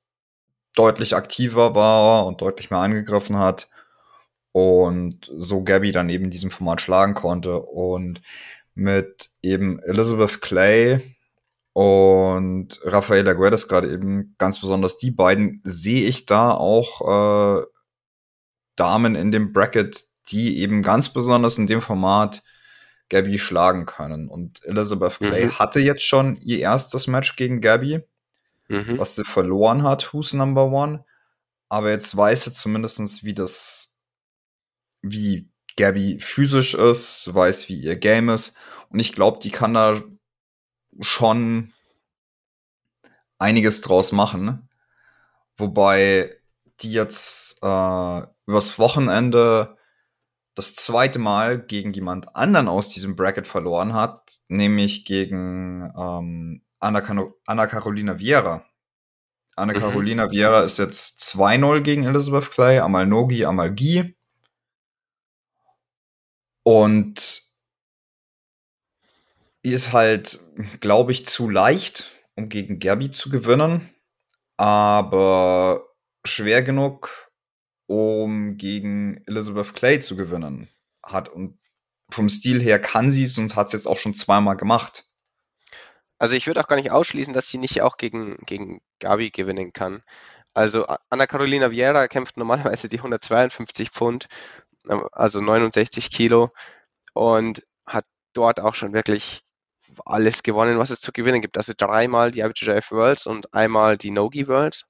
deutlich 0.75 1.15
aktiver 1.15 1.75
war 1.75 2.25
und 2.25 2.41
deutlich 2.41 2.71
mehr 2.71 2.79
angegriffen 2.79 3.37
hat 3.37 3.67
und 4.51 5.27
so 5.31 5.63
Gabby 5.63 5.91
dann 5.91 6.09
eben 6.09 6.25
in 6.25 6.31
diesem 6.31 6.51
Format 6.51 6.81
schlagen 6.81 7.13
konnte 7.13 7.59
und 7.61 8.21
mit 8.75 9.29
eben 9.41 9.79
Elizabeth 9.83 10.41
Clay 10.41 11.15
und 11.73 12.79
Rafaela 12.83 13.33
Guedes 13.33 13.67
gerade 13.67 13.91
eben 13.91 14.35
ganz 14.37 14.59
besonders 14.59 14.97
die 14.97 15.11
beiden 15.11 15.59
sehe 15.63 16.07
ich 16.07 16.25
da 16.25 16.51
auch 16.51 17.61
äh, 17.61 17.65
Damen 18.75 19.15
in 19.15 19.31
dem 19.31 19.53
Bracket, 19.53 20.03
die 20.29 20.59
eben 20.59 20.81
ganz 20.83 21.09
besonders 21.09 21.57
in 21.57 21.67
dem 21.67 21.81
Format 21.81 22.43
Gabby 23.09 23.37
schlagen 23.37 23.85
können. 23.85 24.29
Und 24.29 24.63
Elizabeth 24.65 25.19
Clay 25.19 25.45
mhm. 25.45 25.59
hatte 25.59 25.79
jetzt 25.79 26.05
schon 26.05 26.37
ihr 26.41 26.59
erstes 26.59 27.07
Match 27.07 27.35
gegen 27.35 27.61
Gabby 27.61 28.01
mhm. 28.67 28.97
was 28.97 29.15
sie 29.15 29.23
verloren 29.23 29.83
hat, 29.83 30.13
Who's 30.13 30.33
Number 30.33 30.65
One. 30.65 31.05
Aber 31.69 31.89
jetzt 31.89 32.15
weiß 32.15 32.45
sie 32.45 32.53
zumindest, 32.53 33.23
wie 33.23 33.33
das, 33.33 33.97
wie 35.01 35.49
Gabby 35.75 36.19
physisch 36.19 36.75
ist, 36.75 37.33
weiß, 37.33 37.69
wie 37.69 37.79
ihr 37.79 37.95
Game 37.95 38.29
ist. 38.29 38.57
Und 38.89 38.99
ich 38.99 39.13
glaube, 39.13 39.39
die 39.41 39.51
kann 39.51 39.73
da 39.73 40.01
schon 40.99 41.73
einiges 43.39 43.81
draus 43.81 44.11
machen. 44.11 44.69
Wobei 45.57 46.35
die 46.81 46.91
jetzt 46.91 47.63
äh, 47.63 48.21
übers 48.45 48.79
Wochenende 48.79 49.77
das 50.55 50.75
zweite 50.75 51.19
Mal 51.19 51.59
gegen 51.59 51.93
jemand 51.93 52.35
anderen 52.35 52.67
aus 52.67 52.89
diesem 52.89 53.15
Bracket 53.15 53.47
verloren 53.47 53.93
hat, 53.93 54.41
nämlich 54.47 55.05
gegen 55.05 55.91
ähm, 55.97 56.62
Anna, 56.83 57.01
Anna 57.45 57.67
Carolina 57.67 58.19
Vieira. 58.19 58.65
Anna 59.55 59.73
mhm. 59.73 59.79
Carolina 59.79 60.31
Vieira 60.31 60.61
ist 60.63 60.79
jetzt 60.79 61.21
2-0 61.21 61.81
gegen 61.81 62.03
Elizabeth 62.03 62.51
Clay, 62.51 62.79
einmal 62.79 63.05
Nogi, 63.05 63.45
einmal 63.45 63.73
Guy. 63.73 64.15
Und 66.63 67.41
ist 69.63 69.93
halt, 69.93 70.39
glaube 70.81 71.11
ich, 71.11 71.25
zu 71.25 71.49
leicht, 71.49 72.11
um 72.35 72.49
gegen 72.49 72.79
Gabi 72.79 73.11
zu 73.11 73.29
gewinnen, 73.29 73.89
aber 74.57 75.87
schwer 76.25 76.63
genug, 76.63 77.31
um 77.87 78.57
gegen 78.57 79.23
Elizabeth 79.25 79.73
Clay 79.73 79.99
zu 79.99 80.15
gewinnen. 80.15 80.69
Hat 81.05 81.29
und 81.29 81.59
vom 82.09 82.29
Stil 82.29 82.61
her 82.61 82.79
kann 82.79 83.11
sie 83.11 83.23
es 83.23 83.37
und 83.37 83.55
hat 83.55 83.67
es 83.67 83.73
jetzt 83.73 83.87
auch 83.87 83.97
schon 83.97 84.13
zweimal 84.13 84.57
gemacht. 84.57 85.05
Also 86.19 86.35
ich 86.35 86.47
würde 86.47 86.61
auch 86.61 86.67
gar 86.67 86.75
nicht 86.75 86.91
ausschließen, 86.91 87.33
dass 87.33 87.47
sie 87.47 87.57
nicht 87.57 87.81
auch 87.81 87.97
gegen, 87.97 88.37
gegen 88.45 88.81
Gabi 88.99 89.31
gewinnen 89.31 89.73
kann. 89.73 90.03
Also 90.53 90.85
Anna 91.09 91.27
Carolina 91.27 91.71
Vieira 91.71 92.07
kämpft 92.07 92.37
normalerweise 92.37 92.87
die 92.89 92.97
152 92.97 93.89
Pfund, 93.89 94.27
ähm, 94.89 95.07
also 95.11 95.41
69 95.41 96.11
Kilo 96.11 96.51
und 97.13 97.63
hat 97.85 98.05
dort 98.33 98.59
auch 98.59 98.75
schon 98.75 98.93
wirklich 98.93 99.43
alles 100.05 100.43
gewonnen, 100.43 100.79
was 100.79 100.89
es 100.89 101.01
zu 101.01 101.11
gewinnen 101.11 101.41
gibt. 101.41 101.57
Also 101.57 101.73
dreimal 101.75 102.31
die 102.31 102.41
IBJJF 102.41 102.91
Worlds 102.91 103.27
und 103.27 103.53
einmal 103.53 103.97
die 103.97 104.11
Nogi 104.11 104.47
Worlds. 104.47 104.85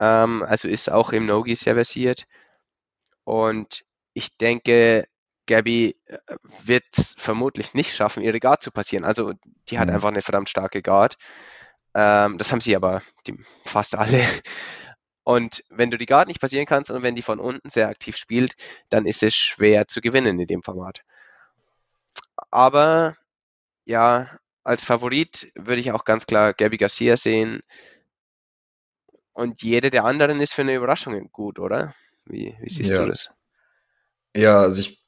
Ähm, 0.00 0.42
also 0.42 0.68
ist 0.68 0.90
auch 0.90 1.12
im 1.12 1.26
Nogi 1.26 1.56
sehr 1.56 1.74
versiert. 1.74 2.26
Und 3.24 3.84
ich 4.14 4.36
denke, 4.38 5.06
Gabby 5.46 5.96
äh, 6.06 6.18
wird 6.64 6.84
es 6.92 7.14
vermutlich 7.18 7.74
nicht 7.74 7.94
schaffen, 7.94 8.22
ihre 8.22 8.40
Guard 8.40 8.62
zu 8.62 8.70
passieren. 8.70 9.04
Also 9.04 9.32
die 9.68 9.78
hat 9.78 9.88
mhm. 9.88 9.94
einfach 9.94 10.08
eine 10.08 10.22
verdammt 10.22 10.48
starke 10.48 10.82
Guard. 10.82 11.16
Ähm, 11.94 12.38
das 12.38 12.52
haben 12.52 12.60
sie 12.60 12.76
aber 12.76 13.02
die, 13.26 13.38
fast 13.64 13.94
alle. 13.94 14.24
Und 15.24 15.64
wenn 15.70 15.90
du 15.90 15.98
die 15.98 16.06
Guard 16.06 16.28
nicht 16.28 16.40
passieren 16.40 16.66
kannst 16.66 16.90
und 16.90 17.02
wenn 17.02 17.16
die 17.16 17.22
von 17.22 17.40
unten 17.40 17.68
sehr 17.68 17.88
aktiv 17.88 18.16
spielt, 18.16 18.54
dann 18.90 19.06
ist 19.06 19.24
es 19.24 19.34
schwer 19.34 19.88
zu 19.88 20.00
gewinnen 20.00 20.38
in 20.38 20.46
dem 20.46 20.62
Format. 20.62 21.00
Aber 22.50 23.16
ja, 23.84 24.38
als 24.62 24.84
Favorit 24.84 25.50
würde 25.54 25.80
ich 25.80 25.90
auch 25.90 26.04
ganz 26.04 26.26
klar 26.26 26.52
Gabby 26.52 26.76
Garcia 26.76 27.16
sehen. 27.16 27.62
Und 29.32 29.62
jede 29.62 29.90
der 29.90 30.04
anderen 30.04 30.40
ist 30.40 30.54
für 30.54 30.62
eine 30.62 30.74
Überraschung 30.74 31.30
gut, 31.32 31.58
oder? 31.58 31.94
Wie, 32.24 32.56
wie 32.60 32.70
siehst 32.70 32.90
ja. 32.90 33.02
du 33.02 33.10
das? 33.10 33.30
Ja, 34.36 34.60
also 34.60 34.80
ich 34.80 35.00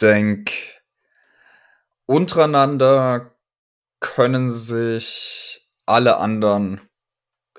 denke, 0.00 0.52
untereinander 2.06 3.34
können 4.00 4.50
sich 4.50 5.68
alle 5.86 6.18
anderen 6.18 6.80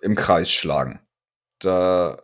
im 0.02 0.16
Kreis 0.16 0.52
schlagen. 0.52 1.00
Da 1.60 2.22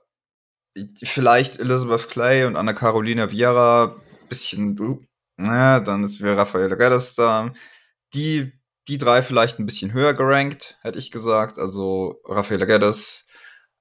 vielleicht 1.04 1.60
Elizabeth 1.60 2.10
Clay 2.10 2.46
und 2.46 2.56
Anna 2.56 2.74
Carolina 2.74 3.32
Vieira 3.32 3.96
bisschen, 4.32 4.80
uh, 4.80 5.00
na, 5.38 5.80
dann 5.82 6.04
ist 6.04 6.22
wir 6.22 6.38
Rafael 6.38 6.74
Reddes 6.74 7.16
da. 7.16 7.54
Die, 8.14 8.54
die 8.88 8.98
drei 8.98 9.22
vielleicht 9.22 9.60
ein 9.60 9.66
bisschen 9.66 9.94
höher 9.94 10.14
gerankt, 10.14 10.80
hätte 10.82 11.00
ich 11.00 11.12
gesagt. 11.12 11.60
Also 11.60 12.22
Rafael 12.26 12.66
Geddes, 12.66 13.28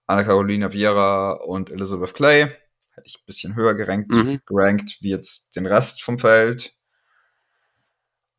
Anna 0.06 0.24
Carolina 0.24 0.72
Vieira 0.72 1.32
und 1.32 1.70
Elizabeth 1.70 2.14
Clay. 2.14 2.50
Hätte 2.92 3.06
ich 3.06 3.16
ein 3.16 3.26
bisschen 3.26 3.54
höher 3.54 3.74
gerankt, 3.74 4.10
mhm. 4.10 4.40
gerankt 4.46 4.98
wie 5.00 5.10
jetzt 5.10 5.56
den 5.56 5.66
Rest 5.66 6.02
vom 6.02 6.18
Feld. 6.18 6.74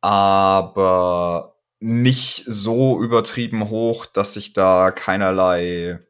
Aber 0.00 1.56
nicht 1.80 2.44
so 2.46 3.02
übertrieben 3.02 3.68
hoch, 3.68 4.06
dass 4.06 4.36
ich 4.36 4.52
da 4.52 4.90
keinerlei, 4.90 6.00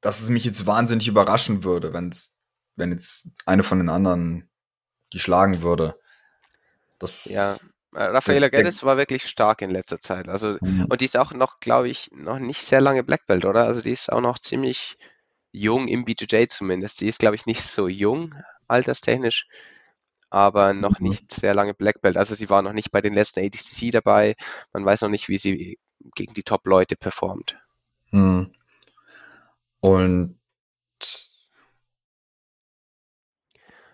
dass 0.00 0.20
es 0.20 0.30
mich 0.30 0.44
jetzt 0.44 0.66
wahnsinnig 0.66 1.08
überraschen 1.08 1.64
würde, 1.64 1.92
wenn's, 1.92 2.40
wenn 2.76 2.92
jetzt 2.92 3.28
eine 3.46 3.62
von 3.62 3.78
den 3.78 3.88
anderen 3.88 4.48
die 5.12 5.18
schlagen 5.18 5.62
würde. 5.62 5.98
Das 6.98 7.24
ja, 7.26 7.58
äh, 7.94 8.04
Raffaella 8.04 8.48
Geddes 8.48 8.82
war 8.82 8.96
wirklich 8.96 9.26
stark 9.26 9.62
in 9.62 9.70
letzter 9.70 10.00
Zeit. 10.00 10.28
Also, 10.28 10.56
mhm. 10.60 10.86
und 10.88 11.00
die 11.00 11.06
ist 11.06 11.16
auch 11.16 11.32
noch, 11.32 11.60
glaube 11.60 11.88
ich, 11.88 12.10
noch 12.12 12.38
nicht 12.38 12.62
sehr 12.62 12.80
lange 12.80 13.02
Black 13.02 13.26
Belt, 13.26 13.44
oder? 13.44 13.64
Also 13.64 13.82
die 13.82 13.90
ist 13.90 14.12
auch 14.12 14.20
noch 14.20 14.38
ziemlich 14.38 14.96
jung 15.52 15.88
im 15.88 16.04
BJJ 16.04 16.46
zumindest. 16.48 16.96
Sie 16.96 17.08
ist, 17.08 17.18
glaube 17.18 17.36
ich, 17.36 17.46
nicht 17.46 17.62
so 17.62 17.88
jung, 17.88 18.34
alterstechnisch, 18.68 19.48
aber 20.30 20.74
noch 20.74 21.00
mhm. 21.00 21.08
nicht 21.08 21.32
sehr 21.32 21.54
lange 21.54 21.74
Black 21.74 22.00
Belt. 22.00 22.16
Also 22.16 22.34
sie 22.34 22.50
war 22.50 22.62
noch 22.62 22.72
nicht 22.72 22.92
bei 22.92 23.00
den 23.00 23.14
letzten 23.14 23.40
ADCC 23.40 23.90
dabei. 23.90 24.36
Man 24.72 24.84
weiß 24.84 25.02
noch 25.02 25.08
nicht, 25.08 25.28
wie 25.28 25.38
sie 25.38 25.78
gegen 26.14 26.34
die 26.34 26.42
Top-Leute 26.42 26.96
performt. 26.96 27.56
Mhm. 28.10 28.52
Und 29.80 30.40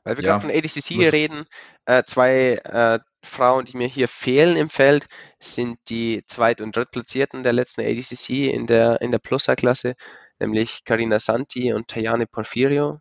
Weil 0.06 0.18
wir 0.18 0.24
ja. 0.24 0.38
gerade 0.38 0.46
von 0.46 0.56
ADCC 0.56 1.12
reden, 1.12 1.46
äh, 1.84 2.04
zwei 2.04 2.60
äh, 2.62 3.00
Frauen, 3.24 3.64
die 3.64 3.76
mir 3.76 3.88
hier 3.88 4.06
fehlen 4.06 4.54
im 4.54 4.68
Feld, 4.68 5.06
sind 5.40 5.80
die 5.88 6.22
Zweit- 6.28 6.60
und 6.60 6.76
Drittplatzierten 6.76 7.42
der 7.42 7.52
letzten 7.52 7.80
ADCC 7.80 8.52
in 8.52 8.68
der, 8.68 9.00
in 9.00 9.10
der 9.10 9.18
Plusa-Klasse, 9.18 9.96
nämlich 10.38 10.84
Karina 10.84 11.18
Santi 11.18 11.72
und 11.72 11.88
Tajane 11.88 12.26
Porfirio. 12.26 13.00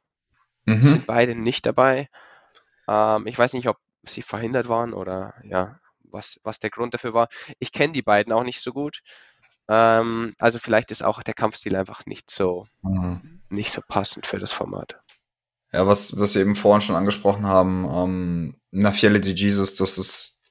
Mhm. 0.66 0.84
Sind 0.84 1.06
beide 1.08 1.36
nicht 1.36 1.66
dabei. 1.66 2.08
Ähm, 2.88 3.28
ich 3.28 3.38
weiß 3.38 3.54
nicht, 3.54 3.68
ob 3.68 3.78
sie 4.04 4.22
verhindert 4.22 4.68
waren 4.68 4.94
oder 4.94 5.36
ja, 5.44 5.80
was, 6.04 6.40
was 6.44 6.60
der 6.60 6.70
Grund 6.70 6.94
dafür 6.94 7.14
war. 7.14 7.28
Ich 7.60 7.72
kenne 7.72 7.94
die 7.94 8.02
beiden 8.02 8.34
auch 8.34 8.44
nicht 8.44 8.62
so 8.62 8.72
gut. 8.72 9.02
Ähm, 9.68 10.34
also 10.40 10.60
vielleicht 10.60 10.92
ist 10.92 11.04
auch 11.04 11.24
der 11.24 11.34
Kampfstil 11.34 11.76
einfach 11.76 12.06
nicht 12.06 12.30
so, 12.30 12.68
mhm. 12.82 13.42
nicht 13.50 13.72
so 13.72 13.82
passend 13.88 14.28
für 14.28 14.40
das 14.40 14.54
Format. 14.54 15.00
Ja, 15.72 15.88
was, 15.88 16.18
was 16.20 16.36
wir 16.36 16.42
eben 16.42 16.56
vorhin 16.56 16.82
schon 16.82 16.96
angesprochen 16.96 17.48
haben, 17.48 17.86
ähm, 17.90 18.56
Nafiele 18.72 19.20
de 19.20 19.34
Jesus, 19.34 19.76
das 19.76 19.98
ist 19.98 20.44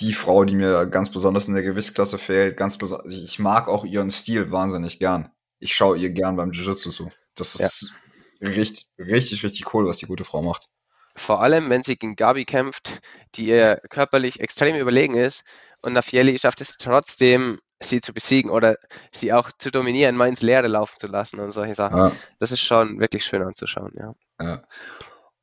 die 0.00 0.12
Frau, 0.12 0.44
die 0.44 0.54
mir 0.54 0.86
ganz 0.86 1.10
besonders 1.10 1.48
in 1.48 1.54
der 1.54 1.62
Gewichtsklasse 1.62 2.18
fehlt. 2.18 2.56
Ganz 2.56 2.78
ich 3.08 3.38
mag 3.38 3.68
auch 3.68 3.84
ihren 3.84 4.10
Stil 4.10 4.50
wahnsinnig 4.50 4.98
gern. 4.98 5.30
Ich 5.58 5.74
schaue 5.74 5.98
ihr 5.98 6.10
gern 6.10 6.36
beim 6.36 6.52
Jiu-Jitsu 6.52 6.90
zu. 6.90 7.08
Das 7.34 7.54
ist 7.54 7.94
ja. 8.40 8.48
richtig, 8.48 8.88
richtig, 8.98 9.42
richtig 9.42 9.74
cool, 9.74 9.86
was 9.86 9.98
die 9.98 10.06
gute 10.06 10.24
Frau 10.24 10.42
macht. 10.42 10.68
Vor 11.16 11.40
allem, 11.40 11.70
wenn 11.70 11.82
sie 11.82 11.96
gegen 11.96 12.14
Gabi 12.14 12.44
kämpft, 12.44 13.00
die 13.34 13.46
ihr 13.46 13.80
körperlich 13.88 14.40
extrem 14.40 14.76
überlegen 14.76 15.14
ist 15.14 15.44
und 15.80 15.94
Nafieli 15.94 16.38
schafft 16.38 16.60
es 16.60 16.76
trotzdem, 16.76 17.58
sie 17.80 18.00
zu 18.00 18.12
besiegen 18.12 18.50
oder 18.50 18.76
sie 19.12 19.32
auch 19.32 19.50
zu 19.58 19.70
dominieren, 19.70 20.16
mal 20.16 20.28
ins 20.28 20.42
Leere 20.42 20.68
laufen 20.68 20.96
zu 20.98 21.06
lassen 21.06 21.40
und 21.40 21.52
solche 21.52 21.74
Sachen. 21.74 21.98
Ja. 21.98 22.12
Das 22.38 22.52
ist 22.52 22.60
schon 22.60 23.00
wirklich 23.00 23.24
schön 23.24 23.42
anzuschauen, 23.42 23.92
ja. 23.96 24.14
ja. 24.42 24.62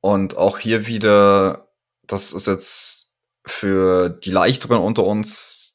Und 0.01 0.37
auch 0.37 0.59
hier 0.59 0.87
wieder, 0.87 1.69
das 2.05 2.33
ist 2.33 2.47
jetzt 2.47 3.15
für 3.45 4.09
die 4.09 4.31
leichteren 4.31 4.79
unter 4.79 5.03
uns, 5.03 5.72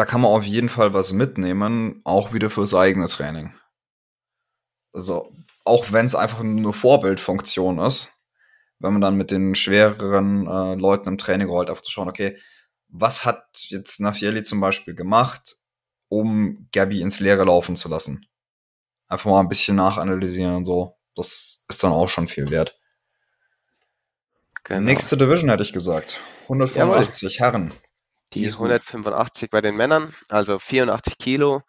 da 0.00 0.06
kann 0.06 0.22
man 0.22 0.30
auf 0.30 0.44
jeden 0.44 0.70
Fall 0.70 0.94
was 0.94 1.12
mitnehmen, 1.12 2.00
auch 2.04 2.32
wieder 2.32 2.48
fürs 2.48 2.72
eigene 2.72 3.06
Training. 3.06 3.52
Also, 4.94 5.30
auch 5.66 5.92
wenn 5.92 6.06
es 6.06 6.14
einfach 6.14 6.42
nur 6.42 6.72
Vorbildfunktion 6.72 7.78
ist, 7.80 8.18
wenn 8.78 8.94
man 8.94 9.02
dann 9.02 9.18
mit 9.18 9.30
den 9.30 9.54
schwereren 9.54 10.46
äh, 10.46 10.74
Leuten 10.76 11.06
im 11.06 11.18
Training 11.18 11.48
rollt, 11.48 11.68
einfach 11.68 11.82
zu 11.82 11.90
schauen, 11.90 12.08
okay, 12.08 12.38
was 12.88 13.26
hat 13.26 13.44
jetzt 13.68 14.00
Nafieli 14.00 14.42
zum 14.42 14.58
Beispiel 14.58 14.94
gemacht, 14.94 15.56
um 16.08 16.66
Gabby 16.72 17.02
ins 17.02 17.20
Leere 17.20 17.44
laufen 17.44 17.76
zu 17.76 17.90
lassen. 17.90 18.26
Einfach 19.06 19.28
mal 19.28 19.40
ein 19.40 19.50
bisschen 19.50 19.76
nachanalysieren 19.76 20.56
und 20.56 20.64
so. 20.64 20.96
Das 21.14 21.66
ist 21.68 21.84
dann 21.84 21.92
auch 21.92 22.08
schon 22.08 22.26
viel 22.26 22.48
wert. 22.48 22.74
Genau. 24.64 24.80
Nächste 24.80 25.18
Division 25.18 25.50
hätte 25.50 25.62
ich 25.62 25.74
gesagt. 25.74 26.18
185 26.44 27.34
Jawohl. 27.34 27.46
Herren. 27.46 27.74
Die, 28.32 28.42
Die 28.42 28.52
185 28.52 29.50
bei 29.50 29.60
den 29.60 29.76
Männern, 29.76 30.14
also 30.28 30.58
84 30.58 31.18
Kilo. 31.18 31.62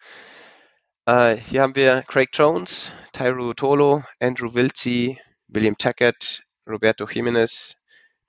Äh, 1.06 1.36
hier 1.36 1.64
haben 1.64 1.76
wir 1.76 2.04
Craig 2.04 2.30
Jones, 2.34 2.92
Tyro 3.14 3.54
Tolo, 3.54 4.04
Andrew 4.20 4.54
Wiltsey, 4.54 5.20
William 5.48 5.78
Tackett, 5.78 6.44
Roberto 6.68 7.08
Jimenez, 7.08 7.78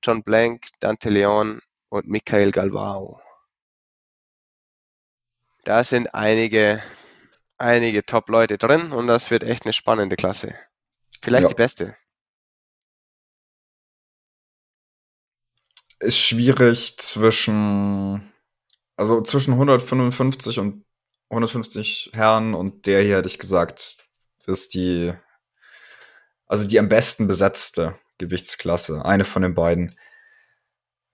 John 0.03 0.22
Blank, 0.22 0.66
Dante 0.80 1.11
Leon 1.11 1.61
und 1.91 2.09
Michael 2.09 2.51
Galvao. 2.51 3.20
Da 5.64 5.85
sind 5.85 6.12
einige, 6.14 6.83
einige 7.59 8.05
Top-Leute 8.05 8.59
drin 8.59 8.93
und 8.93 9.07
das 9.07 9.30
wird 9.30 9.45
echt 9.45 9.64
eine 9.64 9.72
spannende 9.72 10.16
Klasse. 10.16 10.55
Vielleicht 11.22 11.45
ja. 11.45 11.49
die 11.49 11.55
beste. 11.55 11.97
Ist 16.03 16.18
schwierig 16.18 16.98
zwischen, 16.98 18.32
also 18.96 19.20
zwischen 19.22 19.53
155 19.53 20.59
und 20.59 20.84
150 21.30 22.11
Herren 22.12 22.55
und 22.55 22.86
der 22.86 23.03
hier 23.03 23.18
hätte 23.18 23.28
ich 23.28 23.38
gesagt, 23.38 23.98
ist 24.46 24.74
die, 24.74 25.12
also 26.46 26.66
die 26.66 26.80
am 26.80 26.88
besten 26.88 27.28
besetzte 27.28 27.98
Gewichtsklasse. 28.18 29.05
Eine 29.05 29.24
von 29.24 29.42
den 29.42 29.55
beiden. 29.55 29.96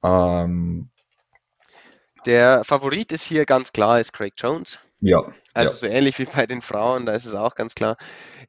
Ähm, 0.02 0.90
der 2.24 2.64
Favorit 2.64 3.12
ist 3.12 3.24
hier 3.24 3.44
ganz 3.44 3.72
klar, 3.72 4.00
ist 4.00 4.12
Craig 4.12 4.32
Jones. 4.38 4.78
Ja. 5.00 5.22
Also 5.54 5.72
ja. 5.72 5.76
so 5.76 5.86
ähnlich 5.86 6.18
wie 6.18 6.24
bei 6.24 6.46
den 6.46 6.62
Frauen, 6.62 7.04
da 7.04 7.12
ist 7.12 7.26
es 7.26 7.34
auch 7.34 7.54
ganz 7.54 7.74
klar. 7.74 7.96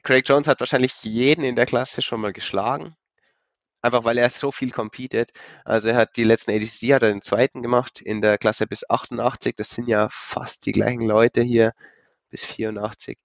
Craig 0.04 0.28
Jones 0.28 0.48
hat 0.48 0.62
wahrscheinlich 0.62 1.04
jeden 1.04 1.44
in 1.44 1.56
der 1.56 1.66
Klasse 1.66 2.02
schon 2.02 2.22
mal 2.22 2.34
geschlagen. 2.34 2.96
Einfach 3.82 4.04
weil 4.04 4.18
er 4.18 4.30
so 4.30 4.52
viel 4.52 4.72
competet. 4.72 5.32
Also 5.64 5.90
er 5.90 5.96
hat 5.96 6.18
die 6.18 6.26
letzten 6.26 6.52
ADCC, 6.52 6.94
hat 6.94 7.04
er 7.04 7.10
den 7.10 7.22
zweiten 7.22 7.62
gemacht 7.62 8.02
in 8.02 8.20
der 8.22 8.38
Klasse 8.38 8.68
bis 8.68 8.90
88. 8.90 9.56
Das 9.56 9.70
sind 9.70 9.88
ja 9.88 10.08
fast 10.12 10.66
die 10.66 10.74
gleichen 10.74 11.06
Leute 11.06 11.42
hier 11.42 11.72
bis 12.30 12.44
84. 12.44 13.18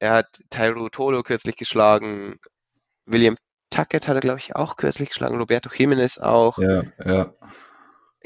Er 0.00 0.12
hat 0.12 0.40
Tyro 0.50 0.88
Tolo 0.88 1.22
kürzlich 1.22 1.56
geschlagen. 1.56 2.38
William 3.06 3.36
Tuckett 3.70 4.08
hat 4.08 4.16
er, 4.16 4.20
glaube 4.20 4.38
ich, 4.38 4.56
auch 4.56 4.76
kürzlich 4.76 5.10
geschlagen. 5.10 5.38
Roberto 5.38 5.70
Jimenez 5.74 6.18
auch. 6.18 6.58
Ja, 6.58 6.82
ja. 7.04 7.32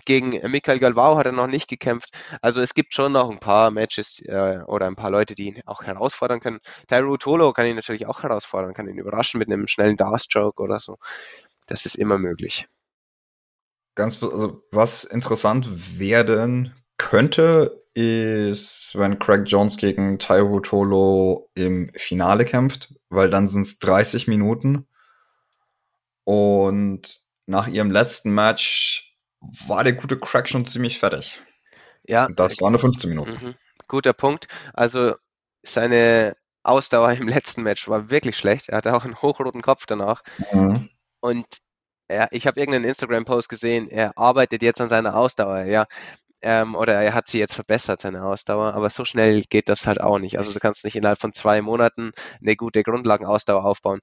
Gegen 0.05 0.31
Michael 0.51 0.79
Galvao 0.79 1.17
hat 1.17 1.27
er 1.27 1.33
noch 1.33 1.47
nicht 1.47 1.69
gekämpft. 1.69 2.17
Also 2.41 2.61
es 2.61 2.75
gibt 2.75 2.95
schon 2.95 3.13
noch 3.13 3.31
ein 3.31 3.41
paar 3.41 3.71
Matches 3.71 4.21
äh, 4.25 4.61
oder 4.67 4.87
ein 4.87 4.97
paar 4.97 5.11
Leute, 5.11 5.35
die 5.35 5.49
ihn 5.49 5.61
auch 5.67 5.83
herausfordern 5.83 6.41
können. 6.41 6.61
Tyro 6.89 7.17
Tolo 7.19 7.53
kann 7.53 7.67
ihn 7.67 7.77
natürlich 7.77 8.07
auch 8.07 8.23
herausfordern, 8.23 8.75
kann 8.75 8.89
ihn 8.89 8.99
überraschen 8.99 9.39
mit 9.39 9.49
einem 9.49 9.69
schnellen 9.69 9.97
Dart-Stroke 9.97 10.63
oder 10.63 10.81
so. 10.81 10.97
Das 11.67 11.85
ist 11.85 11.95
immer 11.95 12.19
möglich. 12.19 12.67
Ganz, 13.95 14.23
also 14.23 14.63
was 14.71 15.05
interessant 15.05 15.99
werden 15.99 16.75
könnte, 16.97 17.83
ist, 17.95 18.93
wenn 18.97 19.19
Craig 19.19 19.43
Jones 19.47 19.77
gegen 19.77 20.19
Tyro 20.19 20.61
Tolo 20.61 21.51
im 21.55 21.91
Finale 21.95 22.45
kämpft, 22.47 22.95
weil 23.11 23.29
dann 23.29 23.49
sind 23.49 23.63
es 23.63 23.79
30 23.81 24.29
Minuten. 24.29 24.87
Und 26.25 27.21
nach 27.47 27.69
ihrem 27.69 27.91
letzten 27.91 28.35
Match 28.35 29.12
war 29.67 29.85
der 29.85 29.95
gute 29.95 30.19
Craig 30.19 30.49
schon 30.49 30.67
ziemlich 30.67 30.99
fertig. 30.99 31.41
Ja. 32.07 32.29
Das 32.29 32.61
waren 32.61 32.73
nur 32.73 32.81
15 32.81 33.11
Minuten. 33.11 33.33
Mhm. 33.33 33.55
Guter 33.89 34.13
Punkt. 34.13 34.47
Also 34.73 35.15
seine 35.63 36.37
Ausdauer 36.63 37.13
im 37.13 37.29
letzten 37.29 37.63
Match 37.63 37.89
war 37.89 38.11
wirklich 38.11 38.37
schlecht. 38.37 38.69
Er 38.69 38.79
hatte 38.79 38.95
auch 38.95 39.05
einen 39.05 39.21
hochroten 39.21 39.63
Kopf 39.63 39.87
danach. 39.87 40.23
Mhm. 40.53 40.89
Und 41.21 41.47
er, 42.09 42.29
ich 42.33 42.47
habe 42.47 42.61
irgendeinen 42.61 42.85
Instagram-Post 42.85 43.49
gesehen, 43.49 43.89
er 43.89 44.17
arbeitet 44.19 44.63
jetzt 44.63 44.81
an 44.81 44.89
seiner 44.89 45.17
Ausdauer, 45.17 45.65
ja. 45.65 45.87
Ähm, 46.45 46.75
oder 46.75 46.95
er 47.01 47.15
hat 47.15 47.29
sie 47.29 47.39
jetzt 47.39 47.55
verbessert, 47.55 48.01
seine 48.01 48.25
Ausdauer, 48.25 48.75
aber 48.75 48.91
so 48.91 49.05
schnell 49.05 49.43
geht 49.43 49.69
das 49.69 49.87
halt 49.87 50.01
auch 50.01 50.19
nicht. 50.19 50.39
Also 50.39 50.53
du 50.53 50.59
kannst 50.59 50.85
nicht 50.85 50.97
innerhalb 50.97 51.21
von 51.21 51.33
zwei 51.33 51.63
Monaten 51.63 52.11
eine 52.41 52.57
gute 52.57 52.83
Grundlagenausdauer 52.83 53.65
aufbauen. 53.65 54.01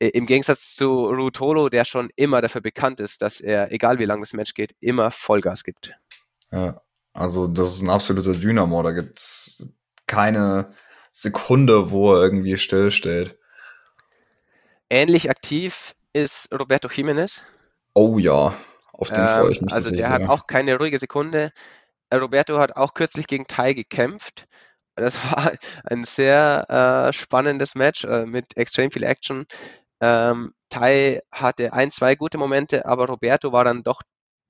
Im 0.00 0.24
Gegensatz 0.26 0.74
zu 0.74 1.04
Rutolo, 1.06 1.68
der 1.68 1.84
schon 1.84 2.08
immer 2.16 2.40
dafür 2.40 2.62
bekannt 2.62 3.00
ist, 3.00 3.20
dass 3.20 3.40
er, 3.40 3.70
egal 3.70 3.98
wie 3.98 4.06
lang 4.06 4.20
das 4.20 4.32
Match 4.32 4.54
geht, 4.54 4.74
immer 4.80 5.10
Vollgas 5.10 5.62
gibt. 5.62 5.92
Ja, 6.50 6.80
also 7.12 7.46
das 7.46 7.74
ist 7.74 7.82
ein 7.82 7.90
absoluter 7.90 8.32
Dynamo. 8.32 8.82
Da 8.82 8.92
gibt 8.92 9.18
es 9.18 9.68
keine 10.06 10.72
Sekunde, 11.12 11.90
wo 11.90 12.14
er 12.14 12.22
irgendwie 12.22 12.56
stillsteht. 12.56 13.38
Ähnlich 14.88 15.28
aktiv 15.28 15.94
ist 16.12 16.52
Roberto 16.52 16.88
Jimenez. 16.88 17.42
Oh 17.94 18.18
ja, 18.18 18.54
auf 18.92 19.08
den 19.08 19.20
ähm, 19.20 19.26
freue 19.26 19.52
ich 19.52 19.60
mich. 19.60 19.72
Also 19.72 19.90
der 19.90 20.06
sehr. 20.06 20.10
hat 20.10 20.28
auch 20.28 20.46
keine 20.46 20.78
ruhige 20.78 20.98
Sekunde. 20.98 21.52
Äh, 22.10 22.16
Roberto 22.16 22.58
hat 22.58 22.76
auch 22.76 22.94
kürzlich 22.94 23.26
gegen 23.26 23.46
Tai 23.46 23.72
gekämpft. 23.74 24.46
Das 24.96 25.16
war 25.30 25.52
ein 25.84 26.04
sehr 26.04 27.08
äh, 27.08 27.12
spannendes 27.12 27.74
Match 27.74 28.04
äh, 28.04 28.26
mit 28.26 28.56
extrem 28.56 28.90
viel 28.90 29.04
Action. 29.04 29.46
Ähm, 30.00 30.54
Tai 30.70 31.20
hatte 31.32 31.72
ein, 31.72 31.90
zwei 31.90 32.14
gute 32.14 32.38
Momente, 32.38 32.86
aber 32.86 33.06
Roberto 33.06 33.52
war 33.52 33.64
dann 33.64 33.82
doch 33.82 34.02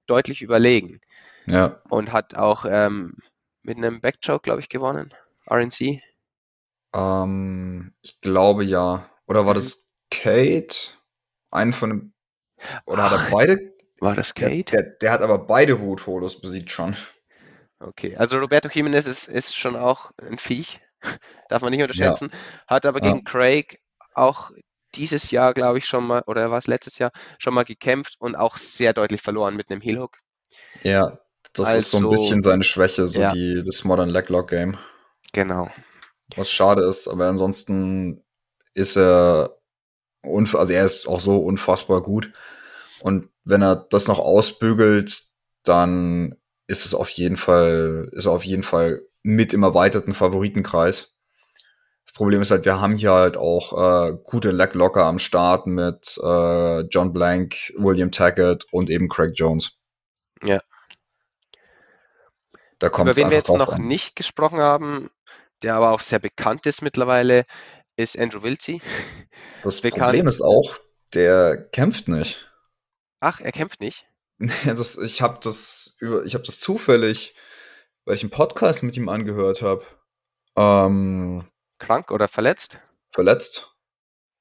deutlich 0.07 0.42
überlegen. 0.42 1.01
Ja. 1.46 1.80
Und 1.88 2.12
hat 2.12 2.34
auch 2.34 2.64
ähm, 2.68 3.16
mit 3.62 3.78
einem 3.78 4.01
Backchoke, 4.01 4.42
glaube 4.42 4.61
ich, 4.61 4.68
gewonnen. 4.68 5.14
RNC. 5.51 6.03
Ähm, 6.94 7.94
ich 8.03 8.20
glaube 8.20 8.64
ja. 8.64 9.09
Oder 9.26 9.46
war 9.46 9.55
mhm. 9.55 9.59
das 9.59 9.90
Kate? 10.11 10.76
Einen 11.51 11.72
von 11.72 11.90
dem. 11.90 12.12
Oder 12.84 13.05
Ach, 13.05 13.12
hat 13.12 13.26
er 13.26 13.30
beide? 13.30 13.74
War 14.01 14.14
das 14.14 14.34
Kate? 14.34 14.64
Der, 14.64 14.82
der, 14.82 14.90
der 15.01 15.12
hat 15.12 15.22
aber 15.22 15.38
beide 15.38 15.74
Root 15.74 16.07
Holos 16.07 16.40
besiegt 16.40 16.70
schon. 16.70 16.96
Okay, 17.78 18.14
also 18.16 18.38
Roberto 18.38 18.68
Jimenez 18.68 19.07
ist, 19.07 19.28
ist 19.28 19.57
schon 19.57 19.74
auch 19.74 20.12
ein 20.22 20.38
Viech. 20.38 20.80
Darf 21.48 21.62
man 21.62 21.70
nicht 21.70 21.82
unterschätzen. 21.82 22.30
Ja. 22.30 22.38
Hat 22.66 22.86
aber 22.86 23.01
gegen 23.01 23.18
ja. 23.18 23.24
Craig 23.24 23.80
auch 24.14 24.51
dieses 24.95 25.30
Jahr, 25.30 25.55
glaube 25.55 25.78
ich, 25.78 25.86
schon 25.86 26.07
mal, 26.07 26.22
oder 26.26 26.51
war 26.51 26.59
es 26.59 26.66
letztes 26.66 26.99
Jahr, 26.99 27.11
schon 27.38 27.55
mal 27.55 27.64
gekämpft 27.64 28.16
und 28.18 28.36
auch 28.36 28.57
sehr 28.57 28.93
deutlich 28.93 29.22
verloren 29.22 29.57
mit 29.57 29.70
einem 29.70 29.80
Heel 29.80 30.01
Hook. 30.01 30.18
Ja, 30.82 31.18
das 31.53 31.68
also, 31.68 31.78
ist 31.78 31.91
so 31.91 31.99
ein 31.99 32.05
also 32.05 32.11
bisschen 32.11 32.43
seine 32.43 32.64
Schwäche, 32.64 33.07
so 33.07 33.20
ja. 33.20 33.32
die, 33.32 33.62
das 33.64 33.84
Modern 33.84 34.09
Leglock 34.09 34.51
Game. 34.51 34.78
Genau. 35.32 35.70
Was 36.36 36.51
schade 36.51 36.82
ist, 36.82 37.09
aber 37.09 37.28
ansonsten 37.28 38.24
ist 38.74 38.97
er 38.97 39.57
also 40.22 40.72
er 40.72 40.84
ist 40.84 41.09
auch 41.09 41.20
so 41.20 41.38
unfassbar 41.38 42.03
gut. 42.03 42.32
Und 43.01 43.28
wenn 43.45 43.62
er 43.62 43.76
das 43.76 44.07
noch 44.09 44.18
ausbügelt, 44.18 45.22
dann 45.64 46.36
ist 46.66 46.84
es 46.84 46.95
auf 46.95 47.09
jeden 47.11 47.36
Fall, 47.36 48.09
ist 48.12 48.26
er 48.26 48.32
auf 48.32 48.45
jeden 48.45 48.62
Fall 48.62 49.03
mit 49.22 49.53
im 49.53 49.62
erweiterten 49.62 50.14
Favoritenkreis. 50.14 51.18
Das 52.11 52.16
Problem 52.16 52.42
ist 52.42 52.50
halt, 52.50 52.64
wir 52.64 52.80
haben 52.80 52.96
hier 52.96 53.12
halt 53.12 53.36
auch 53.36 54.08
äh, 54.08 54.18
gute 54.24 54.50
Leglocker 54.50 55.04
am 55.04 55.20
Start 55.20 55.68
mit 55.68 56.18
äh, 56.20 56.80
John 56.80 57.12
Blank, 57.12 57.72
William 57.76 58.11
Taggart 58.11 58.66
und 58.72 58.90
eben 58.90 59.08
Craig 59.08 59.32
Jones. 59.36 59.78
Ja. 60.42 60.61
Da 62.80 62.88
kommt 62.88 63.11
Über 63.11 63.16
wen 63.16 63.30
wir 63.30 63.36
jetzt 63.36 63.54
noch 63.54 63.74
an. 63.74 63.86
nicht 63.86 64.16
gesprochen 64.16 64.58
haben, 64.58 65.08
der 65.62 65.76
aber 65.76 65.92
auch 65.92 66.00
sehr 66.00 66.18
bekannt 66.18 66.66
ist 66.66 66.82
mittlerweile, 66.82 67.44
ist 67.96 68.18
Andrew 68.18 68.42
Wiltsey. 68.42 68.82
Das 69.62 69.80
bekannt. 69.80 70.06
Problem 70.06 70.26
ist 70.26 70.40
auch, 70.40 70.74
der 71.14 71.68
kämpft 71.70 72.08
nicht. 72.08 72.50
Ach, 73.20 73.38
er 73.40 73.52
kämpft 73.52 73.80
nicht? 73.80 74.08
das, 74.64 74.98
ich 74.98 75.22
habe 75.22 75.38
das 75.40 75.96
über, 76.00 76.24
ich 76.24 76.34
habe 76.34 76.44
das 76.44 76.58
zufällig, 76.58 77.36
weil 78.04 78.16
ich 78.16 78.22
einen 78.22 78.30
Podcast 78.30 78.82
mit 78.82 78.96
ihm 78.96 79.08
angehört 79.08 79.62
habe. 79.62 79.84
Ähm, 80.56 81.46
Krank 81.81 82.11
oder 82.12 82.28
verletzt? 82.28 82.81
Verletzt. 83.12 83.74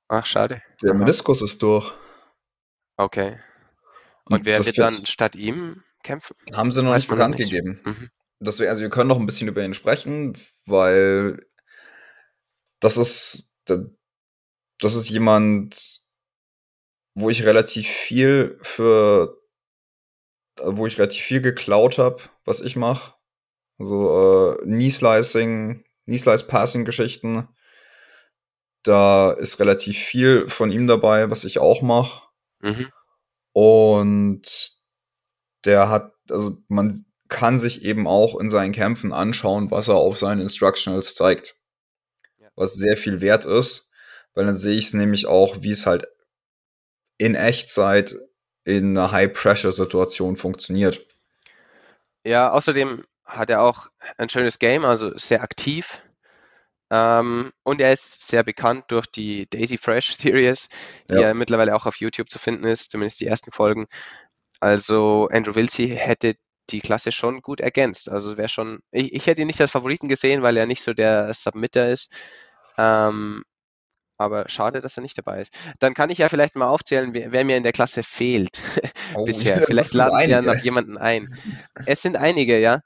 Ach, 0.08 0.26
schade. 0.26 0.62
Der 0.84 0.92
Aha. 0.92 1.00
Meniskus 1.00 1.42
ist 1.42 1.62
durch. 1.62 1.92
Okay. 2.98 3.40
Und, 4.26 4.38
Und 4.38 4.46
wer 4.46 4.64
wird 4.64 4.78
dann 4.78 5.06
statt 5.06 5.36
ihm 5.36 5.84
kämpfen? 6.04 6.36
Haben 6.54 6.72
sie 6.72 6.84
noch 6.84 6.92
Weiß 6.92 7.04
nicht 7.04 7.10
bekannt 7.10 7.40
nicht. 7.40 7.50
gegeben. 7.50 7.82
Mhm. 7.84 8.10
Deswegen, 8.40 8.70
also 8.70 8.82
wir 8.82 8.90
können 8.90 9.10
noch 9.10 9.20
ein 9.20 9.26
bisschen 9.26 9.48
über 9.48 9.64
ihn 9.64 9.74
sprechen, 9.74 10.38
weil 10.66 11.46
das 12.80 12.98
ist 12.98 13.50
das 14.80 14.96
ist 14.96 15.10
jemand, 15.10 16.02
wo 17.14 17.30
ich 17.30 17.44
relativ 17.44 17.88
viel 17.88 18.58
für, 18.62 19.38
wo 20.64 20.88
ich 20.88 20.98
relativ 20.98 21.22
viel 21.22 21.42
geklaut 21.42 21.98
habe, 21.98 22.22
was 22.46 22.62
ich 22.62 22.76
mache. 22.76 23.14
Also 23.78 24.58
äh, 24.60 24.64
Knee-Slicing, 24.64 25.86
Knee-Slice-Passing-Geschichten. 26.10 27.48
Da 28.84 29.32
ist 29.32 29.60
relativ 29.60 29.98
viel 29.98 30.50
von 30.50 30.72
ihm 30.72 30.88
dabei, 30.88 31.30
was 31.30 31.44
ich 31.44 31.60
auch 31.60 31.82
mache. 31.82 32.24
Mhm. 32.62 32.92
Und 33.54 34.72
der 35.66 35.90
hat, 35.90 36.14
also 36.30 36.58
man 36.68 37.06
kann 37.28 37.60
sich 37.60 37.86
eben 37.86 38.08
auch 38.08 38.40
in 38.40 38.50
seinen 38.50 38.72
Kämpfen 38.72 39.14
anschauen, 39.14 39.72
was 39.72 39.88
er 39.88 39.96
auf 39.96 40.18
seinen 40.18 40.42
Instructionals 40.42 41.16
zeigt 41.16 41.56
was 42.60 42.74
sehr 42.74 42.98
viel 42.98 43.22
wert 43.22 43.46
ist, 43.46 43.90
weil 44.34 44.46
dann 44.46 44.56
sehe 44.56 44.78
ich 44.78 44.88
es 44.88 44.94
nämlich 44.94 45.26
auch, 45.26 45.62
wie 45.62 45.72
es 45.72 45.86
halt 45.86 46.08
in 47.18 47.34
Echtzeit 47.34 48.16
in 48.66 48.98
einer 48.98 49.12
High-Pressure-Situation 49.12 50.36
funktioniert. 50.36 51.06
Ja, 52.26 52.52
außerdem 52.52 53.04
hat 53.30 53.50
er 53.50 53.62
auch 53.62 53.88
ein 54.18 54.30
schönes 54.30 54.60
Game, 54.60 54.86
also 54.86 55.18
sehr 55.18 55.42
aktiv. 55.42 56.02
Ähm, 56.92 57.52
und 57.64 57.82
er 57.82 57.94
ist 57.94 58.28
sehr 58.28 58.44
bekannt 58.44 58.86
durch 58.88 59.06
die 59.06 59.48
Daisy 59.50 59.78
Fresh 59.78 60.16
Series, 60.18 60.70
die 61.10 61.16
ja. 61.16 61.22
ja 61.22 61.34
mittlerweile 61.34 61.76
auch 61.76 61.86
auf 61.86 61.98
YouTube 61.98 62.30
zu 62.30 62.40
finden 62.40 62.66
ist, 62.66 62.92
zumindest 62.92 63.20
die 63.20 63.28
ersten 63.28 63.52
Folgen. 63.52 63.88
Also 64.60 65.30
Andrew 65.32 65.56
Wilsey 65.56 65.90
hätte 65.90 66.36
die 66.72 66.82
Klasse 66.82 67.12
schon 67.12 67.42
gut 67.42 67.62
ergänzt. 67.62 68.10
Also 68.10 68.38
wäre 68.38 68.50
schon, 68.50 68.80
ich, 68.92 69.14
ich 69.14 69.28
hätte 69.28 69.42
ihn 69.42 69.48
nicht 69.48 69.62
als 69.62 69.72
Favoriten 69.72 70.08
gesehen, 70.08 70.42
weil 70.42 70.58
er 70.58 70.66
nicht 70.66 70.84
so 70.84 70.94
der 70.94 71.34
Submitter 71.34 71.90
ist. 71.90 72.12
Ähm, 72.78 73.44
aber 74.20 74.50
schade, 74.50 74.82
dass 74.82 74.98
er 74.98 75.02
nicht 75.02 75.18
dabei 75.18 75.42
ist. 75.42 75.58
Dann 75.80 75.94
kann 75.94 76.10
ich 76.10 76.18
ja 76.18 76.28
vielleicht 76.28 76.58
mal 76.58 76.68
aufzählen, 76.68 77.14
wer, 77.14 77.32
wer 77.32 77.46
mir 77.46 77.56
in 77.56 77.64
der 77.64 77.72
Klasse 77.72 78.04
fehlt 78.04 78.62
oh, 79.16 79.24
bisher. 79.24 79.58
Vielleicht 79.58 79.94
laden 79.94 80.20
Sie 80.20 80.30
ja 80.30 80.42
noch 80.42 80.58
jemanden 80.58 80.98
ein. 80.98 81.38
Es 81.86 82.02
sind 82.02 82.18
einige, 82.18 82.60
ja. 82.60 82.82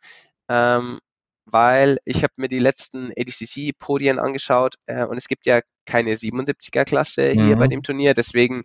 Ähm, 0.49 0.99
weil 1.45 1.97
ich 2.05 2.23
habe 2.23 2.33
mir 2.37 2.47
die 2.47 2.59
letzten 2.59 3.11
ADCC-Podien 3.17 4.19
angeschaut 4.19 4.75
äh, 4.85 5.05
und 5.05 5.17
es 5.17 5.27
gibt 5.27 5.45
ja 5.45 5.61
keine 5.85 6.13
77er-Klasse 6.13 7.33
mhm. 7.35 7.45
hier 7.45 7.55
bei 7.57 7.65
mhm. 7.65 7.71
dem 7.71 7.83
Turnier. 7.83 8.13
Deswegen 8.13 8.63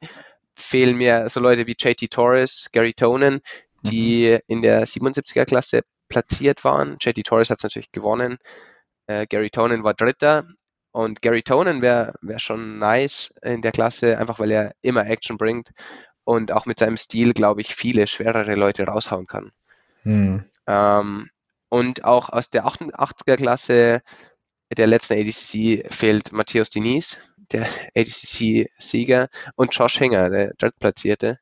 fehlen 0.54 0.96
mir 0.96 1.28
so 1.28 1.40
Leute 1.40 1.66
wie 1.66 1.76
JT 1.78 2.10
Torres, 2.10 2.68
Gary 2.72 2.94
Tonen, 2.94 3.40
die 3.82 4.30
mhm. 4.30 4.38
in 4.46 4.62
der 4.62 4.86
77er-Klasse 4.86 5.82
platziert 6.08 6.64
waren. 6.64 6.96
JT 7.00 7.24
Torres 7.26 7.50
hat 7.50 7.58
es 7.58 7.64
natürlich 7.64 7.92
gewonnen. 7.92 8.38
Äh, 9.06 9.26
Gary 9.26 9.50
Tonen 9.50 9.84
war 9.84 9.94
Dritter. 9.94 10.46
Und 10.90 11.22
Gary 11.22 11.42
Tonen 11.42 11.82
wäre 11.82 12.14
wär 12.22 12.38
schon 12.38 12.78
nice 12.78 13.34
in 13.42 13.62
der 13.62 13.72
Klasse, 13.72 14.18
einfach 14.18 14.38
weil 14.38 14.50
er 14.50 14.72
immer 14.80 15.06
Action 15.06 15.36
bringt 15.36 15.70
und 16.24 16.50
auch 16.50 16.66
mit 16.66 16.78
seinem 16.78 16.96
Stil, 16.96 17.34
glaube 17.34 17.60
ich, 17.60 17.74
viele 17.74 18.06
schwerere 18.06 18.54
Leute 18.54 18.84
raushauen 18.84 19.26
kann. 19.26 19.52
Hm. 20.02 20.44
Ähm, 20.66 21.30
und 21.68 22.04
auch 22.04 22.28
aus 22.30 22.50
der 22.50 22.66
88er-Klasse 22.66 24.00
der 24.76 24.86
letzten 24.86 25.14
ADCC 25.14 25.92
fehlt 25.92 26.32
Matthäus 26.32 26.70
Diniz, 26.70 27.18
der 27.52 27.66
ADCC-Sieger, 27.96 29.28
und 29.56 29.74
Josh 29.74 29.98
Hinger, 29.98 30.30
der 30.30 30.54
Drittplatzierte. 30.54 31.38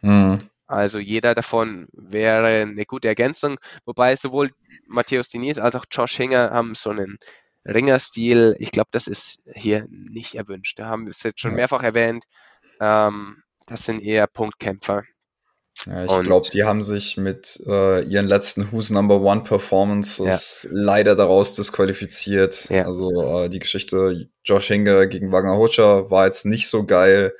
Hm. 0.00 0.38
Also 0.66 0.98
jeder 0.98 1.34
davon 1.34 1.88
wäre 1.92 2.62
eine 2.62 2.86
gute 2.86 3.08
Ergänzung, 3.08 3.58
wobei 3.84 4.16
sowohl 4.16 4.50
Matthäus 4.86 5.28
Diniz 5.28 5.58
als 5.58 5.76
auch 5.76 5.84
Josh 5.90 6.16
Hinger 6.16 6.50
haben 6.50 6.74
so 6.74 6.90
einen 6.90 7.18
Ringerstil. 7.66 8.56
Ich 8.58 8.70
glaube, 8.70 8.88
das 8.90 9.06
ist 9.06 9.48
hier 9.54 9.86
nicht 9.88 10.34
erwünscht. 10.34 10.78
Da 10.78 10.86
haben 10.86 11.06
wir 11.06 11.10
es 11.10 11.22
jetzt 11.22 11.40
schon 11.40 11.54
mehrfach 11.54 11.82
erwähnt. 11.82 12.24
Ähm, 12.80 13.42
das 13.66 13.84
sind 13.84 14.02
eher 14.02 14.26
Punktkämpfer. 14.26 15.04
Ja, 15.86 16.04
ich 16.04 16.24
glaube, 16.24 16.48
die 16.50 16.64
haben 16.64 16.82
sich 16.82 17.16
mit 17.16 17.60
äh, 17.66 18.02
ihren 18.04 18.26
letzten 18.26 18.70
Who's 18.70 18.90
Number 18.90 19.20
One 19.20 19.42
Performances 19.42 20.68
leider 20.70 21.16
daraus 21.16 21.54
disqualifiziert. 21.54 22.70
Ja. 22.70 22.86
Also 22.86 23.44
äh, 23.44 23.48
die 23.50 23.58
Geschichte 23.58 24.28
Josh 24.44 24.68
Hinge 24.68 25.08
gegen 25.08 25.32
Wagner 25.32 25.56
Hocha 25.56 26.10
war 26.10 26.26
jetzt 26.26 26.46
nicht 26.46 26.68
so 26.68 26.84
geil. 26.84 27.34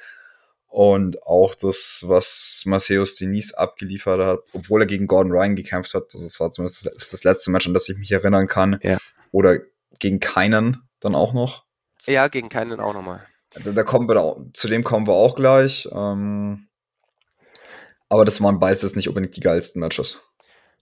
Und 0.66 1.22
auch 1.22 1.54
das, 1.54 2.02
was 2.06 2.64
Matthäus 2.66 3.14
Diniz 3.14 3.54
abgeliefert 3.54 4.20
hat, 4.24 4.40
obwohl 4.52 4.82
er 4.82 4.86
gegen 4.86 5.06
Gordon 5.06 5.30
Ryan 5.30 5.54
gekämpft 5.54 5.94
hat, 5.94 6.12
das 6.12 6.40
war 6.40 6.50
zumindest 6.50 6.86
das, 6.86 7.10
das 7.10 7.22
letzte 7.22 7.52
Match, 7.52 7.68
an 7.68 7.74
das 7.74 7.88
ich 7.88 7.96
mich 7.96 8.10
erinnern 8.10 8.48
kann. 8.48 8.80
Ja. 8.82 8.98
Oder 9.30 9.60
gegen 10.00 10.18
keinen 10.18 10.82
dann 10.98 11.14
auch 11.14 11.32
noch. 11.32 11.62
Ja, 12.06 12.26
gegen 12.26 12.48
keinen 12.48 12.80
auch 12.80 12.92
nochmal. 12.92 13.24
Da, 13.62 13.70
da 13.70 13.82
kommen 13.84 14.08
wir 14.08 14.14
da, 14.14 14.36
zu 14.52 14.66
dem 14.66 14.82
kommen 14.82 15.06
wir 15.06 15.12
auch 15.12 15.36
gleich. 15.36 15.88
Ähm, 15.92 16.66
aber 18.08 18.24
das 18.24 18.40
waren 18.42 18.58
beides 18.60 18.96
nicht 18.96 19.08
unbedingt 19.08 19.36
die 19.36 19.40
geilsten 19.40 19.80
Matches. 19.80 20.20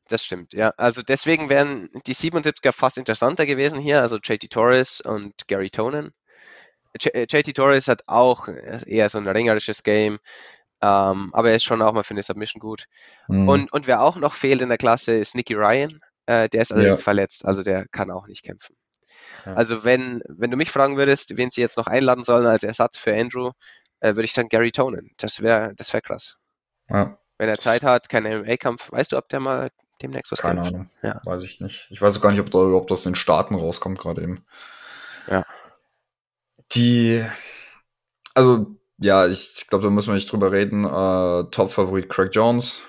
Das 0.09 0.25
stimmt, 0.25 0.53
ja. 0.53 0.71
Also 0.77 1.03
deswegen 1.03 1.49
wären 1.49 1.89
die 2.07 2.15
77er 2.15 2.73
fast 2.73 2.99
interessanter 2.99 3.47
gewesen 3.47 3.79
hier, 3.79 4.01
also 4.01 4.17
JT 4.17 4.51
Torres 4.51 5.01
und 5.01 5.33
Gary 5.47 5.71
Tonen. 5.71 6.13
J- 7.01 7.15
äh, 7.15 7.27
JT 7.31 7.55
Torres 7.57 7.89
hat 7.89 8.03
auch 8.07 8.49
eher 8.49 9.09
so 9.09 9.19
ein 9.19 9.27
ringerisches 9.29 9.83
Game, 9.83 10.19
ähm, 10.83 11.31
aber 11.33 11.51
er 11.51 11.57
ist 11.57 11.65
schon 11.65 11.81
auch 11.81 11.93
mal 11.93 12.03
für 12.03 12.13
eine 12.15 12.23
Submission 12.23 12.61
gut. 12.61 12.87
Mhm. 13.29 13.49
Und, 13.49 13.73
und 13.73 13.87
wer 13.87 14.03
auch 14.03 14.17
noch 14.17 14.35
fehlt 14.35 14.61
in 14.61 14.69
der 14.69 14.79
Klasse 14.79 15.15
ist 15.17 15.35
Nicky 15.35 15.55
Ryan. 15.55 16.01
Äh, 16.27 16.49
der 16.49 16.63
ist 16.63 16.73
allerdings 16.73 17.01
Ja. 17.01 17.05
verletzt, 17.05 17.45
also 17.47 17.63
der 17.63 17.87
kann 17.89 18.11
auch 18.11 18.27
nicht 18.27 18.45
kämpfen. 18.45 18.77
Ja. 19.47 19.55
Also 19.55 19.85
wenn, 19.85 20.23
wenn 20.29 20.51
du 20.51 20.57
mich 20.57 20.71
fragen 20.71 20.97
würdest, 20.97 21.37
wen 21.37 21.51
sie 21.51 21.61
jetzt 21.63 21.77
noch 21.79 21.87
einladen 21.87 22.25
sollen 22.25 22.47
als 22.47 22.65
Ersatz 22.65 22.99
für 22.99 23.15
Andrew, 23.17 23.53
äh, 24.01 24.09
würde 24.15 24.25
ich 24.25 24.33
sagen 24.33 24.49
Gary 24.49 24.73
Tonen. 24.73 25.11
Das 25.17 25.41
wäre 25.43 25.73
das 25.77 25.93
wär 25.93 26.01
krass. 26.03 26.42
Ja, 26.89 27.19
Wenn 27.39 27.49
er 27.49 27.59
Zeit 27.59 27.83
hat, 27.83 28.09
kein 28.09 28.25
MMA-Kampf. 28.25 28.91
Weißt 28.93 29.13
du, 29.13 29.17
ob 29.17 29.29
der 29.29 29.41
mal 29.41 29.71
demnächst 30.03 30.33
was 30.33 30.41
keine 30.41 30.63
kämpft? 30.63 30.75
Ahnung. 30.75 30.91
Ja. 31.03 31.21
Weiß 31.25 31.43
ich 31.43 31.61
nicht. 31.61 31.87
Ich 31.91 32.01
weiß 32.01 32.21
gar 32.21 32.31
nicht, 32.31 32.41
ob, 32.41 32.51
da, 32.51 32.59
ob 32.59 32.89
das 32.89 33.07
in 33.07 33.13
den 33.13 33.17
Staaten 33.17 33.55
rauskommt, 33.55 33.99
gerade 33.99 34.23
eben. 34.23 34.45
Ja. 35.29 35.45
Die, 36.73 37.25
also, 38.35 38.77
ja, 38.99 39.27
ich 39.27 39.67
glaube, 39.69 39.85
da 39.85 39.91
müssen 39.91 40.09
wir 40.09 40.15
nicht 40.15 40.31
drüber 40.31 40.53
reden. 40.53 40.85
Äh, 40.85 41.51
Top-Favorit 41.51 42.09
Craig 42.09 42.31
Jones. 42.33 42.85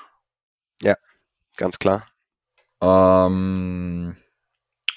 Ganz 1.57 1.77
klar. 1.79 2.07
Ähm, 2.81 4.17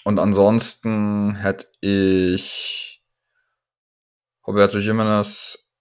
und 0.05 0.19
ansonsten 0.19 1.35
hätte 1.37 1.69
ich 1.81 3.05
Roberto 4.47 4.79
Jimenez, 4.79 5.73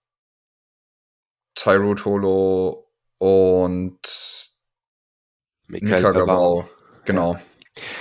Tyro 1.54 1.94
Tolo 1.94 2.85
und 3.18 3.98
Mika. 5.66 6.12
Gabau. 6.12 6.68
Genau. 7.04 7.38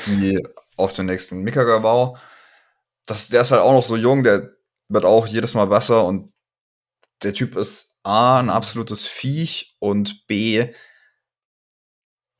Die 0.05 0.45
auf 0.77 0.93
den 0.93 1.05
nächsten. 1.07 1.41
Mika 1.43 1.63
Gabau, 1.63 2.17
das, 3.05 3.29
der 3.29 3.41
ist 3.41 3.51
halt 3.51 3.61
auch 3.61 3.73
noch 3.73 3.83
so 3.83 3.95
jung, 3.95 4.23
der 4.23 4.51
wird 4.89 5.05
auch 5.05 5.27
jedes 5.27 5.53
Mal 5.53 5.65
besser 5.65 6.05
und 6.05 6.33
der 7.23 7.33
Typ 7.33 7.55
ist 7.55 7.99
A, 8.03 8.39
ein 8.39 8.49
absolutes 8.49 9.05
Viech 9.05 9.75
und 9.79 10.27
B, 10.27 10.73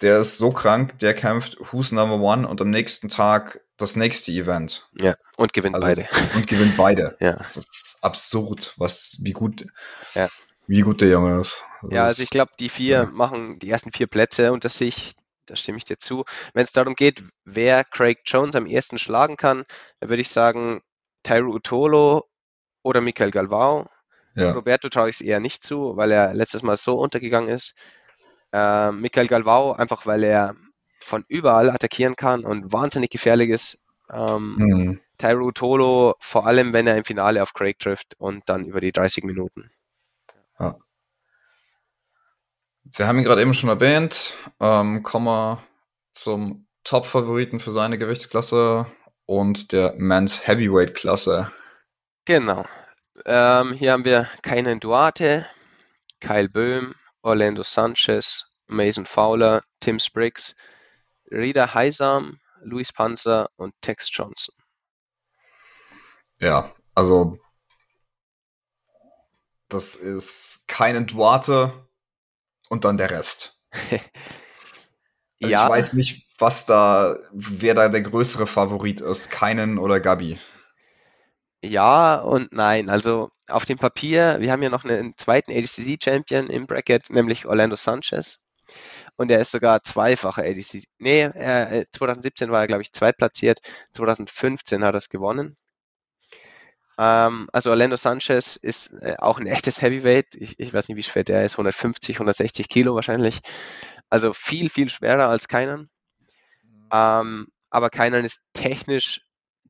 der 0.02 0.20
ist 0.20 0.38
so 0.38 0.52
krank, 0.52 1.00
der 1.00 1.14
kämpft 1.14 1.58
Who's 1.72 1.92
Number 1.92 2.20
One 2.20 2.48
und 2.48 2.62
am 2.62 2.70
nächsten 2.70 3.10
Tag 3.10 3.62
das 3.78 3.96
nächste 3.96 4.32
Event 4.32 4.88
Ja, 5.00 5.16
und 5.38 5.54
gewinnt 5.54 5.76
Also- 5.76 5.88
beide. 5.88 6.08
und 6.36 6.48
gewinnt 6.48 6.76
beide. 6.78 7.18
Ja. 7.22 7.34
Das 7.34 7.58
ist 7.58 7.98
absurd, 8.02 8.74
was, 8.78 9.18
wie 9.22 9.32
gut, 9.34 9.66
Ja. 10.14 10.30
Wie 10.68 10.82
gut 10.82 11.02
der 11.02 11.10
Junge 11.10 11.40
ist. 11.40 11.64
Das 11.82 11.92
Ja, 11.92 12.04
also 12.06 12.24
ich 12.24 12.30
glaube, 12.30 12.52
die 12.60 12.70
vier 12.70 12.98
ja. 12.98 13.06
machen 13.06 13.60
die 13.60 13.70
ersten 13.70 13.92
vier 13.92 14.08
Plätze 14.08 14.52
unter 14.52 14.70
sich. 14.70 15.14
Da 15.46 15.56
stimme 15.56 15.78
ich 15.78 15.86
dir 15.86 15.98
zu. 15.98 16.26
Wenn 16.54 16.64
es 16.64 16.72
darum 16.72 16.96
geht, 16.96 17.24
wer 17.44 17.84
Craig 17.84 18.22
Jones 18.26 18.56
am 18.56 18.66
ersten 18.66 18.98
schlagen 18.98 19.38
kann, 19.38 19.64
dann 20.00 20.10
würde 20.10 20.22
ich 20.22 20.30
sagen 20.30 20.82
Tyro 21.24 21.54
Utolo 21.54 22.26
oder 22.82 23.02
Michael 23.02 23.32
Galvao. 23.32 23.88
ja. 24.34 24.52
Roberto 24.52 24.90
traue 24.90 25.10
ich 25.10 25.16
es 25.16 25.22
eher 25.22 25.40
nicht 25.40 25.64
zu, 25.64 25.96
weil 25.98 26.12
er 26.12 26.34
letztes 26.34 26.64
Mal 26.64 26.78
so 26.78 26.98
untergegangen 26.98 27.50
ist. 27.50 27.76
Ähm, 28.52 29.02
Michael 29.02 29.28
Galvao, 29.28 29.74
einfach 29.74 30.06
weil 30.06 30.24
er 30.24 30.56
von 31.00 31.24
überall 31.28 31.70
attackieren 31.70 32.16
kann 32.16 32.44
und 32.44 32.74
wahnsinnig 32.74 33.12
gefährlich 33.12 33.50
ist. 33.50 33.80
Ähm, 34.12 34.56
Hm. 34.58 35.00
Tyro 35.18 35.52
Tolo, 35.52 36.16
vor 36.20 36.46
allem 36.46 36.74
wenn 36.74 36.88
er 36.88 36.98
im 36.98 37.06
Finale 37.06 37.42
auf 37.42 37.54
Craig 37.54 37.80
trifft 37.80 38.16
und 38.18 38.44
dann 38.48 38.66
über 38.66 38.82
die 38.82 38.92
30 38.92 39.24
Minuten. 39.24 39.72
Wir 42.98 43.08
haben 43.08 43.18
ihn 43.18 43.26
gerade 43.26 43.42
eben 43.42 43.54
schon 43.54 43.70
erwähnt. 43.70 44.36
Ähm, 44.60 45.04
kommen 45.04 45.26
wir 45.26 45.64
zum 46.12 46.68
Top-Favoriten 46.86 47.60
für 47.60 47.72
seine 47.72 47.98
Gewichtsklasse 47.98 48.86
und 49.26 49.72
der 49.72 49.96
Men's 49.98 50.48
Heavyweight-Klasse. 50.48 51.52
Genau. 52.26 52.64
Ähm, 53.26 53.74
hier 53.74 53.92
haben 53.92 54.06
wir 54.06 54.30
Kainan 54.44 54.80
Duarte, 54.80 55.46
Kyle 56.22 56.48
Böhm, 56.48 56.96
Orlando 57.22 57.64
Sanchez, 57.64 58.54
Mason 58.68 59.06
Fowler, 59.06 59.62
Tim 59.80 60.00
Spriggs, 60.00 60.56
Rida 61.32 61.74
Heisam, 61.74 62.40
Luis 62.62 62.94
Panzer 62.94 63.50
und 63.58 63.74
Tex 63.82 64.10
Johnson. 64.12 64.56
Ja, 66.40 66.72
also 66.94 67.40
das 69.70 69.96
ist 69.96 70.68
keinen 70.68 71.08
Duarte 71.08 71.88
und 72.70 72.86
dann 72.86 72.98
der 72.98 73.12
Rest. 73.12 73.62
Also 75.42 75.52
ja, 75.52 75.66
Ich 75.66 75.70
weiß 75.70 75.94
nicht, 75.94 76.28
was 76.40 76.66
da, 76.66 77.18
wer 77.32 77.74
da 77.76 77.90
der 77.90 78.02
größere 78.02 78.48
Favorit 78.48 79.02
ist, 79.02 79.30
keinen 79.32 79.78
oder 79.78 80.00
Gabi. 80.00 80.40
ja 81.64 82.16
und 82.22 82.52
nein. 82.54 82.90
Also 82.90 83.30
auf 83.48 83.66
dem 83.66 83.78
Papier, 83.78 84.38
wir 84.40 84.52
haben 84.52 84.64
ja 84.64 84.70
noch 84.70 84.84
einen 84.86 85.16
zweiten 85.18 85.52
ADCC-Champion 85.52 86.50
im 86.50 86.68
Bracket, 86.68 87.10
nämlich 87.10 87.46
Orlando 87.46 87.76
Sanchez. 87.76 88.40
Und 89.18 89.32
er 89.32 89.40
ist 89.42 89.52
sogar 89.52 89.84
zweifacher 89.84 90.44
ADCC. 90.44 90.86
Nee, 91.00 91.22
er, 91.22 91.72
äh, 91.72 91.86
2017 91.92 92.52
war 92.52 92.62
er, 92.62 92.68
glaube 92.68 92.84
ich, 92.84 92.94
zweitplatziert. 92.94 93.60
2015 93.94 94.84
hat 94.84 94.96
er 94.96 94.98
es 94.98 95.10
gewonnen. 95.10 95.58
Ähm, 96.98 97.50
also 97.52 97.70
Orlando 97.70 97.96
Sanchez 97.98 98.56
ist 98.56 98.94
äh, 99.02 99.16
auch 99.20 99.40
ein 99.40 99.48
echtes 99.48 99.82
Heavyweight. 99.82 100.36
Ich, 100.36 100.60
ich 100.60 100.74
weiß 100.74 100.88
nicht, 100.88 100.98
wie 100.98 101.04
schwer 101.04 101.24
der 101.24 101.46
ist. 101.46 101.54
150, 101.54 102.16
160 102.16 102.70
Kilo 102.70 102.96
wahrscheinlich. 102.96 103.42
Also 104.10 104.34
viel, 104.34 104.70
viel 104.70 104.90
schwerer 104.90 105.30
als 105.30 105.48
Keinan. 105.48 105.90
Ähm, 106.92 107.48
aber 107.70 107.90
Keinan 107.90 108.24
ist 108.24 108.50
technisch 108.54 109.22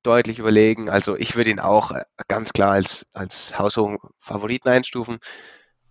deutlich 0.04 0.40
überlegen. 0.40 0.90
Also 0.90 1.16
ich 1.16 1.36
würde 1.36 1.50
ihn 1.50 1.60
auch 1.60 1.92
äh, 1.92 2.04
ganz 2.28 2.54
klar 2.54 2.74
als, 2.74 3.08
als 3.14 3.58
haushohen 3.58 3.98
Favoriten 4.20 4.70
einstufen. 4.70 5.18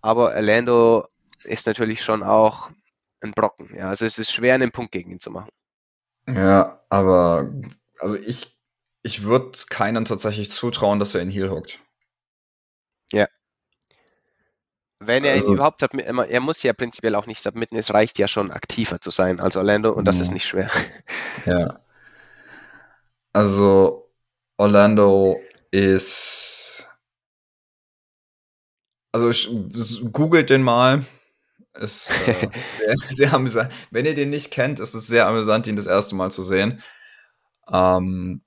Aber 0.01 0.35
Orlando 0.35 1.07
ist 1.43 1.67
natürlich 1.67 2.03
schon 2.03 2.23
auch 2.23 2.69
ein 3.21 3.33
Brocken. 3.33 3.75
Ja, 3.75 3.89
also 3.89 4.05
es 4.05 4.17
ist 4.19 4.31
schwer, 4.31 4.55
einen 4.55 4.71
Punkt 4.71 4.91
gegen 4.91 5.11
ihn 5.11 5.19
zu 5.19 5.31
machen. 5.31 5.49
Ja, 6.27 6.81
aber 6.89 7.51
also 7.99 8.17
ich, 8.17 8.54
ich 9.05 9.23
würde 9.23 9.51
keinen 9.69 10.03
tatsächlich 10.05 10.49
zutrauen, 10.51 10.99
dass 10.99 11.15
er 11.15 11.21
in 11.21 11.29
Heel 11.29 11.49
hockt. 11.49 11.79
Wenn 14.99 15.25
er 15.25 15.33
ihn 15.35 15.41
Also- 15.41 15.53
überhaupt 15.53 15.81
er 15.81 16.39
muss 16.39 16.63
ja 16.63 16.73
prinzipiell 16.73 17.15
auch 17.15 17.27
nicht 17.27 17.41
submitten, 17.41 17.77
es 17.77 17.93
reicht 17.93 18.17
ja 18.17 18.27
schon 18.27 18.49
aktiver 18.49 18.99
zu 19.01 19.11
sein 19.11 19.39
als 19.39 19.55
Orlando 19.57 19.91
und 19.91 20.05
das 20.05 20.15
Mhm. 20.15 20.21
ist 20.21 20.31
nicht 20.31 20.45
schwer. 20.47 20.71
Ja. 21.45 21.79
Also 23.33 24.09
Orlando 24.57 25.39
ist. 25.69 26.87
Also 29.11 29.29
ich, 29.29 29.49
googelt 30.11 30.49
den 30.49 30.63
mal. 30.63 31.05
Ist 31.73 32.09
äh, 32.25 32.49
sehr, 32.79 32.95
sehr 33.09 33.33
amüsant. 33.33 33.71
Wenn 33.91 34.05
ihr 34.05 34.15
den 34.15 34.29
nicht 34.29 34.49
kennt, 34.49 34.79
ist 34.79 34.93
es 34.93 35.07
sehr 35.07 35.27
amüsant, 35.27 35.67
ihn 35.67 35.75
das 35.75 35.85
erste 35.87 36.15
Mal 36.15 36.31
zu 36.31 36.41
sehen. 36.41 36.81
Ähm, 37.69 38.41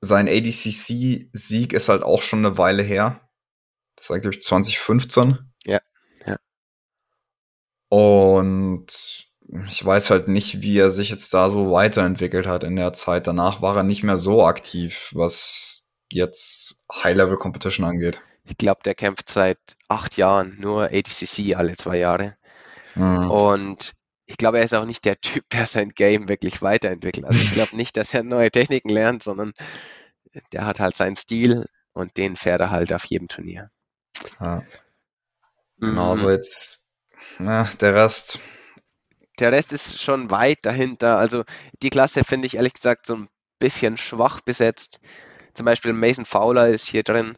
sein 0.00 0.28
ADCC-Sieg 0.28 1.72
ist 1.72 1.88
halt 1.88 2.02
auch 2.02 2.22
schon 2.22 2.44
eine 2.44 2.58
Weile 2.58 2.82
her. 2.82 3.28
Das 3.96 4.10
war, 4.10 4.20
glaube 4.20 4.36
ich, 4.36 4.42
2015. 4.42 5.38
Ja, 5.66 5.80
ja. 6.26 6.36
Und 7.88 8.86
ich 9.66 9.84
weiß 9.84 10.10
halt 10.10 10.28
nicht, 10.28 10.62
wie 10.62 10.78
er 10.78 10.90
sich 10.90 11.10
jetzt 11.10 11.32
da 11.34 11.50
so 11.50 11.72
weiterentwickelt 11.72 12.46
hat 12.46 12.64
in 12.64 12.76
der 12.76 12.92
Zeit. 12.92 13.26
Danach 13.26 13.62
war 13.62 13.76
er 13.76 13.82
nicht 13.82 14.02
mehr 14.02 14.18
so 14.18 14.44
aktiv, 14.44 15.10
was 15.14 15.90
jetzt 16.10 16.84
High-Level-Competition 16.92 17.86
angeht. 17.86 18.20
Ich 18.44 18.56
glaube, 18.56 18.80
der 18.84 18.94
kämpft 18.94 19.28
seit 19.28 19.58
acht 19.88 20.16
Jahren 20.16 20.56
nur 20.58 20.84
ADCC 20.84 21.54
alle 21.56 21.76
zwei 21.76 21.98
Jahre. 21.98 22.36
Mhm. 22.94 23.30
Und 23.30 23.92
ich 24.28 24.36
glaube, 24.36 24.58
er 24.58 24.64
ist 24.64 24.74
auch 24.74 24.84
nicht 24.84 25.06
der 25.06 25.20
Typ, 25.20 25.48
der 25.50 25.66
sein 25.66 25.88
Game 25.88 26.28
wirklich 26.28 26.60
weiterentwickelt. 26.60 27.24
Also 27.24 27.40
ich 27.40 27.50
glaube 27.50 27.74
nicht, 27.74 27.96
dass 27.96 28.12
er 28.12 28.22
neue 28.22 28.50
Techniken 28.50 28.90
lernt, 28.90 29.22
sondern 29.22 29.54
der 30.52 30.66
hat 30.66 30.80
halt 30.80 30.94
seinen 30.94 31.16
Stil 31.16 31.66
und 31.94 32.16
den 32.18 32.36
fährt 32.36 32.60
er 32.60 32.70
halt 32.70 32.92
auf 32.92 33.06
jedem 33.06 33.28
Turnier. 33.28 33.70
Ja. 34.38 34.62
Genau, 35.78 36.12
mhm. 36.12 36.16
so 36.16 36.30
jetzt, 36.30 36.90
na, 37.38 37.70
der 37.80 37.94
Rest. 37.94 38.40
Der 39.38 39.50
Rest 39.50 39.72
ist 39.72 39.98
schon 39.98 40.30
weit 40.30 40.58
dahinter. 40.62 41.16
Also 41.16 41.44
die 41.82 41.90
Klasse 41.90 42.22
finde 42.22 42.46
ich 42.48 42.56
ehrlich 42.56 42.74
gesagt 42.74 43.06
so 43.06 43.16
ein 43.16 43.28
bisschen 43.58 43.96
schwach 43.96 44.42
besetzt. 44.42 45.00
Zum 45.54 45.64
Beispiel 45.64 45.94
Mason 45.94 46.26
Fowler 46.26 46.68
ist 46.68 46.86
hier 46.86 47.02
drin. 47.02 47.36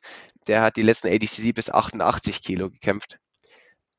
Der 0.49 0.63
hat 0.63 0.77
die 0.77 0.83
letzten 0.83 1.09
ADCC 1.09 1.55
bis 1.55 1.71
88 1.71 2.43
Kilo 2.43 2.69
gekämpft. 2.69 3.19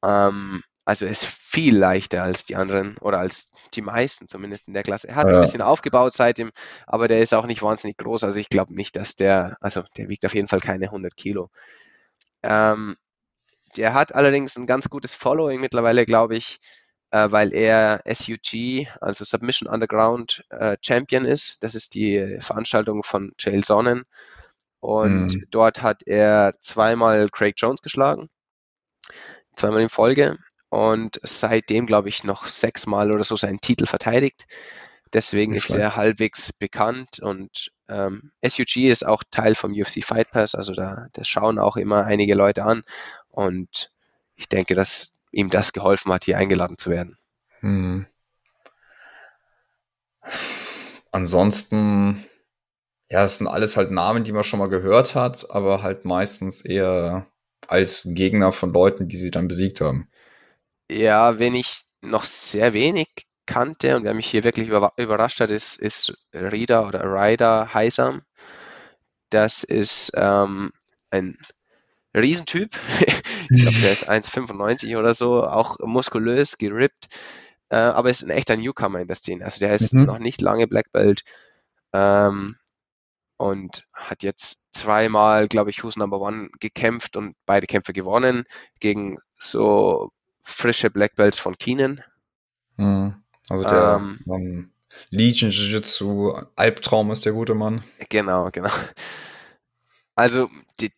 Ähm, 0.03 0.63
also 0.91 1.05
er 1.05 1.11
ist 1.11 1.23
viel 1.23 1.77
leichter 1.77 2.21
als 2.21 2.43
die 2.43 2.57
anderen 2.57 2.97
oder 2.97 3.19
als 3.19 3.53
die 3.73 3.81
meisten 3.81 4.27
zumindest 4.27 4.67
in 4.67 4.73
der 4.73 4.83
Klasse. 4.83 5.07
Er 5.07 5.15
hat 5.15 5.29
ja. 5.29 5.35
ein 5.35 5.41
bisschen 5.41 5.61
aufgebaut 5.61 6.11
seitdem, 6.11 6.51
aber 6.85 7.07
der 7.07 7.21
ist 7.21 7.33
auch 7.33 7.45
nicht 7.45 7.63
wahnsinnig 7.63 7.95
groß. 7.95 8.25
Also 8.25 8.39
ich 8.39 8.49
glaube 8.49 8.75
nicht, 8.75 8.97
dass 8.97 9.15
der, 9.15 9.55
also 9.61 9.83
der 9.95 10.09
wiegt 10.09 10.25
auf 10.25 10.35
jeden 10.35 10.49
Fall 10.49 10.59
keine 10.59 10.87
100 10.87 11.15
Kilo. 11.15 11.49
Ähm, 12.43 12.97
der 13.77 13.93
hat 13.93 14.13
allerdings 14.13 14.57
ein 14.57 14.65
ganz 14.65 14.89
gutes 14.89 15.15
Following 15.15 15.61
mittlerweile, 15.61 16.05
glaube 16.05 16.35
ich, 16.35 16.59
äh, 17.11 17.31
weil 17.31 17.53
er 17.53 18.01
SUG, 18.05 18.85
also 18.99 19.23
Submission 19.23 19.69
Underground 19.69 20.43
äh, 20.49 20.75
Champion 20.81 21.23
ist. 21.23 21.63
Das 21.63 21.73
ist 21.73 21.93
die 21.93 22.37
Veranstaltung 22.41 23.03
von 23.03 23.31
Chael 23.37 23.63
Sonnen. 23.63 24.03
Und 24.81 25.35
mhm. 25.35 25.45
dort 25.51 25.81
hat 25.81 26.03
er 26.05 26.51
zweimal 26.59 27.29
Craig 27.29 27.53
Jones 27.55 27.81
geschlagen. 27.81 28.29
Zweimal 29.55 29.79
in 29.79 29.89
Folge 29.89 30.37
und 30.71 31.19
seitdem, 31.21 31.85
glaube 31.85 32.07
ich, 32.07 32.23
noch 32.23 32.47
sechsmal 32.47 33.11
oder 33.11 33.25
so 33.25 33.35
seinen 33.35 33.59
Titel 33.59 33.85
verteidigt. 33.85 34.45
Deswegen 35.11 35.53
ist 35.53 35.71
er 35.71 35.97
halbwegs 35.97 36.53
bekannt 36.53 37.19
und 37.19 37.73
ähm, 37.89 38.31
SUG 38.41 38.77
ist 38.89 39.05
auch 39.05 39.21
Teil 39.29 39.55
vom 39.55 39.73
UFC 39.73 40.01
Fight 40.01 40.31
Pass, 40.31 40.55
also 40.55 40.73
da 40.73 41.07
das 41.11 41.27
schauen 41.27 41.59
auch 41.59 41.75
immer 41.75 42.05
einige 42.05 42.33
Leute 42.35 42.63
an 42.63 42.83
und 43.27 43.91
ich 44.35 44.47
denke, 44.47 44.73
dass 44.73 45.19
ihm 45.33 45.49
das 45.49 45.73
geholfen 45.73 46.13
hat, 46.13 46.23
hier 46.23 46.37
eingeladen 46.37 46.77
zu 46.77 46.89
werden. 46.89 47.17
Hm. 47.59 48.05
Ansonsten, 51.11 52.23
ja, 53.09 53.25
es 53.25 53.39
sind 53.39 53.47
alles 53.47 53.75
halt 53.75 53.91
Namen, 53.91 54.23
die 54.23 54.31
man 54.31 54.45
schon 54.45 54.59
mal 54.59 54.69
gehört 54.69 55.15
hat, 55.15 55.51
aber 55.51 55.83
halt 55.83 56.05
meistens 56.05 56.61
eher 56.61 57.27
als 57.67 58.07
Gegner 58.11 58.53
von 58.53 58.71
Leuten, 58.71 59.09
die 59.09 59.17
sie 59.17 59.31
dann 59.31 59.49
besiegt 59.49 59.81
haben. 59.81 60.07
Ja, 60.91 61.39
wen 61.39 61.55
ich 61.55 61.85
noch 62.01 62.25
sehr 62.25 62.73
wenig 62.73 63.07
kannte 63.45 63.95
und 63.95 64.03
wer 64.03 64.13
mich 64.13 64.27
hier 64.27 64.43
wirklich 64.43 64.67
überrascht 64.67 65.39
hat, 65.39 65.49
ist, 65.49 65.77
ist 65.79 66.13
Rida 66.33 66.85
oder 66.85 67.03
Ryder 67.05 67.73
Heisam. 67.73 68.23
Das 69.29 69.63
ist 69.63 70.11
ähm, 70.15 70.73
ein 71.09 71.37
Riesentyp. 72.13 72.77
ich 73.49 73.61
glaube, 73.61 73.77
der 73.79 73.93
ist 73.93 74.09
1,95 74.09 74.97
oder 74.97 75.13
so, 75.13 75.45
auch 75.45 75.77
muskulös, 75.79 76.57
gerippt, 76.57 77.07
äh, 77.69 77.77
aber 77.77 78.09
ist 78.09 78.23
ein 78.23 78.29
echter 78.29 78.57
Newcomer 78.57 78.99
in 78.99 79.07
der 79.07 79.15
Szene. 79.15 79.45
Also 79.45 79.59
der 79.59 79.73
ist 79.73 79.93
mhm. 79.93 80.03
noch 80.03 80.19
nicht 80.19 80.41
lange 80.41 80.67
Black 80.67 80.91
Belt 80.91 81.23
ähm, 81.93 82.57
und 83.37 83.85
hat 83.93 84.23
jetzt 84.23 84.73
zweimal, 84.73 85.47
glaube 85.47 85.69
ich, 85.69 85.85
Who's 85.85 85.95
Number 85.95 86.19
One 86.19 86.49
gekämpft 86.59 87.15
und 87.15 87.37
beide 87.45 87.65
Kämpfe 87.65 87.93
gewonnen 87.93 88.43
gegen 88.81 89.19
so 89.39 90.11
frische 90.43 90.89
Black 90.89 91.15
Belts 91.15 91.39
von 91.39 91.57
Keenan. 91.57 92.03
Mhm. 92.77 93.15
Also 93.49 93.63
der 93.63 93.97
ähm, 93.99 94.19
um, 94.25 94.71
Legion 95.09 95.51
Jiu-Jitsu 95.51 96.41
Albtraum 96.55 97.11
ist 97.11 97.25
der 97.25 97.33
gute 97.33 97.53
Mann. 97.53 97.83
Genau, 98.09 98.49
genau. 98.51 98.71
Also 100.15 100.49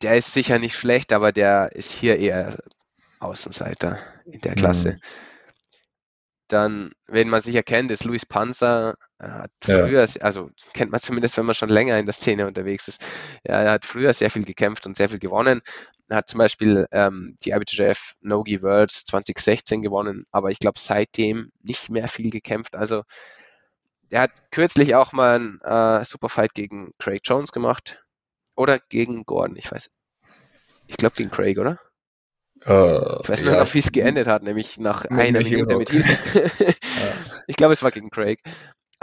der 0.01 0.17
ist 0.17 0.33
sicher 0.33 0.59
nicht 0.59 0.75
schlecht, 0.75 1.13
aber 1.13 1.31
der 1.31 1.71
ist 1.73 1.91
hier 1.91 2.17
eher 2.17 2.57
Außenseiter 3.19 3.97
in 4.25 4.41
der 4.41 4.55
Klasse. 4.55 4.93
Mhm. 4.93 4.99
Dann, 6.49 6.91
wenn 7.07 7.29
man 7.29 7.41
sich 7.41 7.55
erkennt, 7.55 7.89
ist 7.89 8.03
Luis 8.03 8.25
Panzer, 8.25 8.95
hat 9.19 9.51
früher, 9.61 10.05
ja. 10.05 10.21
also 10.21 10.51
kennt 10.73 10.91
man 10.91 10.99
zumindest, 10.99 11.37
wenn 11.37 11.45
man 11.45 11.55
schon 11.55 11.69
länger 11.69 11.97
in 11.97 12.05
der 12.05 12.13
Szene 12.13 12.45
unterwegs 12.45 12.87
ist. 12.87 13.01
Er 13.43 13.71
hat 13.71 13.85
früher 13.85 14.13
sehr 14.13 14.29
viel 14.29 14.43
gekämpft 14.43 14.85
und 14.85 14.97
sehr 14.97 15.09
viel 15.09 15.19
gewonnen. 15.19 15.61
Er 16.09 16.17
hat 16.17 16.29
zum 16.29 16.37
Beispiel 16.37 16.87
ähm, 16.91 17.37
die 17.43 17.51
IBJJF 17.51 18.15
Nogi 18.21 18.61
Worlds 18.61 19.05
2016 19.05 19.81
gewonnen, 19.81 20.25
aber 20.31 20.51
ich 20.51 20.59
glaube 20.59 20.79
seitdem 20.79 21.51
nicht 21.61 21.89
mehr 21.89 22.07
viel 22.07 22.29
gekämpft. 22.29 22.75
Also 22.75 23.03
er 24.11 24.21
hat 24.21 24.51
kürzlich 24.51 24.95
auch 24.95 25.13
mal 25.13 25.35
einen 25.35 25.61
äh, 25.61 26.05
Superfight 26.05 26.53
gegen 26.53 26.91
Craig 26.99 27.21
Jones 27.23 27.51
gemacht 27.51 28.03
oder 28.55 28.79
gegen 28.79 29.23
Gordon, 29.23 29.55
ich 29.55 29.71
weiß. 29.71 29.89
Ich 30.87 30.97
glaube 30.97 31.15
gegen 31.15 31.31
Craig, 31.31 31.57
oder? 31.57 31.79
Uh, 32.67 33.19
ich 33.23 33.29
weiß 33.29 33.41
nur 33.41 33.53
ja. 33.53 33.63
noch, 33.63 33.73
wie 33.73 33.79
es 33.79 33.91
geendet 33.91 34.27
hat, 34.27 34.43
nämlich 34.43 34.77
nach 34.77 35.05
einer 35.05 35.41
Minute 35.41 35.77
mit 35.77 35.89
ja. 35.93 36.03
Ich 37.47 37.55
glaube, 37.55 37.73
es 37.73 37.81
war 37.81 37.91
gegen 37.91 38.09
Craig. 38.09 38.39